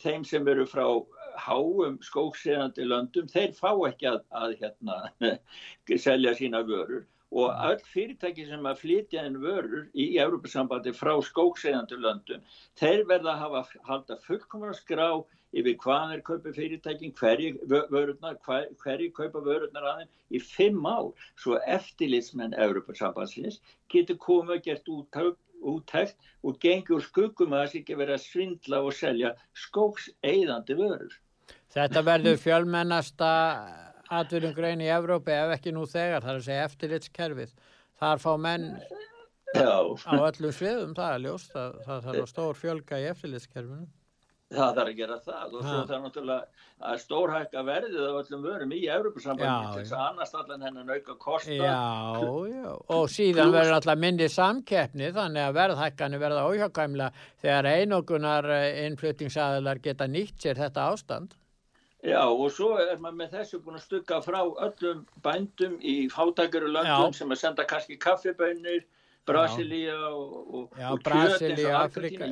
þeim 0.02 0.26
sem 0.28 0.48
eru 0.52 0.66
frá 0.68 0.84
háum 1.42 1.98
skóksegandi 2.04 2.86
löndum, 2.86 3.28
þeir 3.32 3.52
fá 3.56 3.70
ekki 3.88 4.08
að, 4.10 4.22
að 4.40 4.56
hérna, 4.62 4.96
selja 6.06 6.34
sína 6.38 6.62
vörur. 6.66 7.04
Og 7.36 7.50
öll 7.68 7.80
fyrirtæki 7.90 8.46
sem 8.46 8.66
að 8.70 8.82
flytja 8.84 9.24
en 9.26 9.40
vörur 9.42 9.88
í 9.98 10.06
Európa-sambandi 10.22 10.92
frá 10.94 11.12
skóksegandi 11.28 11.98
löndum, 12.00 12.44
þeir 12.78 13.02
verða 13.08 13.34
að 13.34 13.42
hafa 13.42 13.80
halda 13.88 14.18
fullkomna 14.26 14.74
skrá 14.78 15.08
yfir 15.56 15.76
hvaðan 15.82 16.14
er 16.16 16.22
kaupa 16.26 16.52
fyrirtækin, 16.54 17.14
hverji 17.18 17.56
vörurnar, 17.70 18.38
hver, 18.46 18.68
hverji 18.82 19.10
kaupa 19.16 19.42
vörurnar 19.42 19.90
aðeins 19.92 20.30
í 20.30 20.42
fimm 20.42 20.86
ár, 20.86 21.10
svo 21.42 21.58
eftirlitsmenn 21.76 22.56
Európa-sambandsins 22.66 23.58
getur 23.92 24.20
komið 24.22 24.58
að 24.58 24.64
gert 24.70 24.94
úttök 24.98 25.42
úttækt 25.66 26.16
og 26.46 26.58
gengur 26.62 27.02
skuggum 27.02 27.54
að 27.56 27.70
sé 27.72 27.80
ekki 27.82 27.96
verið 27.98 28.18
að 28.18 28.24
svindla 28.24 28.82
og 28.86 28.96
selja 28.96 29.32
skókseiðandi 29.66 30.76
vörur. 30.78 31.14
Þetta 31.76 32.04
verður 32.06 32.38
fjölmennasta 32.42 33.32
atvinnugrein 34.16 34.84
í 34.84 34.88
Evrópi 34.92 35.34
ef 35.34 35.56
ekki 35.56 35.74
nú 35.74 35.84
þegar, 35.90 36.24
það 36.24 36.32
er 36.32 36.40
að 36.40 36.48
segja 36.48 36.70
eftirlitskerfið. 36.70 37.52
Þar 38.00 38.22
fá 38.22 38.32
menn 38.40 38.66
Já, 39.56 39.76
á 40.04 40.12
öllum 40.20 40.52
sviðum, 40.52 40.96
það 40.96 41.12
er 41.14 41.22
ljóst, 41.26 41.52
það, 41.54 41.78
það 41.86 42.02
þarf 42.08 42.24
að 42.24 42.32
stór 42.32 42.58
fjölga 42.60 42.98
í 43.00 43.06
eftirlitskerfinu. 43.12 43.86
það 44.52 44.74
þarf 44.76 44.90
að 44.90 44.98
gera 44.98 45.16
það 45.24 45.54
og 45.56 45.62
svo 45.64 45.78
er 45.78 46.02
náttúrulega 46.02 46.66
að 46.90 46.98
stórhækka 47.02 47.62
verðið 47.66 48.02
af 48.06 48.18
öllum 48.20 48.44
vörum 48.44 48.74
í 48.76 48.82
Evropasambandi 48.96 49.48
Já, 49.48 49.70
til 49.72 49.80
þess 49.80 49.94
að 49.96 50.04
annars 50.04 50.34
allan 50.40 50.66
hennan 50.66 50.92
auka 50.92 51.16
kosta. 51.24 51.56
Já, 51.56 51.80
já, 52.52 52.68
og 52.98 53.08
síðan 53.10 53.54
verður 53.56 53.78
alltaf 53.78 53.98
myndi 54.04 54.28
samkeppni 54.30 55.10
þannig 55.16 55.46
að 55.48 55.56
verðhækkanir 55.62 56.22
verða 56.22 56.44
óhjákvæmlega 56.50 57.24
þegar 57.42 57.70
einogunar 57.72 58.50
innflutningsaðilar 58.84 59.82
geta 59.88 60.06
nýtt 60.10 60.46
sér 60.46 60.62
þetta 60.62 60.90
ástand. 60.92 61.34
Já, 62.04 62.20
og 62.28 62.50
svo 62.52 62.74
er 62.76 62.98
maður 63.00 63.16
með 63.22 63.32
þessu 63.38 63.58
búin 63.64 63.78
að 63.78 63.86
stugga 63.86 64.18
frá 64.24 64.38
öllum 64.44 65.06
bændum 65.24 65.78
í 65.80 65.94
fátækuru 66.12 66.68
löndum 66.68 67.08
Já. 67.08 67.16
sem 67.16 67.32
að 67.32 67.40
senda 67.40 67.64
kannski 67.68 67.96
kaffibönnir, 67.98 68.84
Brasilia 69.26 69.96
og, 70.12 70.34
og, 70.54 70.76
Já, 70.78 70.90
og 70.92 71.00
kjöt 71.02 71.40
já, 71.58 71.80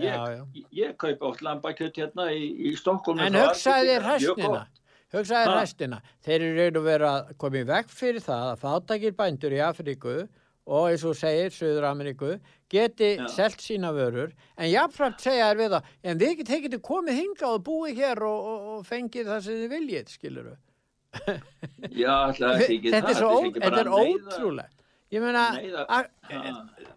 já. 0.04 0.44
Ég, 0.54 0.66
ég 0.78 0.92
kaupa 1.00 1.26
oft 1.26 1.42
lambakjöt 1.42 1.96
hérna 1.98 2.28
í, 2.30 2.44
í 2.70 2.74
Stokkólum. 2.78 3.24
En 3.24 3.34
hugsaði 3.40 3.88
þér 3.96 4.06
hestina, 4.12 4.60
hugsaði 5.16 5.48
þér 5.48 5.58
hestina, 5.58 6.00
þeir 6.22 6.36
eru 6.36 6.54
raun 6.60 6.78
og 6.78 6.86
vera 6.86 7.10
að 7.16 7.34
koma 7.42 7.62
í 7.64 7.66
vekk 7.72 7.90
fyrir 7.90 8.22
það 8.28 8.52
að 8.52 8.62
fátækir 8.62 9.16
bændur 9.18 9.56
í 9.56 9.62
Afríku 9.64 10.16
og 10.66 10.86
eins 10.90 11.02
og 11.04 11.16
segir, 11.18 11.50
Suður 11.52 11.84
Ameríku, 11.90 12.34
geti 12.72 13.10
Já. 13.18 13.26
selt 13.28 13.60
sína 13.60 13.90
vörur, 13.94 14.30
en 14.56 14.70
jáfnframt 14.70 15.20
segja 15.20 15.50
þér 15.50 15.58
við 15.60 15.74
það, 15.76 15.90
en 16.04 16.18
við 16.22 16.36
getum 16.38 16.52
þeir 16.54 16.62
getið 16.68 16.82
komið 16.88 17.18
hingað 17.20 17.56
og 17.58 17.64
búið 17.66 18.00
hér 18.00 18.22
og, 18.28 18.46
og, 18.52 18.70
og 18.78 18.86
fengið 18.88 19.28
það 19.32 19.42
sem 19.44 19.58
þið 19.60 19.74
viljið, 19.74 20.14
skiluru. 20.18 20.54
Já, 21.94 22.12
alltaf 22.24 22.64
ekki 22.64 22.90
Þetta 22.90 23.12
er 23.12 23.26
ó- 23.28 23.52
þetta 23.54 23.82
er 23.84 23.92
ótrúlegt. 23.94 24.80
Ég 25.14 25.22
meina, 25.22 25.42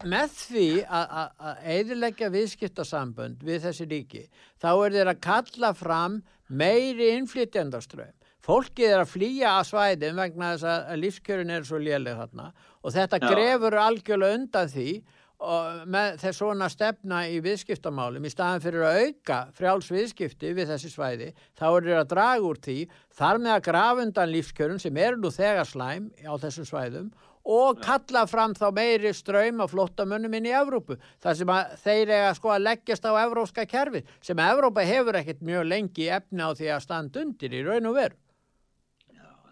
með 0.09 0.31
því 0.39 0.67
að- 0.89 1.59
eiðileggja 1.69 2.29
viðskiptasambönd 2.33 3.43
við 3.45 3.59
þessi 3.67 3.85
ríki, 3.91 4.23
þá 4.57 4.69
er 4.87 4.95
þeir 4.95 5.11
að 5.11 5.19
kalla 5.27 5.73
fram 5.77 6.15
meiri 6.49 7.11
innflytjendaströym. 7.17 8.15
Fólkið 8.47 8.93
er 8.95 9.01
að 9.03 9.11
flýja 9.11 9.51
að 9.59 9.65
svæðin 9.69 10.15
vegna 10.21 10.53
þess 10.55 10.67
að 10.71 10.99
lífskjörin 11.03 11.49
er 11.51 11.65
svo 11.67 11.77
léleg 11.83 12.15
þarna 12.15 12.45
og 12.87 12.95
þetta 12.95 13.19
Já. 13.19 13.29
grefur 13.33 13.75
algjörlega 13.83 14.39
undan 14.39 14.71
því 14.71 14.89
með 15.37 16.15
þess 16.17 16.39
svona 16.39 16.65
stefna 16.73 17.19
í 17.29 17.37
viðskiptamálum 17.45 18.25
í 18.25 18.31
staðan 18.33 18.63
fyrir 18.63 18.85
að 18.87 19.01
auka 19.03 19.37
frjáls 19.53 19.91
viðskipti 19.93 20.53
við 20.57 20.71
þessi 20.71 20.89
svæði 20.89 21.27
þá 21.53 21.67
er 21.67 21.85
þeir 21.85 21.99
að 21.99 22.09
draga 22.15 22.47
úr 22.47 22.57
því 22.65 22.77
þar 23.19 23.41
með 23.43 23.53
að 23.53 23.65
grafa 23.67 24.05
undan 24.07 24.31
lífskjörun 24.33 24.81
sem 24.81 24.97
eru 24.97 25.21
nú 25.21 25.29
þegar 25.35 25.69
slæm 25.69 26.09
á 26.25 26.33
þessum 26.41 26.65
svæðum 26.71 27.11
og 27.47 27.79
kalla 27.79 28.25
fram 28.27 28.55
þá 28.57 28.65
meiri 28.75 29.13
ströym 29.15 29.61
af 29.63 29.71
flottamönnum 29.71 30.33
inn 30.39 30.49
í 30.49 30.55
Evrópu 30.57 30.97
þar 31.23 31.37
sem 31.39 31.53
að 31.53 31.75
þeir 31.85 32.13
eiga 32.15 32.33
sko 32.35 32.55
að 32.55 32.65
leggjast 32.65 33.05
á 33.07 33.11
evrópska 33.21 33.67
kerfi 33.69 34.01
sem 34.25 34.41
Evrópa 34.41 34.83
hefur 34.89 35.21
ekkert 35.21 35.45
mjög 35.45 35.69
lengi 35.69 36.09
efni 36.17 36.43
á 36.43 36.51
því 36.57 36.73
að 36.73 36.83
standa 36.83 37.21
undir 37.23 37.53
í 37.53 37.61
raun 37.63 37.91
og 37.93 38.01
veru. 38.01 38.17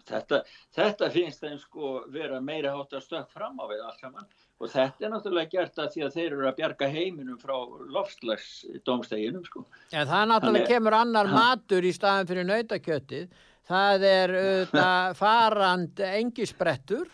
Þetta, 0.06 0.42
þetta 0.76 1.08
finnst 1.10 1.40
þeim 1.42 1.56
sko 1.58 1.92
vera 2.14 2.40
meira 2.40 2.72
hátt 2.76 2.92
að 2.94 3.02
stökk 3.08 3.32
fram 3.34 3.56
á 3.58 3.64
við 3.70 3.80
allt 3.82 4.00
saman. 4.04 4.28
Og 4.62 4.70
þetta 4.72 5.04
er 5.04 5.10
náttúrulega 5.12 5.50
gert 5.52 5.80
að 5.82 5.90
því 5.92 6.04
að 6.06 6.14
þeir 6.14 6.28
eru 6.30 6.46
að 6.48 6.56
bjarga 6.60 6.86
heiminum 6.94 7.40
frá 7.42 7.56
loftslagsdómsteginum 7.96 9.44
sko. 9.44 9.64
En 9.92 10.06
það 10.08 10.24
náttúrulega 10.30 10.62
Þannig- 10.62 10.70
kemur 10.70 10.96
annar 11.00 11.26
matur 11.32 11.84
í 11.84 11.92
staðan 11.92 12.26
fyrir 12.30 12.46
nautakjötið. 12.48 13.28
Það 13.66 14.06
er 14.12 14.34
auðvitað 14.40 15.14
farand 15.22 16.00
engisbrettur 16.06 17.08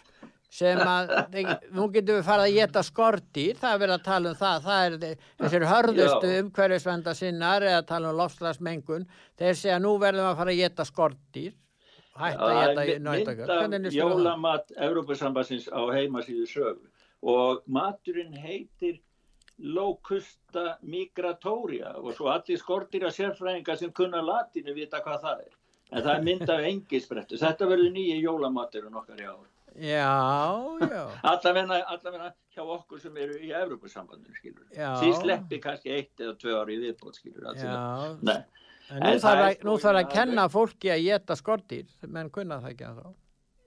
sem 0.52 0.76
að, 0.84 1.14
nú 1.72 1.86
getum 1.94 2.18
við 2.18 2.26
farið 2.26 2.44
að 2.44 2.56
geta 2.58 2.82
skortýr, 2.84 3.56
það 3.56 3.72
er 3.72 3.78
verið 3.80 3.94
að 3.94 4.02
tala 4.04 4.28
um 4.28 4.36
það, 4.36 4.66
það 4.66 4.82
er 4.84 5.16
þessir 5.40 5.64
hörðustu 5.70 6.32
umhverfisvenda 6.42 7.14
sinnar 7.16 7.64
eða 7.64 7.86
tala 7.88 8.10
um 8.12 8.18
lofslagsmengun, 8.20 9.06
þeir 9.40 9.56
segja 9.56 9.78
nú 9.80 9.94
verðum 10.02 10.26
við 10.26 10.28
að 10.28 10.36
fara 10.42 10.52
að 10.52 10.60
geta 10.60 10.84
skortýr, 10.90 11.54
hætta 12.18 12.48
að 12.48 12.86
geta 12.90 13.56
á 13.56 13.66
það? 13.68 13.88
jólamat 13.96 14.74
Európa-sambassins 14.76 15.68
á 15.72 15.80
heimasíðu 15.94 16.46
sögu 16.50 16.90
og 17.22 17.62
maturinn 17.66 18.34
heitir 18.36 19.00
Locusta 19.62 20.78
migratoria 20.82 21.92
og 22.00 22.14
svo 22.16 22.30
allir 22.32 22.58
skortýra 22.58 23.12
sérfræðingar 23.14 23.78
sem 23.78 23.92
kunna 23.94 24.22
latinu 24.24 24.74
vita 24.74 24.98
hvað 25.04 25.20
það 25.22 25.42
er. 25.44 25.58
En 25.92 26.02
það 26.02 26.14
er 26.14 26.22
mynd 26.26 26.50
af 26.50 26.66
engisbrettu. 26.66 27.38
Þetta 27.38 27.68
verður 27.68 27.92
nýji 27.94 28.16
jólamaturinn 28.24 28.96
okkar 28.96 29.20
í 29.20 29.26
ár. 29.28 29.44
Já, 29.72 30.08
já. 30.80 31.02
Allavegna, 31.22 32.32
hjá 32.52 32.62
okkur 32.64 33.00
sem 33.00 33.16
eru 33.16 33.38
í 33.40 33.52
Evrópusambandinu, 33.56 34.34
skilur. 34.36 34.66
Því 34.72 35.12
sleppi 35.20 35.60
kannski 35.62 35.94
eitt 35.94 36.20
eða 36.20 36.34
tvö 36.40 36.56
ári 36.60 36.76
í 36.76 36.82
viðbót, 36.86 37.20
skilur. 37.20 37.46
Já, 37.56 37.76
Nei. 38.24 38.40
En 38.90 39.02
nú 39.02 39.12
þarf 39.22 39.42
að, 39.46 39.52
sko- 39.56 39.66
þarf 39.84 40.00
að 40.02 40.10
kenna 40.12 40.48
fólki 40.48 40.90
að 40.92 41.04
geta 41.04 41.36
skortýr, 41.36 41.86
menn 42.08 42.30
kunna 42.30 42.60
það 42.60 42.70
ekki 42.74 42.84
að 42.88 43.02
þá. 43.02 43.12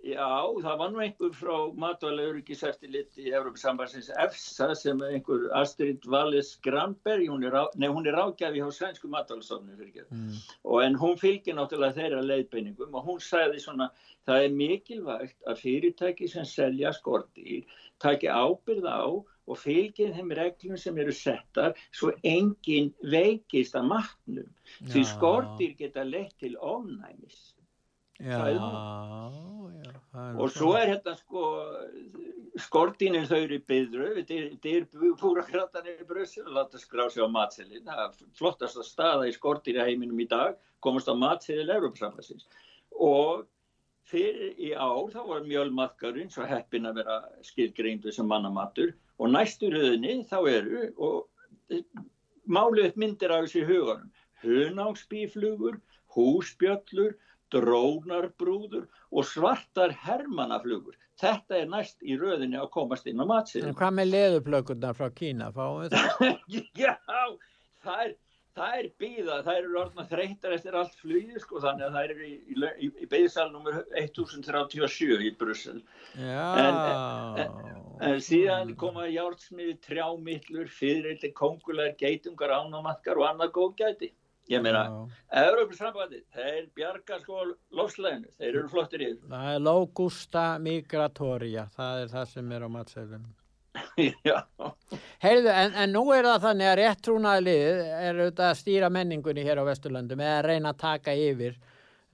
Já, 0.05 0.53
það 0.61 0.75
var 0.77 0.91
nú 0.93 0.99
einhver 1.01 1.31
frá 1.33 1.53
matvælega 1.81 2.29
öryggiseftirlit 2.35 3.15
í 3.17 3.31
Evrópussambansins 3.33 4.11
EFSA 4.21 4.67
sem 4.77 4.99
er 5.01 5.15
einhver 5.15 5.47
Astrid 5.57 6.05
Wallis 6.13 6.51
Granberg, 6.67 7.25
hún 7.31 7.47
er, 7.47 7.57
er 7.57 8.13
rákjafi 8.13 8.61
hjá 8.61 8.67
sænsku 8.77 9.09
matvælasofnum 9.09 9.79
fyrir 9.79 9.89
ekki. 9.89 10.05
Mm. 10.13 10.35
Og 10.69 10.83
en 10.83 10.99
hún 11.01 11.17
fylgir 11.17 11.57
náttúrulega 11.57 11.97
þeirra 11.97 12.21
leiðbeiningum 12.21 12.93
og 12.99 13.09
hún 13.09 13.23
sagði 13.29 13.63
svona, 13.63 13.89
það 14.29 14.45
er 14.45 14.55
mikilvægt 14.59 15.49
að 15.49 15.63
fyrirtæki 15.63 16.29
sem 16.29 16.45
selja 16.53 16.93
skortýr 16.93 17.65
taki 18.05 18.29
ábyrð 18.29 18.85
á 18.85 19.09
og 19.09 19.61
fylgir 19.61 20.13
þeim 20.13 20.31
reglum 20.37 20.77
sem 20.77 21.01
eru 21.01 21.17
settar 21.17 21.73
svo 21.89 22.13
enginn 22.21 22.93
veikist 23.01 23.73
að 23.73 23.89
matnum. 23.95 24.53
Því 24.85 25.01
Já. 25.01 25.11
skortýr 25.15 25.77
geta 25.81 26.05
leitt 26.05 26.37
til 26.45 26.57
ofnæmis. 26.61 27.54
Já, 28.19 28.39
já. 28.49 28.59
er 30.15 30.39
Og 30.39 30.51
svo 30.51 30.75
er 30.79 30.93
hérna 30.93 31.15
sko 31.19 31.41
skortínir 32.63 33.25
þau 33.27 33.39
eru 33.41 33.57
byðru, 33.67 34.05
dyr 34.63 34.85
búrakratanir 35.19 35.99
í 35.99 36.07
Brussel 36.07 36.45
og 36.45 36.55
láta 36.55 36.79
skrá 36.79 37.09
sig 37.11 37.25
á 37.25 37.27
er 37.27 38.13
flottast 38.37 38.79
að 38.79 38.87
staða 38.87 39.27
í 39.27 39.35
skortínir 39.35 39.83
heiminum 39.83 40.21
í 40.23 40.27
dag, 40.31 40.55
komast 40.79 41.11
á 41.11 41.13
matselin 41.19 41.73
Európa-samlæsins. 41.75 42.47
Og 42.95 43.43
fyrir 44.07 44.55
í 44.61 44.71
ár 44.71 45.11
þá 45.11 45.21
var 45.27 45.47
mjölmaðgarinn 45.49 46.31
svo 46.31 46.47
heppin 46.47 46.87
að 46.87 47.01
vera 47.01 47.19
skilgreindu 47.43 48.13
sem 48.15 48.27
mannamatur 48.29 48.93
og 49.19 49.31
næstu 49.33 49.71
röðinni 49.73 50.21
þá 50.29 50.37
eru 50.51 50.85
og 50.95 51.75
málið 52.45 52.91
upp 52.91 52.99
myndir 53.01 53.33
af 53.33 53.45
þessu 53.45 53.63
í 53.63 53.69
huganum. 53.71 54.11
Hunáksbíflugur, 54.45 55.79
húsbjöllur, 56.15 57.15
drónarbrúður 57.53 58.85
og 59.11 59.27
svartar 59.27 59.93
hermannaflugur. 60.05 60.97
Þetta 61.21 61.61
er 61.61 61.71
næst 61.71 62.03
í 62.03 62.17
röðinni 62.19 62.59
að 62.59 62.71
komast 62.73 63.07
inn 63.07 63.21
á 63.21 63.23
En 63.23 63.31
matsýðin. 63.31 63.75
hvað 63.79 63.97
með 63.99 64.11
leðuplökunar 64.11 64.97
frá 64.97 65.09
Kína? 65.15 65.51
Já, 66.81 66.95
það 67.85 68.01
er, 68.03 68.15
það 68.55 68.73
er 68.79 68.89
býða, 68.99 69.37
það 69.45 69.59
eru 69.61 69.79
orðna 69.79 70.05
þreytar 70.09 70.55
eftir 70.57 70.77
allt 70.79 70.97
flugið 70.99 71.39
sko, 71.43 71.61
þannig 71.63 71.87
að 71.87 71.95
það 71.95 72.09
eru 72.09 72.27
í, 72.27 72.33
í, 72.35 72.89
í, 73.05 73.23
nummer 73.53 73.79
1037 74.01 75.23
í 75.29 75.31
Brussel. 75.39 75.79
Já. 76.19 77.47
En 78.03 78.19
síðan 78.19 78.75
koma 78.79 79.07
járnsmiði, 79.07 79.77
trjámittlur, 79.87 80.67
fyrirreildi, 80.67 81.31
kongulegar, 81.37 81.95
geitungar, 82.01 82.57
ánamatkar 82.59 83.21
og 83.21 83.29
annað 83.29 83.55
góð 83.55 83.75
gæti. 83.85 84.11
Ég 84.51 84.61
meina, 84.61 84.83
Európa-sambandi, 85.33 86.19
þeir 86.35 86.67
bjarga 86.77 87.17
sko 87.23 87.47
lofsleginu, 87.73 88.29
þeir 88.37 88.51
eru 88.51 88.67
flottir 88.69 89.01
í 89.01 89.07
þessu. 89.07 89.29
Það 89.31 89.47
er 89.55 89.63
Logusta 89.65 90.43
Migratoria, 90.61 91.65
það 91.73 92.01
er 92.03 92.11
það 92.11 92.27
sem 92.35 92.51
er 92.53 92.65
á 92.65 92.69
matseðlum. 92.75 93.23
Já, 94.27 94.37
Heyrðu, 95.23 95.49
en, 95.51 95.73
en 95.81 95.91
nú 95.91 96.03
er 96.15 96.27
það 96.29 96.45
þannig 96.45 96.69
að 96.69 96.77
réttrúnaðlið 96.79 97.81
er 97.81 98.21
auðvitað 98.21 98.51
að 98.51 98.59
stýra 98.61 98.91
menningunni 98.93 99.43
hér 99.47 99.59
á 99.59 99.67
Vesturlöndum 99.67 100.21
eða 100.23 100.37
að 100.37 100.45
reyna 100.49 100.71
að 100.71 100.79
taka 100.85 101.17
yfir 101.25 101.57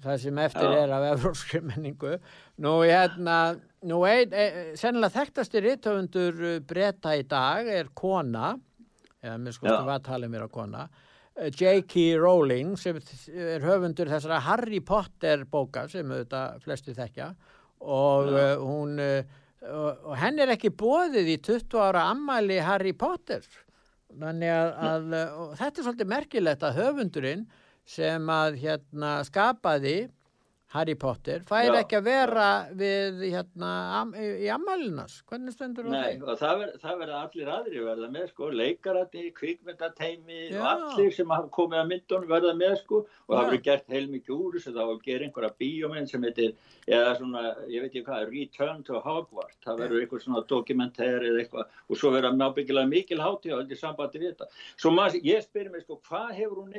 það 0.02 0.18
sem 0.24 0.42
eftir 0.42 0.72
Já. 0.72 0.80
er 0.86 0.96
af 0.96 1.06
evróskri 1.12 1.62
menningu. 1.66 2.16
Nú, 2.64 2.74
hérna, 2.88 3.38
nú 3.92 4.02
ein, 4.08 4.34
e, 4.34 4.48
sennilega 4.80 5.20
þekktasti 5.20 5.62
rithöfundur 5.68 6.42
breyta 6.68 7.14
í 7.20 7.28
dag 7.30 7.70
er 7.70 7.92
kona, 7.94 8.56
eða 9.22 9.38
mér 9.44 9.58
skoðum 9.60 9.78
Já. 9.78 9.88
við 9.90 9.96
að 10.00 10.06
tala 10.10 10.32
mér 10.32 10.48
á 10.48 10.50
kona, 10.56 10.88
eh, 10.88 11.11
J.K. 11.40 12.18
Rowling 12.20 12.76
sem 12.80 12.98
er 13.32 13.64
höfundur 13.64 14.10
þessara 14.12 14.42
Harry 14.44 14.82
Potter 14.84 15.46
bóka 15.50 15.86
sem 15.90 16.10
auðvitað 16.12 16.58
flesti 16.66 16.96
þekkja 16.98 17.30
og 17.82 18.28
Já. 18.30 18.42
uh, 18.42 18.64
hún 18.66 19.00
uh, 19.02 19.38
og, 19.62 20.12
henn 20.20 20.42
er 20.44 20.52
ekki 20.56 20.74
bóðið 20.76 21.32
í 21.32 21.38
20 21.48 21.80
ára 21.82 22.08
ammæli 22.12 22.60
Harry 22.62 22.94
Potter 22.94 23.46
þannig 24.12 24.52
að, 24.52 24.72
að 24.92 25.08
uh, 25.16 25.40
og 25.46 25.54
þetta 25.62 25.72
er 25.72 25.88
svolítið 25.88 26.12
merkilegt 26.12 26.66
að 26.68 26.82
höfundurinn 26.82 27.46
sem 27.88 28.28
að 28.30 28.60
hérna 28.62 29.14
skapaði 29.28 29.98
Harry 30.72 30.94
Potter. 30.96 31.42
Fær 31.48 31.76
ekki 31.82 31.98
að 31.98 32.06
vera 32.06 32.46
við 32.78 33.26
hérna 33.26 33.70
am, 33.98 34.14
í, 34.16 34.48
ammælinas 34.54 35.18
hvernig 35.28 35.52
stendur 35.52 35.88
á 35.88 35.92
nei, 35.92 36.14
því? 36.14 36.22
og 36.24 36.38
það, 36.40 36.54
ver, 36.62 36.70
það 36.80 37.02
verða 37.02 37.18
allir 37.26 37.48
aðri 37.56 37.82
verða 37.84 38.08
með 38.14 38.26
sko, 38.30 38.48
leikarati, 38.56 39.24
kvikmyndateimi 39.36 40.40
Já. 40.46 40.60
og 40.62 40.68
allir 40.72 41.12
sem 41.18 41.34
hafa 41.36 41.50
komið 41.58 41.82
að 41.82 41.90
myndunum 41.90 42.30
verða 42.30 42.54
með 42.60 42.76
sko. 42.84 43.02
Og 43.28 43.32
það 43.34 43.44
verður 43.50 43.64
gert 43.66 43.92
heilmikið 43.92 44.36
úr 44.38 44.52
þess 44.56 44.70
að 44.72 44.78
það 44.80 44.88
var 44.92 44.96
að 44.96 45.08
gera 45.10 45.28
einhverja 45.28 45.52
bíómynd 45.64 46.12
sem 46.12 46.28
heitir, 46.28 46.52
eða 46.88 47.12
svona, 47.20 47.42
ég 47.72 47.84
veit 47.84 47.92
ekki 47.92 48.06
hvað, 48.08 48.22
Return 48.32 48.80
to 48.88 49.02
Hogwarts, 49.04 49.60
það 49.66 49.82
verður 49.84 50.06
eitthvað 50.06 50.24
svona 50.26 50.44
dokumentær 50.52 51.22
eða 51.28 51.40
eitthvað. 51.44 51.66
Og 51.92 52.00
svo 52.00 52.14
verða 52.16 52.32
nábyggilega 52.38 52.88
mikil 52.92 53.20
hátíð 53.20 53.72
í 53.72 53.80
sambandi 53.80 54.24
við 54.24 54.30
þetta. 54.34 54.48
Svo 54.80 54.90
maður, 54.96 55.20
ég 55.28 55.44
spyrir 55.44 55.72
mig 55.74 55.84
sko, 55.84 56.00
hvað 56.08 56.32
hefur 56.40 56.64
hún? 56.64 56.72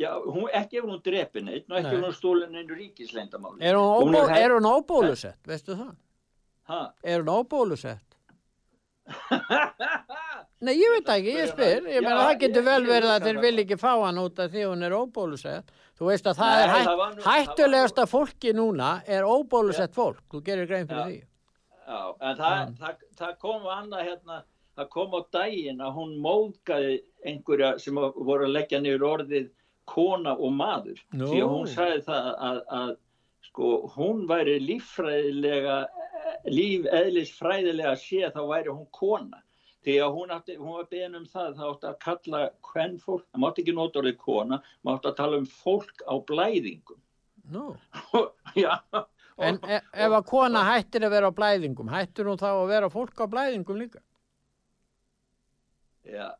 Já, 0.00 0.08
hún 0.24 0.46
ekki 0.56 0.78
hefur 0.80 0.90
hún 0.94 1.02
drepið 1.04 1.44
neitt 1.44 1.66
og 1.70 1.76
ekki 1.78 1.90
hefur 1.92 2.06
hún 2.06 2.14
stólið 2.16 2.50
neinu 2.54 2.76
ríkisleyndamáli. 2.78 3.60
Er 3.60 3.74
hún, 3.76 4.06
Hún 4.08 4.14
er 4.16 4.30
hæ- 4.32 4.54
hún 4.54 4.68
óbólusett, 4.70 5.38
veistu 5.46 5.76
það? 5.76 5.92
Ha? 6.70 6.80
Er 7.04 7.20
hún 7.20 7.28
óbólusett? 7.34 8.08
Nei, 10.62 10.76
ég 10.78 10.92
veit 10.94 11.08
ekki, 11.10 11.32
ég 11.34 11.48
spyr. 11.50 11.86
Ég 11.90 12.04
meina, 12.04 12.22
það 12.28 12.36
getur 12.44 12.64
vel 12.68 12.84
verið 12.86 13.10
að 13.16 13.24
þeir 13.26 13.38
vil 13.42 13.56
ekki 13.64 13.78
fá 13.82 13.90
hann 14.04 14.20
út 14.22 14.38
af 14.44 14.52
því 14.52 14.62
hún 14.70 14.86
er 14.86 14.94
óbólusett. 14.94 15.72
Þú 15.98 16.08
veist 16.08 16.28
að 16.30 16.38
það 16.38 16.52
Nei, 16.54 16.62
er 16.62 16.72
hætt, 16.72 16.90
nú- 17.18 17.24
hættulegasta 17.26 18.06
fólki 18.10 18.52
núna 18.56 18.90
er 19.06 19.26
óbólusett 19.26 19.94
fólk. 19.98 20.22
Þú 20.30 20.42
gerir 20.46 20.66
grein 20.70 20.86
fyrir 20.86 21.02
Já. 21.02 21.08
því. 21.10 21.18
Já, 21.82 22.00
en 22.30 22.36
það, 22.38 22.76
það, 22.78 23.02
það 23.18 23.32
kom 23.42 23.66
annað 23.74 24.04
hérna, 24.06 24.36
það 24.78 24.88
kom 24.94 25.16
á 25.18 25.20
daginn 25.34 25.82
að 25.82 25.96
hún 25.98 26.14
móðgaði 26.24 26.94
einhverja 27.26 27.72
sem 27.82 27.94
voru 27.98 28.46
að 28.46 28.54
leggja 28.56 28.80
niður 28.80 29.08
orðið 29.10 29.50
kona 29.88 30.34
og 30.36 30.52
maður. 30.56 31.00
Nú. 31.12 31.28
Því 31.30 31.40
að 31.44 31.54
hún 31.54 31.70
sagði 31.70 32.02
það 32.08 32.28
að, 32.48 32.60
að 32.80 32.92
sko, 33.48 33.70
hún 33.96 34.26
væri 34.30 34.58
líffræðilega, 34.62 35.78
lífeðlisfræðilega 36.48 37.94
sé 38.00 38.28
þá 38.34 38.42
væri 38.50 38.74
hún 38.74 38.86
kona. 38.94 39.42
Því 39.82 39.96
að 39.98 40.12
hún, 40.14 40.30
átti, 40.30 40.56
hún 40.60 40.76
var 40.76 40.90
beðin 40.92 41.18
um 41.18 41.24
það, 41.26 41.56
það 41.58 41.70
átti 41.72 41.88
að 41.90 41.96
kalla 42.04 42.42
hvern 42.68 43.00
fólk, 43.02 43.24
það 43.32 43.42
mátti 43.42 43.64
ekki 43.64 43.74
nota 43.74 43.98
orðið 43.98 44.20
kona, 44.20 44.60
mátti 44.86 45.10
að 45.10 45.16
tala 45.18 45.40
um 45.42 45.48
fólk 45.50 46.04
á 46.06 46.14
blæðingum. 46.28 47.00
Nú. 47.50 47.64
Já. 48.62 48.76
En 49.42 49.58
e 49.66 49.80
ef 49.80 50.14
að 50.14 50.28
kona 50.28 50.62
hættir 50.68 51.02
að 51.02 51.14
vera 51.16 51.32
á 51.32 51.34
blæðingum, 51.34 51.90
hættir 51.90 52.30
hún 52.30 52.38
þá 52.38 52.48
að 52.52 52.70
vera 52.70 52.90
fólk 52.92 53.18
á 53.18 53.26
blæðingum 53.32 53.80
líka? 53.80 54.02
Já, 56.06 56.30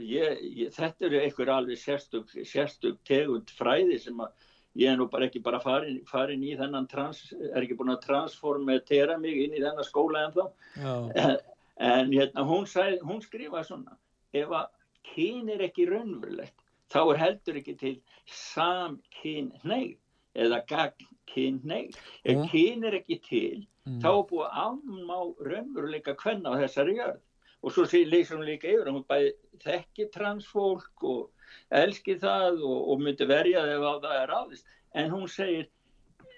ég, 0.00 0.40
ég, 0.56 0.70
þetta 0.74 1.06
eru 1.08 1.20
einhver 1.20 1.48
alveg 1.54 1.78
sérstug, 1.80 2.30
sérstug 2.44 2.98
tegund 3.04 3.50
fræði 3.56 3.98
sem 4.00 4.18
að 4.20 4.32
ég 4.76 4.90
er 4.92 4.96
nú 5.00 5.06
bara 5.10 5.26
ekki 5.28 5.42
bara 5.42 5.60
farin, 5.60 6.02
farin 6.04 6.42
í 6.44 6.56
þennan 6.58 6.88
trans, 6.88 7.22
er 7.32 7.62
ekki 7.62 7.76
búin 7.78 7.94
að 7.94 8.02
transformatera 8.06 9.16
mig 9.18 9.38
inn 9.46 9.54
í 9.56 9.62
þennan 9.64 9.86
skóla 9.88 10.26
en 10.26 10.34
þá. 10.36 10.44
Já. 10.76 11.36
En 11.76 12.08
hérna, 12.12 12.44
hún, 12.48 12.64
sagði, 12.68 13.00
hún 13.04 13.20
skrifaði 13.20 13.68
svona, 13.68 13.96
ef 14.32 14.48
að 14.48 14.68
kyn 15.14 15.48
er 15.52 15.64
ekki 15.66 15.84
raunverulegt, 15.90 16.54
þá 16.92 17.00
er 17.12 17.18
heldur 17.20 17.58
ekki 17.60 17.74
til 17.80 17.94
samkynneigð 18.32 19.96
eða 20.36 20.60
gagnkynneigð. 20.70 21.96
Ef 22.24 22.36
Hún- 22.36 22.48
kyn 22.50 22.84
er 22.84 22.96
ekki 23.00 23.18
til, 23.22 23.66
Mm. 23.86 24.00
þá 24.02 24.08
er 24.08 24.24
búið 24.30 24.46
að 24.50 24.56
afmá 24.66 25.18
raunveruleika 25.50 26.14
hvenna 26.16 26.50
á 26.50 26.60
þessari 26.64 26.96
jörð. 26.96 27.20
Og 27.66 27.74
svo 27.74 27.82
leysir 28.06 28.36
hún 28.36 28.46
líka 28.46 28.68
yfir, 28.70 28.92
hún 28.94 29.06
bæði 29.08 29.32
þekki 29.64 30.04
transfólk 30.14 31.02
og 31.02 31.32
elski 31.74 32.14
það 32.20 32.60
og, 32.62 32.76
og 32.92 33.00
myndi 33.02 33.26
verja 33.26 33.64
það 33.64 33.72
ef 33.74 33.86
á 33.86 33.94
það 34.04 34.20
er 34.20 34.30
ráðist. 34.30 34.68
En 34.94 35.10
hún 35.10 35.26
segir, 35.30 35.66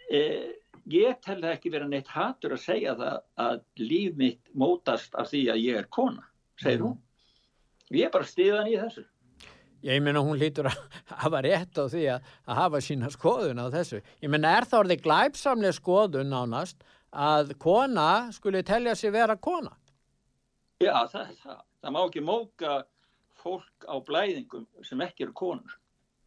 eh, 0.08 0.54
ég 0.88 1.18
tel 1.24 1.36
það 1.42 1.52
ekki 1.52 1.72
vera 1.74 1.88
neitt 1.90 2.08
hatur 2.08 2.56
að 2.56 2.64
segja 2.64 2.94
það 2.96 3.18
að 3.44 3.60
líf 3.82 4.16
mitt 4.16 4.40
mótast 4.56 5.18
af 5.20 5.28
því 5.28 5.42
að 5.52 5.62
ég 5.66 5.82
er 5.82 5.90
kona, 5.92 6.24
segir 6.62 6.86
hún. 6.86 6.96
Ég 7.92 8.08
er 8.08 8.14
bara 8.14 8.28
stiðan 8.28 8.70
í 8.72 8.78
þessu. 8.80 9.04
Ég 9.84 10.00
meina 10.02 10.22
hún 10.24 10.40
lítur 10.40 10.70
að 10.70 10.78
hafa 11.24 11.42
rétt 11.44 11.76
á 11.76 11.84
því 11.92 12.06
að, 12.14 12.30
að 12.48 12.62
hafa 12.62 12.80
sína 12.88 13.12
skoðun 13.12 13.60
á 13.62 13.66
þessu. 13.76 14.00
Ég 14.24 14.32
meina 14.32 14.54
er 14.56 14.66
það 14.68 14.80
orðið 14.86 15.04
glæpsamlega 15.04 15.76
skoðun 15.76 16.32
nánast 16.32 16.88
að 17.12 17.52
kona 17.60 18.08
skuli 18.32 18.64
telja 18.64 18.96
sig 18.96 19.12
vera 19.12 19.36
kona? 19.36 19.76
Já, 20.78 20.94
það 21.10 21.30
það. 21.42 21.62
Það 21.82 21.94
má 21.94 22.00
ekki 22.04 22.24
móka 22.24 22.74
fólk 23.38 23.86
á 23.86 23.94
blæðingum 24.06 24.66
sem 24.86 25.00
ekki 25.06 25.26
eru 25.26 25.34
konur. 25.38 25.78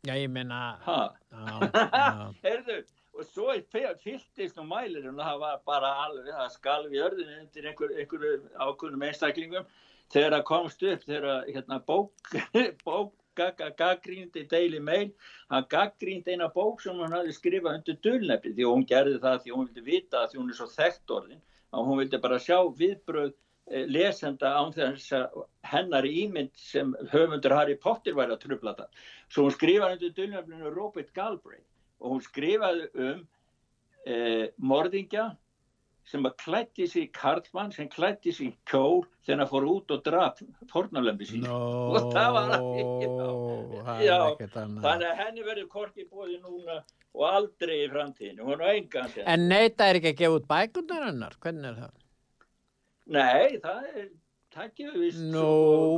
Já, 0.07 0.15
ég? 0.17 0.33
Já, 0.33 0.97
já. 1.31 2.33
Herðu, 2.41 2.81
og 3.13 3.27
svo 3.29 3.53
fylltist 3.71 4.57
nú 4.57 4.65
mælirinn 4.67 5.19
og 5.19 5.23
það 5.23 5.39
var 5.43 5.63
bara 5.67 5.93
alveg, 6.07 6.33
það 6.33 6.51
skalf 6.55 6.93
í 6.95 7.01
örðinu 7.05 7.39
undir 7.39 7.67
einhver, 7.69 7.95
einhverju 7.99 8.37
ákveðnum 8.55 9.07
einstaklingum 9.07 9.67
þegar 10.11 10.35
það 10.35 10.45
komst 10.49 10.85
upp, 10.91 11.03
þegar 11.07 11.49
hérna 11.49 11.79
bók, 11.87 12.33
bók 12.87 13.13
gaggrýndi 13.35 14.43
Daily 14.51 14.79
Mail, 14.83 15.11
hann 15.53 15.67
gaggrýndi 15.71 16.35
eina 16.35 16.49
bók 16.51 16.81
sem 16.83 16.97
hann 16.99 17.15
hafði 17.15 17.37
skrifað 17.37 17.77
undir 17.79 17.99
dulnefni 18.03 18.55
því 18.57 18.67
hún 18.67 18.87
gerði 18.87 19.21
það 19.23 19.39
því 19.45 19.55
hún 19.55 19.69
vildi 19.69 19.85
vita 19.85 20.23
að 20.23 20.33
því 20.33 20.41
hún 20.41 20.51
er 20.51 20.59
svo 20.59 20.67
þekkt 20.73 21.15
orðin 21.15 21.43
að 21.71 21.87
hún 21.87 22.01
vildi 22.01 22.19
bara 22.25 22.41
sjá 22.43 22.57
viðbröð 22.81 23.31
lesenda 23.91 24.51
án 24.59 24.73
þess 24.75 25.11
að 25.15 25.43
hennar 25.71 26.07
ímynd 26.07 26.51
sem 26.59 26.93
höfundur 27.11 27.55
Harry 27.55 27.75
Potter 27.79 28.15
væri 28.17 28.35
að 28.35 28.43
trubla 28.45 28.73
það. 28.79 28.89
Svo 29.31 29.45
hún 29.47 29.55
skrifaði 29.55 29.97
undir 29.99 30.15
dulnefninu 30.17 30.73
Robert 30.75 31.13
Galbraith 31.15 31.67
og 32.01 32.15
hún 32.15 32.25
skrifaði 32.25 32.89
um 33.07 33.21
eh, 34.05 34.49
morðingja 34.57 35.29
sem 36.11 36.25
að 36.25 36.33
klætti 36.41 36.87
sig 36.89 37.11
karlmann 37.13 37.69
sem 37.71 37.87
klætti 37.87 38.31
sig 38.33 38.47
í 38.49 38.55
kjól 38.67 39.03
þegar 39.21 39.43
hann 39.43 39.51
fór 39.51 39.67
út 39.69 39.91
og 39.93 40.01
draf 40.07 40.41
fornalömbi 40.71 41.27
sín 41.29 41.45
Nó, 41.45 41.59
Og 41.93 42.09
það 42.15 42.31
var- 42.33 42.55
það 43.85 44.01
Já, 44.07 44.17
þannig 44.81 45.07
að 45.11 45.21
henni 45.21 45.45
verður 45.45 45.69
korki 45.71 46.07
bóði 46.09 46.39
núna 46.41 46.81
og 47.11 47.25
aldrei 47.27 47.75
í 47.83 47.89
framtíðinu, 47.91 48.45
hún 48.47 48.61
er 48.63 48.77
engan 48.79 49.09
sér. 49.11 49.25
En 49.27 49.49
neita 49.51 49.89
er 49.91 49.99
ekki 49.99 50.13
að 50.13 50.19
gefa 50.21 50.37
út 50.39 50.45
bækunar 50.47 51.05
hennar, 51.09 51.33
hvernig 51.43 51.67
er 51.69 51.79
það? 51.83 52.00
Nei, 53.11 53.57
það 53.63 53.87
er, 53.95 54.05
það 54.53 54.69
gefur 54.77 54.99
vist. 55.01 55.23
Nú, 55.33 55.47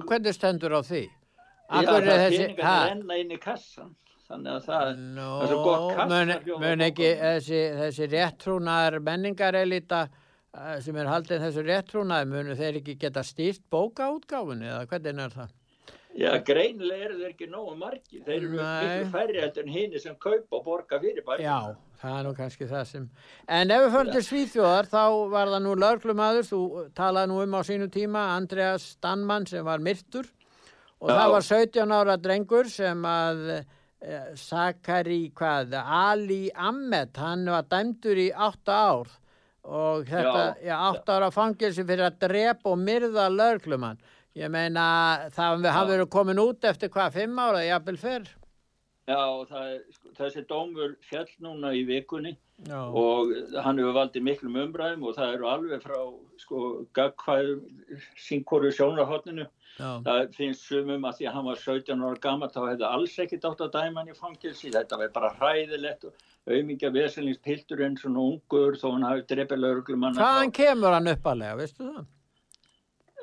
hvernig 0.07 0.37
stendur 0.37 0.77
á 0.77 0.81
því? 0.85 1.03
Já, 1.03 1.77
Akkur 1.79 1.91
það 1.91 1.99
er 1.99 2.13
er 2.13 2.23
þessi, 2.23 2.41
peningar 2.43 2.67
ha? 2.67 2.79
renna 2.89 3.19
inn 3.19 3.33
í 3.33 3.39
kassan. 3.41 3.93
Þannig 4.23 4.51
að 4.53 4.67
það, 4.67 4.91
það 5.17 5.41
er 5.43 5.51
svo 5.51 5.63
gott 5.63 5.87
kassa 5.97 6.59
mun 6.63 6.85
ekki 6.85 7.09
þessi, 7.19 7.63
þessi 7.79 8.07
réttrúnar 8.13 8.99
menningarelita 9.03 9.99
eh, 10.07 10.77
sem 10.85 10.97
er 10.97 11.11
haldið 11.11 11.43
þessu 11.43 11.65
réttrúnaði, 11.67 12.29
munu 12.31 12.55
þeir 12.57 12.79
ekki 12.79 12.95
geta 13.01 13.23
stýrt 13.27 13.61
bókaútgáfunni 13.73 14.69
eða 14.71 14.87
hvernig 14.89 15.21
er 15.25 15.35
það? 15.35 15.51
Já, 16.18 16.30
greinilega 16.45 17.07
eru 17.07 17.18
þeir 17.20 17.32
ekki 17.32 17.47
nógu 17.51 17.74
margi. 17.80 18.22
Þeir 18.26 18.38
eru 18.38 18.51
miklu 18.53 19.09
færri 19.14 19.41
heldur 19.41 19.66
en 19.66 19.74
hini 19.74 20.01
sem 20.01 20.16
kaupa 20.22 20.59
og 20.59 20.64
borga 20.68 20.99
fyrir 21.01 21.26
bækur. 21.26 21.43
Já, 21.43 21.76
það 22.01 22.20
er 22.20 22.28
nú 22.28 22.34
kannski 22.38 22.70
það 22.70 22.86
sem... 22.91 23.09
En 23.57 23.74
ef 23.74 23.84
við 23.86 23.95
förum 23.97 24.14
til 24.14 24.24
Svíþjóðar, 24.28 24.89
þá 24.91 25.03
var 25.34 25.53
það 25.55 25.66
nú 25.66 25.76
löglumadur, 25.84 26.47
þú 26.49 26.61
talaði 26.97 27.32
nú 27.32 27.41
um 27.43 27.57
á 27.57 27.61
sínu 27.68 27.89
tíma, 27.93 28.28
Andreas 28.38 28.91
Stanman 28.97 29.47
sem 29.49 29.66
var 29.66 29.84
myrtur 29.84 30.30
og 31.03 31.09
Já. 31.09 31.16
það 31.18 31.34
var 31.34 31.47
17 31.49 31.95
ára 31.97 32.18
drengur 32.22 32.70
sem 32.72 33.07
að 33.07 33.41
eh, 33.53 34.30
Sakari, 34.39 35.26
hvað, 35.36 35.76
Ali 35.82 36.45
Ahmed, 36.55 37.18
hann 37.20 37.43
var 37.51 37.68
dæmdur 37.72 38.22
í 38.24 38.30
8 38.32 38.78
ár 38.78 39.11
og 39.64 40.07
þetta, 40.07 40.43
Já. 40.59 40.70
já, 40.70 40.76
8 40.91 41.16
ára 41.18 41.32
fangilsi 41.32 41.84
fyrir 41.88 42.07
að 42.07 42.20
drepa 42.26 42.72
og 42.72 42.80
myrða 42.80 43.30
löglumann. 43.32 43.99
Ég 44.34 44.49
meina, 44.49 44.84
það 45.34 45.67
hafi 45.69 45.91
verið 45.91 46.07
komin 46.13 46.41
út 46.41 46.65
eftir 46.65 46.89
hvað, 46.93 47.19
5 47.19 47.41
ára, 47.43 47.59
jafnvel 47.67 47.99
fyrr? 48.01 48.31
Já, 49.03 49.19
það, 49.49 49.71
sko, 49.91 50.11
þessi 50.17 50.41
dómur 50.47 50.93
fjall 51.03 51.27
núna 51.43 51.73
í 51.75 51.81
vikunni 51.84 52.31
Já. 52.69 52.77
og 52.79 53.34
hann 53.65 53.81
hefur 53.81 53.97
valdið 53.97 54.23
miklum 54.23 54.55
umræðum 54.61 55.03
og 55.09 55.17
það 55.17 55.34
eru 55.36 55.49
alveg 55.51 55.84
frá 55.84 55.97
sko 56.39 56.61
gagkvæðum 56.95 57.99
sínkóru 58.15 58.71
sjónarhóttinu. 58.71 59.49
Það 59.75 60.21
finnst 60.38 60.69
sumum 60.69 61.03
að 61.09 61.19
því 61.19 61.27
að 61.27 61.36
hann 61.36 61.47
var 61.49 61.61
17 61.65 62.05
ára 62.07 62.21
gammal 62.23 62.51
þá 62.53 62.61
hefði 62.61 62.88
alls 62.89 63.19
ekkit 63.25 63.47
átt 63.49 63.63
að 63.67 63.73
dæma 63.75 63.99
hann 63.99 64.13
í 64.13 64.17
fangilsi. 64.17 64.71
Þetta 64.71 65.01
var 65.01 65.13
bara 65.17 65.34
hræðilegt 65.41 66.07
og 66.07 66.27
auðmingja 66.47 66.93
veselingspiltur 66.95 67.84
eins 67.84 68.07
og 68.07 68.21
ungur 68.23 68.79
þó 68.79 68.88
hann 68.93 69.07
hafi 69.09 69.27
drefið 69.34 69.65
lauruglumann. 69.65 70.15
Hvaðan 70.15 70.55
kemur 70.55 70.95
hann 70.95 71.11
uppalega, 71.11 71.59
veistu 71.59 71.89
það? 71.89 72.05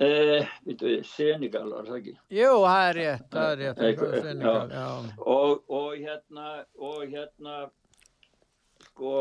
Eh, 0.01 0.48
við, 0.64 1.03
Senegal 1.05 1.66
var 1.68 1.88
það 1.88 1.96
ekki. 1.98 2.12
Jú, 2.32 2.53
það 2.64 2.82
er 2.88 2.94
rétt, 2.96 3.24
það 3.34 3.51
er 3.51 3.59
rétt. 3.61 3.80
Eitthvað 3.84 4.14
Senegal, 4.24 4.70
já. 4.72 4.86
og, 5.34 5.64
og 5.68 5.90
hérna 6.01 6.46
og 6.80 7.03
hérna 7.05 7.57
sko 8.86 9.16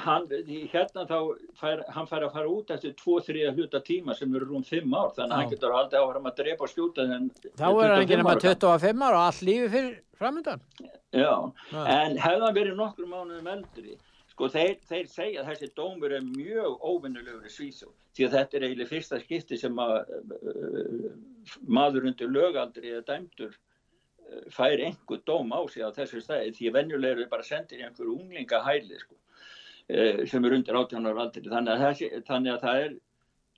hann, 0.00 0.28
hérna 0.72 1.04
þá 1.08 1.16
fær, 1.58 1.82
hann 1.92 2.08
fær 2.08 2.26
að 2.26 2.36
fara 2.36 2.52
út 2.52 2.70
eftir 2.74 2.94
2-3 3.00 3.50
hluta 3.56 3.82
tíma 3.84 4.16
sem 4.16 4.32
eru 4.36 4.48
rúm 4.48 4.64
5 4.64 4.94
ár 4.94 5.10
þannig 5.16 5.26
að 5.26 5.34
Já. 5.34 5.40
hann 5.40 5.52
getur 5.52 5.76
aldrei 5.76 6.00
áfram 6.00 6.30
að 6.30 6.38
drepa 6.40 6.66
og 6.66 6.72
skjúta 6.72 7.08
Þá 7.58 7.66
er 7.66 7.92
hann 7.92 8.04
ekki 8.04 8.20
nema 8.22 8.36
25 8.38 9.04
ára 9.08 9.18
og 9.18 9.26
allt 9.26 9.44
lífi 9.48 9.68
fyrir 9.74 9.92
framöndan. 10.22 10.64
Já, 11.12 11.34
Já. 11.72 11.82
en 11.98 12.16
hefði 12.22 12.46
hann 12.46 12.58
verið 12.60 12.78
nokkur 12.78 13.10
mánuðum 13.10 13.52
eldri 13.56 13.98
sko 14.32 14.48
þeir, 14.52 14.78
þeir 14.88 15.10
segja 15.12 15.42
að 15.42 15.50
þessi 15.50 15.68
dómur 15.76 16.14
er 16.16 16.24
mjög 16.24 16.80
óvinnulegur 16.80 17.48
í 17.48 17.52
Svíþjó 17.52 17.90
því 18.16 18.26
að 18.26 18.36
þetta 18.36 18.56
er 18.56 18.66
eiginlega 18.66 18.92
fyrsta 18.92 19.20
skipti 19.20 19.58
sem 19.60 19.82
að 19.82 19.92
uh, 20.38 21.12
maður 21.68 22.08
undir 22.10 22.32
lögaldri 22.32 22.92
eða 22.92 23.04
dæmdur 23.12 23.52
uh, 23.52 24.42
fær 24.52 24.84
einhver 24.88 25.22
dóm 25.28 25.52
á 25.52 25.60
sig 25.68 25.84
á 25.84 25.90
þessu 25.96 26.22
stæði 26.24 26.56
því 26.58 26.70
að 26.70 26.78
venjulega 26.78 27.18
eru 27.18 27.28
bara 27.32 27.46
sendir 27.46 27.84
einhver 27.84 28.12
unglinga 28.12 28.60
hæli 28.66 29.00
sko, 29.00 29.16
uh, 29.16 30.24
sem 30.28 30.48
er 30.48 30.58
undir 30.58 30.80
18 30.80 31.08
ára 31.12 31.26
aldri. 31.26 31.46
Þannig 31.48 31.74
að, 31.74 31.86
þessi, 31.86 32.10
þannig 32.28 32.54
að 32.56 32.66
það 32.66 32.84
er 32.86 33.00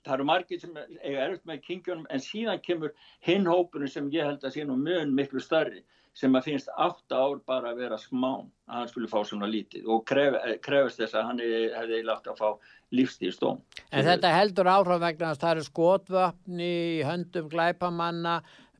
það 0.05 0.15
eru 0.15 0.29
margir 0.29 0.61
sem 0.61 0.79
eiga 1.01 1.25
erfitt 1.25 1.47
með 1.49 1.61
kingjónum 1.65 2.07
en 2.13 2.21
síðan 2.21 2.61
kemur 2.65 2.91
hinn 3.25 3.47
hópurinn 3.49 3.91
sem 3.91 4.11
ég 4.13 4.27
held 4.27 4.43
að 4.45 4.53
sé 4.53 4.65
nú 4.67 4.77
mun 4.77 5.15
miklu 5.17 5.41
starri 5.41 5.81
sem 6.15 6.35
að 6.37 6.49
finnst 6.49 6.69
átta 6.79 7.19
ár 7.19 7.39
bara 7.47 7.73
að 7.73 7.81
vera 7.83 7.97
smán 7.99 8.45
að 8.69 8.77
hann 8.79 8.91
skulle 8.91 9.09
fá 9.11 9.17
svona 9.27 9.49
lítið 9.51 9.89
og 9.91 10.05
kref, 10.07 10.37
krefast 10.63 11.01
þess 11.01 11.17
að 11.17 11.29
hann 11.29 11.41
hefði 11.43 12.01
látt 12.07 12.29
að 12.31 12.39
fá 12.39 12.75
lífstíðstóm. 12.95 13.59
En 13.91 14.07
þetta 14.07 14.31
heldur 14.31 14.69
áhrif 14.71 15.01
vegna 15.03 15.33
að 15.33 15.41
það 15.41 15.55
eru 15.55 15.65
skotvöfn 15.67 16.61
í 16.63 16.77
höndum 17.07 17.49
glæpamanna, 17.51 18.37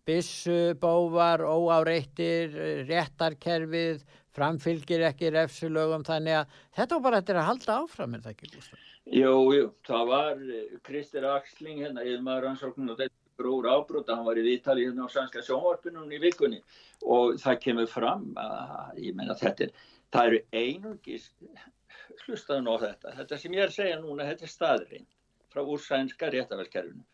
byssubóvar, 0.08 1.44
óáreittir, 1.44 2.56
réttarkerfið, 2.88 4.06
framfylgir 4.36 5.06
ekki 5.10 5.32
refsulögum, 5.34 6.06
þannig 6.08 6.42
að 6.42 6.58
þetta 6.78 6.98
var 6.98 7.06
bara 7.08 7.22
þetta 7.22 7.40
að 7.42 7.50
halda 7.50 7.78
áfram, 7.82 8.16
er 8.16 8.26
það 8.26 8.36
ekki? 8.36 8.82
Jú, 9.16 9.36
jú, 9.54 9.70
það 9.86 10.08
var 10.10 10.42
eh, 10.42 10.80
Kristir 10.86 11.28
Axling 11.30 11.84
hérna, 11.84 12.04
yfirmaður 12.06 12.48
rannsóknun 12.48 12.94
og 12.94 13.00
þetta 13.04 13.25
gróður 13.40 13.72
ábróta, 13.74 14.16
hann 14.16 14.28
var 14.28 14.40
í 14.40 14.46
viðtali 14.46 14.86
hérna 14.88 15.08
á 15.08 15.14
sænska 15.14 15.44
sjónvarpunum 15.46 16.12
í 16.12 16.22
vikunni 16.24 16.62
og 17.04 17.36
það 17.42 17.60
kemur 17.66 17.90
fram 17.92 18.30
að, 18.40 19.02
ég 19.08 19.18
meina 19.18 19.38
þetta 19.40 19.68
er, 19.68 19.74
það 20.16 20.30
eru 20.32 20.42
einungis, 20.62 21.28
hlustaðu 22.26 22.66
nú 22.66 22.78
á 22.80 22.84
þetta, 22.86 23.16
þetta 23.20 23.42
sem 23.42 23.58
ég 23.58 23.66
er 23.66 23.74
að 23.74 23.78
segja 23.80 24.02
núna, 24.02 24.30
þetta 24.32 24.48
er 24.48 24.54
staðurinn 24.54 25.08
frá 25.54 25.64
úr 25.64 25.80
sænska 25.80 26.32
réttaværskerfinu. 26.34 27.06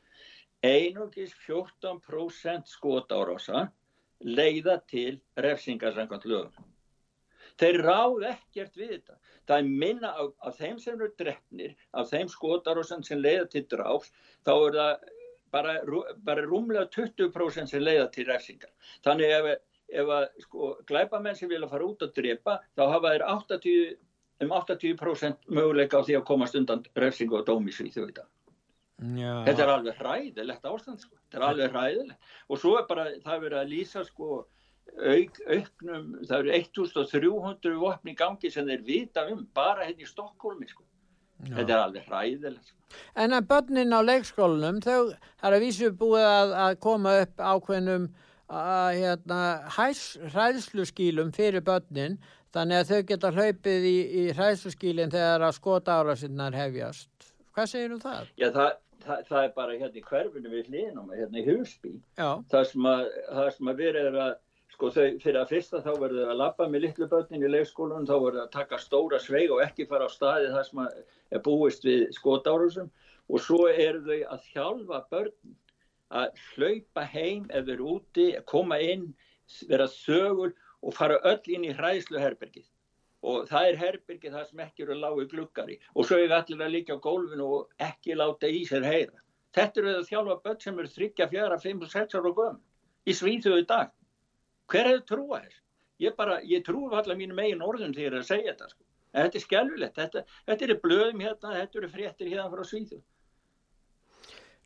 Einungis 0.61 1.34
14% 1.47 2.69
skotárása 2.69 3.67
leiða 4.22 4.78
til 4.89 5.22
refsingarsangant 5.38 6.26
lögum. 6.30 6.67
Þeir 7.59 7.82
ráð 7.86 8.26
ekkert 8.32 8.78
við 8.78 8.91
þetta. 8.95 9.17
Það 9.49 9.57
er 9.57 9.72
minna 9.84 10.11
af, 10.22 10.30
af 10.47 10.57
þeim 10.57 10.78
sem 10.82 10.95
eru 10.95 11.09
drefnir, 11.19 11.74
af 11.97 12.09
þeim 12.13 12.30
skotarósan 12.32 13.03
sem 13.05 13.19
leiða 13.22 13.47
til 13.51 13.65
dráfs, 13.69 14.13
þá 14.45 14.53
er 14.53 14.78
það 14.78 15.09
bara, 15.51 15.75
bara 16.25 16.45
rúmlega 16.45 16.87
20% 16.95 17.71
sem 17.71 17.83
leiða 17.83 18.07
til 18.13 18.27
refsingar. 18.29 18.71
Þannig 19.05 19.35
ef, 19.37 19.49
ef 20.01 20.13
að 20.17 20.27
sko, 20.45 20.71
glæpamenn 20.89 21.37
sem 21.37 21.51
vilja 21.51 21.69
fara 21.71 21.87
út 21.87 22.05
að 22.05 22.13
drepa, 22.19 22.59
þá 22.77 22.83
hafa 22.95 23.15
þeir 23.15 23.25
80, 23.27 23.97
um 24.45 24.53
80% 24.59 25.51
möguleika 25.59 26.01
á 26.01 26.05
því 26.07 26.19
að 26.19 26.27
komast 26.31 26.57
undan 26.59 26.85
refsingu 26.97 27.41
og 27.41 27.47
dómi 27.49 27.75
svið 27.75 27.97
þau 27.97 28.05
þetta. 28.05 28.27
Já. 29.01 29.33
Þetta 29.47 29.63
er 29.63 29.71
alveg 29.73 30.01
hræðilegt 30.01 30.65
ástand 30.69 31.01
sko. 31.01 31.15
Þetta 31.25 31.39
er 31.39 31.45
alveg 31.47 31.71
hræðilegt. 31.75 32.33
Og 32.47 32.59
svo 32.61 32.75
er 32.77 32.83
bara, 32.89 33.07
það 33.23 33.35
er 33.35 33.45
verið 33.47 33.61
að 33.61 33.71
lýsa 33.71 34.03
sko 34.05 34.43
auk, 34.91 35.39
auknum, 35.47 36.07
það 36.27 36.37
eru 36.37 36.53
1300 36.57 37.75
vopni 37.81 38.15
gangi 38.17 38.51
sem 38.53 38.67
þeir 38.67 38.85
vita 38.85 39.25
um 39.31 39.43
bara 39.55 39.87
hérna 39.87 40.05
í 40.05 40.09
Stokkólmi 40.09 40.69
sko. 40.69 40.85
Þetta 41.49 41.73
er 41.73 41.79
alveg 41.79 42.09
hræðilegt 42.09 42.67
sko. 42.69 42.77
En 43.23 43.35
að 43.35 43.47
börnin 43.47 43.95
á 43.95 43.99
leikskólanum, 44.03 44.81
þau 44.83 45.13
er 45.13 45.55
að 45.55 45.63
vísu 45.63 45.89
búið 45.95 46.27
að, 46.27 46.53
að 46.65 46.75
koma 46.83 47.15
upp 47.23 47.39
ákveðnum 47.39 48.09
að, 48.51 48.99
hérna, 48.99 49.39
hæs, 49.77 50.03
hræðsluskílum 50.33 51.31
fyrir 51.35 51.63
börnin, 51.65 52.19
þannig 52.51 52.81
að 52.81 52.91
þau 52.91 53.09
geta 53.11 53.31
hlaupið 53.31 53.87
í, 53.87 53.97
í 54.21 54.23
hræðsluskílinn 54.35 55.13
þegar 55.13 55.47
að 55.47 55.57
skota 55.57 55.99
ára 56.01 56.17
sinnar 56.19 56.57
hefjast. 56.57 57.31
Hvað 57.55 57.71
segir 57.71 57.95
um 57.95 58.03
það? 58.03 58.31
Já, 58.39 58.49
það, 58.51 58.71
það, 59.05 59.25
það 59.29 59.43
er 59.45 59.53
bara 59.55 59.79
hérna 59.79 60.01
í 60.01 60.05
hverfinu 60.09 60.51
við 60.51 60.71
hliðinum, 60.71 61.11
hérna 61.15 61.43
í. 61.45 61.95
Já, 62.19 62.29
Það 62.51 62.67
sem 62.73 62.89
að, 62.91 63.05
að 63.71 63.83
verið 63.85 64.11
er 64.11 64.19
að, 64.27 64.33
sko 64.82 64.89
þau, 64.89 65.17
fyrir 65.21 65.38
að 65.38 65.51
fyrsta 65.51 65.79
þá 65.86 65.91
verður 66.01 66.29
að 66.32 66.39
labba 66.39 66.65
með 66.65 66.82
litlu 66.88 67.07
börnin 67.11 67.43
í 67.45 67.49
leikskólanum, 67.53 68.07
þá 68.09 68.15
verður 68.17 68.41
að 68.41 68.53
taka 68.55 68.79
stóra 68.82 69.19
sveig 69.21 69.51
og 69.53 69.61
ekki 69.61 69.86
fara 69.86 70.07
á 70.09 70.09
staði 70.09 70.47
það 70.49 70.63
sem 70.65 70.82
er 71.38 71.43
búist 71.45 71.86
við 71.86 72.07
skotárusum 72.17 72.89
og 73.29 73.43
svo 73.45 73.67
eru 73.69 74.01
þau 74.07 74.32
að 74.34 74.47
þjálfa 74.47 75.01
börn 75.13 75.53
að 76.21 76.41
hlaupa 76.47 77.03
heim 77.13 77.45
ef 77.53 77.67
þau 77.67 77.73
eru 77.75 77.91
úti, 77.93 78.25
koma 78.49 78.82
inn, 78.82 79.05
vera 79.69 79.86
sögul 79.86 80.49
og 80.82 80.97
fara 80.97 81.21
öll 81.29 81.53
inn 81.53 81.69
í 81.69 81.77
hræðsluherbergið. 81.77 82.65
Og 83.21 83.45
það 83.53 83.69
er 83.69 83.79
herbergið 83.84 84.34
það 84.34 84.49
sem 84.49 84.65
ekki 84.65 84.88
eru 84.88 84.97
lágu 84.97 85.29
gluggari 85.29 85.77
og 85.93 86.09
svo 86.09 86.17
er 86.17 86.34
allir 86.34 86.65
að 86.65 86.73
líka 86.79 86.97
á 86.97 87.05
gólfinu 87.05 87.53
og 87.59 87.82
ekki 87.86 88.17
láta 88.17 88.49
í 88.49 88.65
sér 88.65 88.89
heyra. 88.89 89.21
Þetta 89.53 89.84
eru 89.84 89.97
að 89.99 90.09
þjálfa 90.09 90.41
börn 90.41 90.61
sem 90.65 90.82
eru 90.82 90.95
þryggja, 90.97 91.29
fjara, 91.29 91.61
fimm 91.61 91.86
og 91.86 91.93
sex 91.93 92.17
ára 92.17 92.34
og 92.34 92.39
göm 92.41 92.61
í 93.05 93.13
Svíþjóðu 93.13 93.61
í 93.61 93.69
dag. 93.69 93.93
Hver 94.72 94.88
hefur 94.88 95.03
trúa 95.09 95.41
þess? 95.43 95.61
Ég, 96.01 96.15
bara, 96.17 96.39
ég 96.47 96.63
trúi 96.65 96.89
allar 96.97 97.17
mínu 97.19 97.36
megin 97.38 97.61
orðum 97.61 97.93
þegar 97.93 98.07
ég 98.07 98.13
er 98.15 98.22
að 98.22 98.30
segja 98.30 98.53
þetta. 98.53 98.69
Sko. 98.72 98.86
En 99.11 99.26
þetta 99.26 99.38
er 99.38 99.43
skelvilegt. 99.45 99.97
Þetta, 99.99 100.24
þetta 100.49 100.67
eru 100.67 100.78
blöðum 100.86 101.26
hérna, 101.26 101.55
þetta 101.59 101.82
eru 101.82 101.89
fréttir 101.91 102.32
hérna 102.32 102.47
frá 102.53 102.63
Svíþjóðu. 102.69 103.03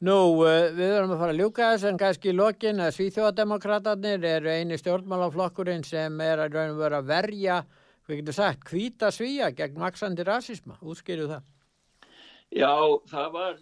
nú 0.05 0.15
uh, 0.43 0.67
við 0.75 0.91
erum 0.91 1.13
að 1.15 1.21
fara 1.23 1.33
að 1.33 1.39
ljúka 1.39 1.69
þess 1.71 1.87
en 1.89 1.97
kannski 1.97 2.29
í 2.29 2.35
lokin 2.35 2.83
að 2.83 2.93
Svíþjóðademokratarnir 2.97 4.27
eru 4.29 4.51
eini 4.51 4.77
stjórnmálaflokkurinn 4.77 5.85
sem 5.87 6.19
er 6.21 6.43
að 6.43 6.57
raun 6.59 6.73
og 6.75 6.81
vera 6.83 6.99
að 7.01 7.09
verja, 7.09 7.61
hvað 8.05 8.19
getur 8.19 8.37
sagt, 8.37 8.67
hvíta 8.69 9.11
svíja 9.15 9.49
gegn 9.55 9.79
maksandi 9.81 10.27
rasisma. 10.27 10.77
Útskýru 10.83 11.29
það. 11.31 11.47
Já, 12.53 12.75
það 13.09 13.31
var 13.39 13.55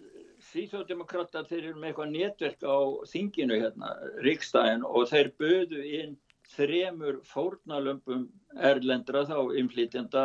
Svíþjóðdemokrata, 0.50 1.46
þeir 1.48 1.62
eru 1.62 1.78
með 1.78 1.88
eitthvað 1.88 2.12
netverk 2.12 2.66
á 2.68 2.78
þinginu 3.08 3.56
hérna, 3.62 3.94
Ríkstæðin 4.26 4.84
og 4.84 5.08
þeir 5.08 5.32
böðu 5.40 5.86
inn 6.02 6.18
þremur 6.52 7.20
fórnalömpum 7.26 8.26
erlendra 8.60 9.24
þá 9.28 9.38
inflytjenda 9.58 10.24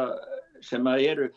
sem 0.65 0.88
að 0.91 1.05
eru 1.07 1.28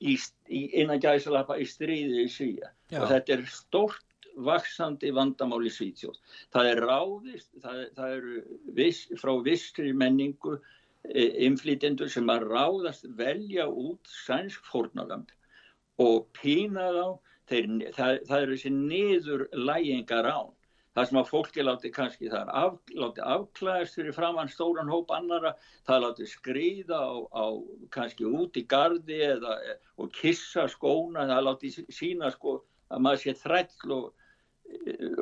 í, 0.00 0.14
í, 0.46 0.60
innan 0.80 1.02
gæsalappa 1.02 1.58
í 1.58 1.66
stríði 1.66 2.24
í 2.24 2.30
Svíja 2.30 2.70
Já. 2.92 3.02
og 3.02 3.10
þetta 3.12 3.34
er 3.34 3.46
stórt 3.50 4.04
vaksandi 4.38 5.10
vandamál 5.14 5.64
í 5.66 5.72
Svíðsjóð. 5.74 6.18
Það 6.54 6.68
er 6.72 6.80
ráðist, 6.86 7.48
það, 7.62 7.80
það 7.96 8.12
eru 8.18 8.42
viss, 8.76 9.06
frá 9.18 9.32
vissri 9.42 9.94
menningu 9.96 10.58
inflytjendur 11.48 12.10
sem 12.12 12.28
að 12.30 12.46
ráðast 12.52 13.08
velja 13.18 13.68
út 13.70 14.10
sænsk 14.26 14.66
fórnalömp 14.68 15.32
og 16.02 16.28
pína 16.36 16.88
þá, 16.94 17.06
þeir, 17.50 17.68
það, 17.96 18.20
það 18.28 18.44
eru 18.44 18.56
þessi 18.56 18.72
niður 18.74 19.44
lægingar 19.56 20.30
án. 20.30 20.52
Það 20.98 21.06
sem 21.06 21.18
að 21.20 21.28
fólki 21.30 21.62
láti 21.62 21.88
kannski, 21.94 22.28
það 22.32 22.40
er 22.40 22.48
af, 22.58 22.78
láti 22.98 23.22
afklæðast 23.22 23.98
fyrir 24.00 24.14
framann 24.16 24.48
stóran 24.50 24.88
hóp 24.90 25.12
annara, 25.14 25.52
það 25.86 26.00
láti 26.04 26.26
skrýða 26.26 26.98
á, 26.98 27.14
á 27.38 27.44
kannski 27.94 28.26
út 28.26 28.58
í 28.58 28.64
gardi 28.66 29.20
eða, 29.28 29.54
og 30.02 30.10
kissa 30.16 30.64
skóna, 30.72 31.28
það 31.30 31.44
láti 31.46 31.70
sína 31.94 32.32
sko 32.34 32.56
að 32.90 33.04
maður 33.06 33.22
sé 33.22 33.36
þræll 33.44 33.94
og, 33.94 34.10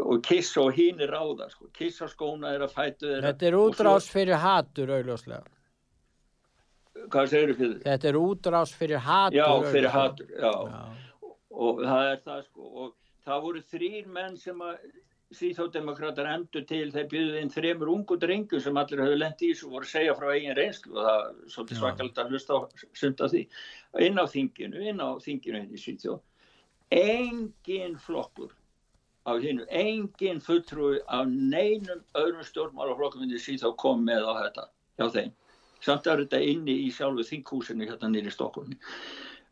og 0.06 0.24
kissa 0.24 0.64
og 0.64 0.80
hín 0.80 1.04
er 1.04 1.12
ráða, 1.12 1.50
sko. 1.52 1.68
kissa 1.76 2.08
skóna 2.08 2.54
er 2.56 2.64
að 2.64 2.72
fætu 2.78 3.10
þeirra. 3.10 3.28
Þetta 3.28 3.50
er 3.50 3.60
útrás 3.60 4.10
fyrir 4.16 4.44
hatur 4.46 4.96
auðljóslega. 4.96 5.56
Hvað 7.12 7.34
segir 7.34 7.52
þau 7.52 7.58
fyrir? 7.60 7.80
Þetta 7.84 8.14
er 8.14 8.24
útrás 8.24 8.72
fyrir 8.80 9.04
hatur. 9.10 9.42
Já, 9.42 9.44
augljóslega. 9.50 9.74
fyrir 9.76 9.98
hatur, 9.98 10.36
já. 10.40 10.54
Já. 10.72 11.34
Og 11.56 11.84
það 11.84 12.14
er 12.14 12.22
það 12.24 12.46
sko, 12.48 12.70
og 12.86 12.96
það 13.28 13.44
voru 13.50 13.68
þrýr 13.74 14.08
menn 14.16 14.40
sem 14.40 14.64
að 14.64 14.80
síþódemokrater 15.34 16.28
endur 16.30 16.62
til 16.68 16.92
þeir 16.94 17.08
byggðu 17.10 17.40
inn 17.40 17.50
þremur 17.50 17.88
ungu 17.90 18.16
drengur 18.22 18.60
sem 18.62 18.76
allir 18.78 19.02
höfðu 19.02 19.16
lent 19.18 19.40
í 19.42 19.48
og 19.56 19.72
voru 19.72 19.88
að 19.88 19.90
segja 19.90 20.14
frá 20.14 20.28
eigin 20.30 20.54
reynslu 20.54 20.92
og 20.94 21.08
það 21.08 21.22
er 21.24 21.50
svolítið 21.54 21.74
Já. 21.74 21.80
svakald 21.80 22.20
að 22.22 22.30
hlusta 22.30 22.54
á 22.54 22.60
sumt 23.00 23.24
af 23.24 23.32
því 23.32 23.42
inn 24.06 24.22
á 24.22 24.24
þinginu, 24.30 24.84
inn 24.86 25.02
á 25.02 25.08
þinginu 25.24 25.64
í 25.66 25.80
Svíþjóð 25.82 26.20
engin 26.94 27.98
flokkur 27.98 28.54
af 29.26 29.42
hinnu, 29.42 29.66
engin 29.66 30.38
fulltrúi 30.38 31.02
af 31.10 31.26
neinum 31.26 32.04
öðrum 32.14 32.46
stjórnmálaflokkum 32.46 33.26
í 33.26 33.42
Svíþjóð 33.42 33.76
kom 33.82 34.06
með 34.06 34.30
á 34.30 34.32
þetta 34.44 34.70
hjá 35.00 35.06
þeim, 35.18 35.36
samt 35.82 36.06
er 36.06 36.22
þetta 36.22 36.44
inni 36.54 36.80
í 36.86 36.90
sjálfu 36.94 37.26
þinghúsinu 37.26 37.90
hérna 37.90 38.14
nýri 38.14 38.30
Stokkunni 38.30 38.78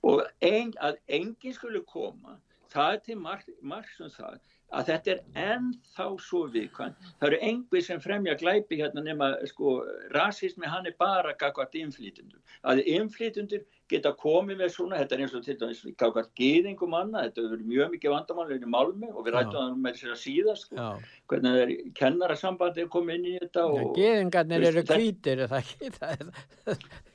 og 0.07 0.23
ein, 0.39 0.71
að 0.79 1.03
enginn 1.11 1.57
skulle 1.57 1.83
koma 1.83 2.39
það 2.71 2.93
er 2.93 3.07
til 3.09 3.19
mark, 3.19 3.49
marksum 3.63 4.15
það 4.15 4.39
að 4.73 4.89
þetta 4.91 5.13
er 5.13 5.21
ennþá 5.55 6.07
svo 6.25 6.45
viðkvæm 6.55 6.97
það 7.21 7.29
eru 7.29 7.41
engið 7.51 7.87
sem 7.87 8.03
fremja 8.03 8.35
glæpi 8.41 8.81
hérna 8.81 9.05
nema 9.05 9.31
sko 9.51 9.77
rasismi 10.15 10.71
hann 10.71 10.89
er 10.89 10.97
bara 10.99 11.35
gagvart 11.39 11.77
inflytundur 11.79 12.41
að 12.65 12.83
inflytundur 12.97 13.65
geta 13.93 14.15
komið 14.17 14.61
með 14.63 14.73
svona 14.73 15.01
þetta 15.03 15.17
er 15.17 15.23
eins 15.25 15.35
og 15.37 15.45
til 15.45 15.57
dæmis 15.61 15.83
gagvart 16.01 16.31
geðingum 16.41 16.97
annað, 16.97 17.29
þetta 17.29 17.43
hefur 17.43 17.53
verið 17.55 17.71
mjög 17.73 17.93
mikið 17.95 18.15
vandamálinu 18.15 18.69
í 18.69 18.73
Malmö 18.75 19.11
og 19.13 19.27
við 19.27 19.31
Já. 19.31 19.37
rættum 19.37 19.59
það 19.59 19.79
með 19.85 19.99
sér 20.01 20.15
að 20.15 20.21
síðast 20.23 20.67
sko, 20.67 20.79
Já. 20.79 20.89
hvernig 21.33 21.57
það 21.57 21.63
er 21.65 21.75
kennarasambandi 22.01 22.89
komið 22.95 23.19
inn 23.19 23.29
í 23.29 23.37
þetta 23.43 23.67
Já, 23.67 23.85
og 23.85 23.95
Geðingarnir 24.01 24.69
eru 24.71 24.85
hvítir, 24.89 25.45
er 25.45 25.53
það 25.53 25.63
ekki? 25.63 25.93
Það 25.99 26.17
er, 26.17 26.29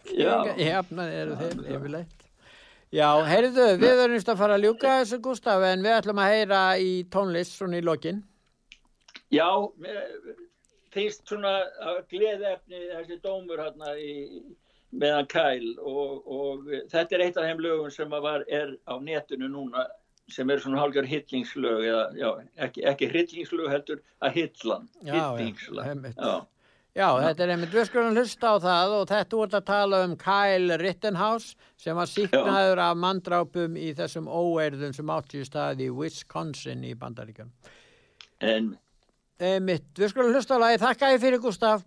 Já. 0.09 0.13
Geðingar, 0.13 0.63
jafna 0.67 1.11
eru 1.17 1.39
þeir 1.41 1.63
yfirleitt. 1.75 2.18
Já, 2.95 3.09
heyrðu, 3.29 3.65
við 3.77 3.99
erum 4.03 4.17
að 4.17 4.39
fara 4.39 4.55
að 4.57 4.63
ljúka 4.65 4.93
þessu, 5.01 5.19
Gustaf, 5.21 5.61
en 5.67 5.83
við 5.85 5.93
ætlum 5.99 6.21
að 6.23 6.31
heyra 6.33 6.61
í 6.81 6.89
tónlist 7.13 7.53
svona 7.53 7.77
í 7.77 7.85
lokin. 7.85 8.23
Já, 9.29 9.45
finnst 10.93 11.21
svona 11.29 11.51
gleðefni 12.09 12.79
þessi 12.95 13.19
dómur 13.21 13.61
hérna 13.61 13.93
meðan 14.89 15.27
kæl 15.29 15.75
og, 15.85 16.25
og 16.25 16.69
þetta 16.89 17.15
er 17.17 17.23
eitt 17.27 17.37
af 17.37 17.45
þeim 17.45 17.61
lögum 17.61 17.91
sem 17.93 18.09
var, 18.09 18.41
er 18.49 18.73
á 18.89 18.97
netinu 18.97 19.51
núna 19.53 19.85
sem 20.33 20.49
eru 20.49 20.63
svona 20.63 20.81
hálfgjör 20.81 21.05
hillingslög 21.09 21.85
eða 21.89 22.03
já, 22.17 22.29
ekki, 22.65 22.83
ekki 22.89 23.09
hillingslög 23.13 23.69
heldur 23.69 24.01
að 24.25 24.39
hillan, 24.39 24.89
Já, 25.05 25.13
já, 25.13 25.21
hillingslag. 25.37 25.91
einmitt. 25.93 26.17
Já, 26.17 26.41
Já, 26.99 27.13
þetta 27.23 27.43
er 27.45 27.51
einmitt, 27.53 27.71
við 27.71 27.85
skulum 27.87 28.17
hlusta 28.17 28.49
á 28.51 28.55
það 28.59 28.93
og 28.97 29.03
þetta 29.07 29.37
úr 29.39 29.53
að 29.55 29.67
tala 29.69 29.99
um 30.03 30.15
Kyle 30.19 30.77
Rittenhouse 30.81 31.53
sem 31.79 31.95
var 31.95 32.09
síknaður 32.11 32.81
af 32.83 32.97
mandrápum 32.99 33.77
í 33.79 33.93
þessum 33.95 34.27
óeirðum 34.27 34.91
sem 34.97 35.13
átti 35.15 35.39
í 35.39 35.45
staði 35.47 35.87
í 35.87 35.93
Wisconsin 35.95 36.83
í 36.83 36.91
Bandaríkjum. 36.99 37.53
en 38.43 38.73
Einmitt, 39.39 39.87
við 39.95 40.11
skulum 40.11 40.35
hlusta 40.35 40.59
á 40.59 40.63
lagi, 40.65 40.81
þakka 40.83 41.13
ég 41.13 41.21
fyrir 41.23 41.39
Gustaf. 41.39 41.85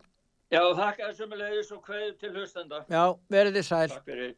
já, 0.49 0.63
þakka 0.81 1.11
þessum 1.11 1.37
leiðis 1.37 1.73
og 1.77 1.83
hvað 1.85 2.09
til 2.19 2.33
hlustenda. 2.33 2.81
Já, 2.89 3.05
verið 3.29 3.59
þið 3.59 3.69
sæl. 3.69 3.89
Takk 3.93 4.09
fyrir. 4.09 4.35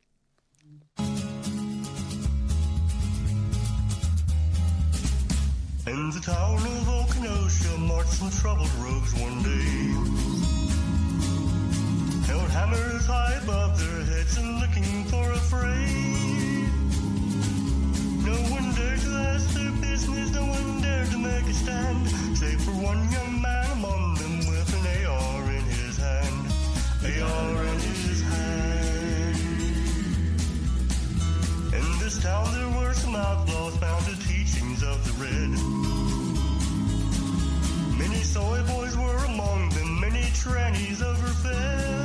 In 5.86 6.10
the 6.10 6.20
town 6.20 6.56
of 6.56 6.88
Okinosia 6.98 7.78
marched 7.86 8.14
some 8.18 8.30
troubled 8.30 8.72
rogues 8.82 9.14
one 9.20 9.42
day. 9.44 10.23
Hammers 12.54 13.04
high 13.06 13.34
above 13.42 13.76
their 13.80 14.04
heads 14.04 14.36
and 14.36 14.60
looking 14.60 15.04
for 15.10 15.28
a 15.28 15.40
fray. 15.50 15.90
No 18.22 18.36
one 18.54 18.72
dared 18.76 19.00
to 19.00 19.10
ask 19.26 19.48
their 19.54 19.72
business, 19.82 20.30
no 20.30 20.46
one 20.46 20.80
dared 20.80 21.10
to 21.10 21.18
make 21.18 21.46
a 21.50 21.52
stand, 21.52 22.08
save 22.38 22.62
for 22.62 22.70
one 22.70 23.10
young 23.10 23.42
man 23.42 23.70
among 23.72 24.14
them 24.14 24.38
with 24.46 24.70
an 24.78 24.86
AR 25.04 25.42
in 25.50 25.64
his 25.64 25.96
hand. 25.98 26.46
AR 27.02 27.64
in 27.64 27.80
his 28.06 28.22
hand. 28.22 29.36
In 31.74 31.98
this 31.98 32.22
town 32.22 32.46
there 32.54 32.70
were 32.78 32.94
some 32.94 33.16
outlaws 33.16 33.76
bound 33.78 34.04
to 34.06 34.16
teachings 34.28 34.84
of 34.84 35.02
the 35.02 35.14
red. 35.18 35.50
Many 37.98 38.22
soy 38.22 38.62
boys 38.68 38.96
were 38.96 39.24
among 39.24 39.70
them, 39.70 40.00
many 40.00 40.22
trannies 40.38 41.02
overfed. 41.02 42.03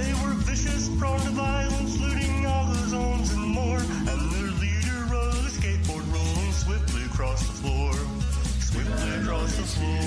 They 0.00 0.14
were 0.14 0.32
vicious, 0.48 0.88
prone 0.98 1.20
to 1.20 1.30
violence, 1.30 2.00
looting 2.00 2.46
all 2.46 2.64
the 2.64 2.88
zones 2.88 3.32
and 3.32 3.42
more. 3.42 3.76
And 4.10 4.20
their 4.32 4.50
leader 4.64 4.98
rode 5.12 5.34
a 5.34 5.52
skateboard 5.58 6.06
rolling 6.10 6.52
swiftly 6.52 7.04
across 7.04 7.46
the 7.46 7.52
floor. 7.60 7.92
Swiftly 8.60 9.10
across 9.20 9.56
the 9.56 9.66
floor. 9.74 10.00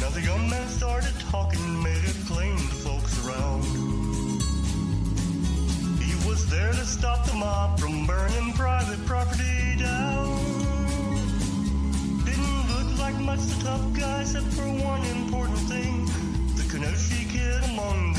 Now 0.00 0.10
the 0.10 0.20
young 0.20 0.50
man 0.50 0.68
started 0.68 1.14
talking, 1.30 1.82
made 1.82 2.04
it 2.04 2.18
plain 2.26 2.58
to 2.58 2.76
folks 2.84 3.14
around. 3.24 3.64
He 6.04 6.12
was 6.28 6.46
there 6.50 6.72
to 6.72 6.84
stop 6.84 7.24
the 7.24 7.34
mob 7.34 7.80
from 7.80 8.06
burning 8.06 8.52
private 8.52 9.02
property 9.06 9.76
down. 9.78 10.36
Didn't 12.26 12.62
look 12.76 12.98
like 12.98 13.18
much 13.20 13.40
the 13.40 13.64
tough 13.64 13.92
guy, 13.94 14.20
except 14.20 14.52
for 14.52 14.68
one 14.68 15.00
important. 15.06 15.35
The 16.86 16.92
Kenosha 16.92 17.24
kid 17.32 17.64
among 17.64 18.15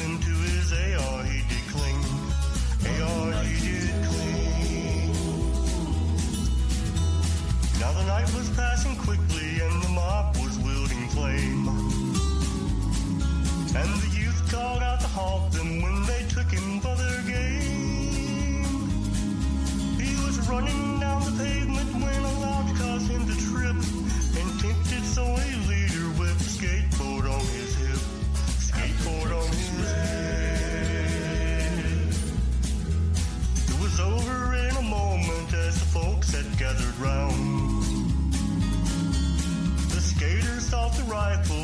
rifle 41.07 41.56